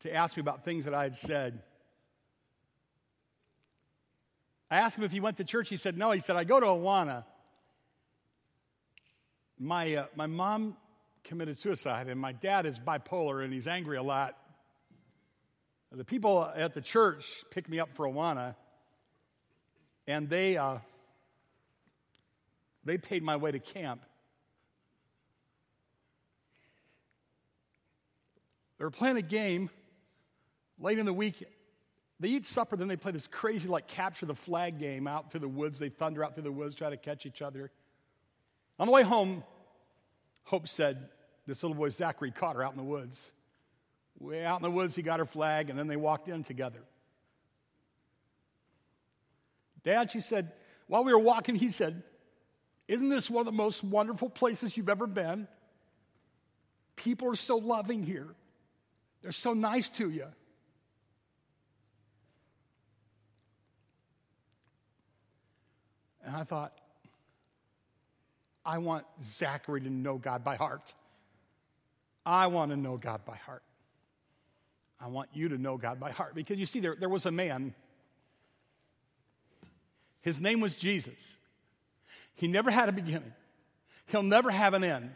to 0.00 0.14
ask 0.14 0.36
me 0.36 0.40
about 0.40 0.64
things 0.64 0.84
that 0.84 0.94
I 0.94 1.02
had 1.02 1.16
said. 1.16 1.62
I 4.70 4.76
asked 4.78 4.96
him 4.96 5.04
if 5.04 5.12
he 5.12 5.20
went 5.20 5.36
to 5.36 5.44
church. 5.44 5.68
He 5.68 5.76
said, 5.76 5.96
No. 5.96 6.10
He 6.10 6.20
said, 6.20 6.36
I 6.36 6.44
go 6.44 6.60
to 6.60 6.66
Awana. 6.66 7.24
My, 9.58 9.94
uh, 9.94 10.06
my 10.16 10.26
mom 10.26 10.76
committed 11.22 11.56
suicide, 11.56 12.08
and 12.08 12.20
my 12.20 12.32
dad 12.32 12.66
is 12.66 12.78
bipolar 12.78 13.44
and 13.44 13.52
he's 13.52 13.66
angry 13.66 13.96
a 13.96 14.02
lot. 14.02 14.36
The 15.90 16.04
people 16.04 16.50
at 16.56 16.74
the 16.74 16.80
church 16.80 17.44
picked 17.50 17.68
me 17.68 17.78
up 17.78 17.88
for 17.94 18.06
Awana, 18.06 18.56
and 20.08 20.28
they, 20.28 20.56
uh, 20.56 20.78
they 22.84 22.98
paid 22.98 23.22
my 23.22 23.36
way 23.36 23.52
to 23.52 23.60
camp. 23.60 24.04
They 28.78 28.84
were 28.84 28.90
playing 28.90 29.18
a 29.18 29.22
game 29.22 29.70
late 30.80 30.98
in 30.98 31.06
the 31.06 31.12
week 31.12 31.44
they 32.20 32.28
eat 32.28 32.46
supper, 32.46 32.76
then 32.76 32.88
they 32.88 32.96
play 32.96 33.12
this 33.12 33.26
crazy, 33.26 33.68
like, 33.68 33.88
capture 33.88 34.26
the 34.26 34.34
flag 34.34 34.78
game 34.78 35.06
out 35.06 35.30
through 35.30 35.40
the 35.40 35.48
woods. 35.48 35.78
They 35.78 35.88
thunder 35.88 36.24
out 36.24 36.34
through 36.34 36.44
the 36.44 36.52
woods, 36.52 36.74
try 36.74 36.90
to 36.90 36.96
catch 36.96 37.26
each 37.26 37.42
other. 37.42 37.70
On 38.78 38.86
the 38.86 38.92
way 38.92 39.02
home, 39.02 39.42
Hope 40.44 40.68
said, 40.68 41.08
This 41.46 41.62
little 41.62 41.76
boy 41.76 41.88
Zachary 41.90 42.30
caught 42.30 42.56
her 42.56 42.62
out 42.62 42.72
in 42.72 42.78
the 42.78 42.84
woods. 42.84 43.32
Way 44.20 44.44
out 44.44 44.60
in 44.60 44.62
the 44.62 44.70
woods, 44.70 44.94
he 44.94 45.02
got 45.02 45.18
her 45.18 45.26
flag, 45.26 45.70
and 45.70 45.78
then 45.78 45.88
they 45.88 45.96
walked 45.96 46.28
in 46.28 46.44
together. 46.44 46.80
Dad, 49.82 50.10
she 50.10 50.20
said, 50.20 50.52
while 50.86 51.04
we 51.04 51.12
were 51.12 51.18
walking, 51.18 51.56
he 51.56 51.70
said, 51.70 52.02
Isn't 52.88 53.08
this 53.08 53.30
one 53.30 53.40
of 53.40 53.46
the 53.46 53.52
most 53.52 53.82
wonderful 53.82 54.30
places 54.30 54.76
you've 54.76 54.88
ever 54.88 55.06
been? 55.06 55.48
People 56.96 57.28
are 57.30 57.36
so 57.36 57.56
loving 57.56 58.02
here, 58.02 58.28
they're 59.22 59.32
so 59.32 59.52
nice 59.52 59.88
to 59.90 60.10
you. 60.10 60.26
And 66.24 66.34
I 66.34 66.44
thought, 66.44 66.72
I 68.64 68.78
want 68.78 69.04
Zachary 69.22 69.80
to 69.82 69.90
know 69.90 70.16
God 70.16 70.42
by 70.42 70.56
heart. 70.56 70.94
I 72.24 72.46
want 72.46 72.70
to 72.70 72.76
know 72.76 72.96
God 72.96 73.24
by 73.24 73.36
heart. 73.36 73.62
I 75.00 75.08
want 75.08 75.28
you 75.34 75.50
to 75.50 75.58
know 75.58 75.76
God 75.76 76.00
by 76.00 76.10
heart. 76.10 76.34
Because 76.34 76.58
you 76.58 76.66
see, 76.66 76.80
there, 76.80 76.96
there 76.98 77.10
was 77.10 77.26
a 77.26 77.30
man, 77.30 77.74
his 80.22 80.40
name 80.40 80.60
was 80.60 80.76
Jesus. 80.76 81.36
He 82.34 82.48
never 82.48 82.70
had 82.70 82.88
a 82.88 82.92
beginning, 82.92 83.32
he'll 84.06 84.22
never 84.22 84.50
have 84.50 84.74
an 84.74 84.82
end. 84.82 85.10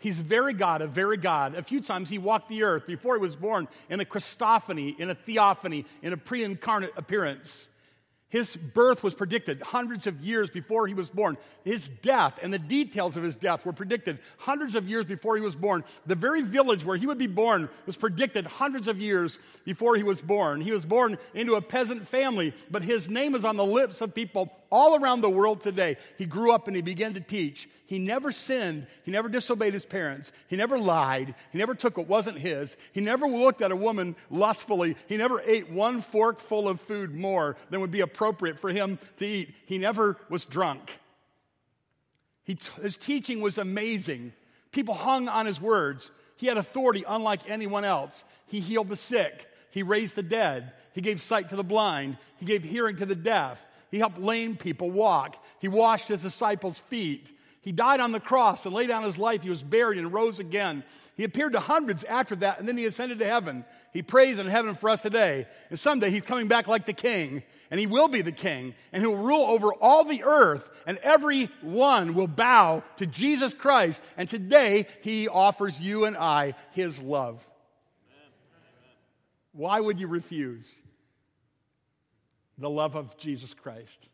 He's 0.00 0.20
very 0.20 0.54
God, 0.54 0.80
a 0.80 0.86
very 0.86 1.16
God. 1.16 1.56
A 1.56 1.62
few 1.62 1.80
times 1.80 2.08
he 2.08 2.18
walked 2.18 2.48
the 2.48 2.62
earth 2.62 2.86
before 2.86 3.16
he 3.16 3.20
was 3.20 3.34
born 3.34 3.66
in 3.90 3.98
a 3.98 4.04
Christophany, 4.04 4.96
in 4.96 5.10
a 5.10 5.14
theophany, 5.14 5.86
in 6.02 6.12
a 6.12 6.16
pre 6.16 6.44
incarnate 6.44 6.92
appearance. 6.96 7.68
His 8.30 8.56
birth 8.56 9.02
was 9.02 9.14
predicted 9.14 9.62
hundreds 9.62 10.06
of 10.06 10.20
years 10.20 10.50
before 10.50 10.86
he 10.86 10.92
was 10.92 11.08
born. 11.08 11.38
His 11.64 11.88
death 11.88 12.38
and 12.42 12.52
the 12.52 12.58
details 12.58 13.16
of 13.16 13.22
his 13.22 13.36
death 13.36 13.64
were 13.64 13.72
predicted 13.72 14.18
hundreds 14.36 14.74
of 14.74 14.86
years 14.86 15.06
before 15.06 15.36
he 15.36 15.42
was 15.42 15.56
born. 15.56 15.82
The 16.04 16.14
very 16.14 16.42
village 16.42 16.84
where 16.84 16.98
he 16.98 17.06
would 17.06 17.16
be 17.16 17.26
born 17.26 17.70
was 17.86 17.96
predicted 17.96 18.46
hundreds 18.46 18.86
of 18.86 19.00
years 19.00 19.38
before 19.64 19.96
he 19.96 20.02
was 20.02 20.20
born. 20.20 20.60
He 20.60 20.72
was 20.72 20.84
born 20.84 21.16
into 21.32 21.54
a 21.54 21.62
peasant 21.62 22.06
family, 22.06 22.52
but 22.70 22.82
his 22.82 23.08
name 23.08 23.34
is 23.34 23.46
on 23.46 23.56
the 23.56 23.64
lips 23.64 24.02
of 24.02 24.14
people 24.14 24.52
all 24.70 25.02
around 25.02 25.22
the 25.22 25.30
world 25.30 25.62
today. 25.62 25.96
He 26.18 26.26
grew 26.26 26.52
up 26.52 26.66
and 26.66 26.76
he 26.76 26.82
began 26.82 27.14
to 27.14 27.20
teach. 27.20 27.66
He 27.88 27.98
never 27.98 28.32
sinned. 28.32 28.86
He 29.02 29.10
never 29.10 29.30
disobeyed 29.30 29.72
his 29.72 29.86
parents. 29.86 30.30
He 30.48 30.56
never 30.56 30.76
lied. 30.78 31.34
He 31.50 31.56
never 31.56 31.74
took 31.74 31.96
what 31.96 32.06
wasn't 32.06 32.38
his. 32.38 32.76
He 32.92 33.00
never 33.00 33.26
looked 33.26 33.62
at 33.62 33.72
a 33.72 33.76
woman 33.76 34.14
lustfully. 34.28 34.94
He 35.06 35.16
never 35.16 35.40
ate 35.40 35.70
one 35.70 36.02
fork 36.02 36.38
full 36.38 36.68
of 36.68 36.82
food 36.82 37.14
more 37.14 37.56
than 37.70 37.80
would 37.80 37.90
be 37.90 38.02
appropriate 38.02 38.58
for 38.58 38.68
him 38.68 38.98
to 39.16 39.26
eat. 39.26 39.54
He 39.64 39.78
never 39.78 40.18
was 40.28 40.44
drunk. 40.44 40.98
He, 42.44 42.58
his 42.82 42.98
teaching 42.98 43.40
was 43.40 43.56
amazing. 43.56 44.34
People 44.70 44.92
hung 44.92 45.26
on 45.26 45.46
his 45.46 45.58
words. 45.58 46.10
He 46.36 46.46
had 46.46 46.58
authority 46.58 47.04
unlike 47.08 47.48
anyone 47.48 47.86
else. 47.86 48.22
He 48.48 48.60
healed 48.60 48.90
the 48.90 48.96
sick. 48.96 49.46
He 49.70 49.82
raised 49.82 50.14
the 50.14 50.22
dead. 50.22 50.72
He 50.92 51.00
gave 51.00 51.22
sight 51.22 51.48
to 51.48 51.56
the 51.56 51.64
blind. 51.64 52.18
He 52.36 52.44
gave 52.44 52.64
hearing 52.64 52.96
to 52.96 53.06
the 53.06 53.16
deaf. 53.16 53.64
He 53.90 53.98
helped 53.98 54.18
lame 54.18 54.58
people 54.58 54.90
walk. 54.90 55.42
He 55.58 55.68
washed 55.68 56.08
his 56.08 56.20
disciples' 56.20 56.80
feet. 56.90 57.32
He 57.60 57.72
died 57.72 58.00
on 58.00 58.12
the 58.12 58.20
cross 58.20 58.64
and 58.64 58.74
laid 58.74 58.88
down 58.88 59.02
his 59.02 59.18
life. 59.18 59.42
He 59.42 59.50
was 59.50 59.62
buried 59.62 59.98
and 59.98 60.12
rose 60.12 60.38
again. 60.38 60.84
He 61.16 61.24
appeared 61.24 61.54
to 61.54 61.60
hundreds 61.60 62.04
after 62.04 62.36
that, 62.36 62.60
and 62.60 62.68
then 62.68 62.76
he 62.76 62.84
ascended 62.86 63.18
to 63.18 63.24
heaven. 63.24 63.64
He 63.92 64.02
prays 64.02 64.38
in 64.38 64.46
heaven 64.46 64.74
for 64.74 64.88
us 64.90 65.00
today. 65.00 65.46
And 65.70 65.78
someday 65.78 66.10
he's 66.10 66.22
coming 66.22 66.46
back 66.46 66.68
like 66.68 66.86
the 66.86 66.92
king, 66.92 67.42
and 67.70 67.80
he 67.80 67.86
will 67.86 68.08
be 68.08 68.22
the 68.22 68.32
king, 68.32 68.74
and 68.92 69.02
he'll 69.02 69.16
rule 69.16 69.44
over 69.44 69.72
all 69.74 70.04
the 70.04 70.22
earth, 70.22 70.70
and 70.86 70.98
every 70.98 71.46
one 71.60 72.14
will 72.14 72.28
bow 72.28 72.84
to 72.98 73.06
Jesus 73.06 73.54
Christ. 73.54 74.02
And 74.16 74.28
today 74.28 74.86
he 75.02 75.28
offers 75.28 75.80
you 75.80 76.04
and 76.04 76.16
I 76.16 76.54
his 76.72 77.02
love. 77.02 77.44
Why 79.52 79.80
would 79.80 79.98
you 79.98 80.06
refuse? 80.06 80.80
the 82.58 82.68
love 82.68 82.96
of 82.96 83.16
Jesus 83.16 83.54
Christ. 83.54 84.08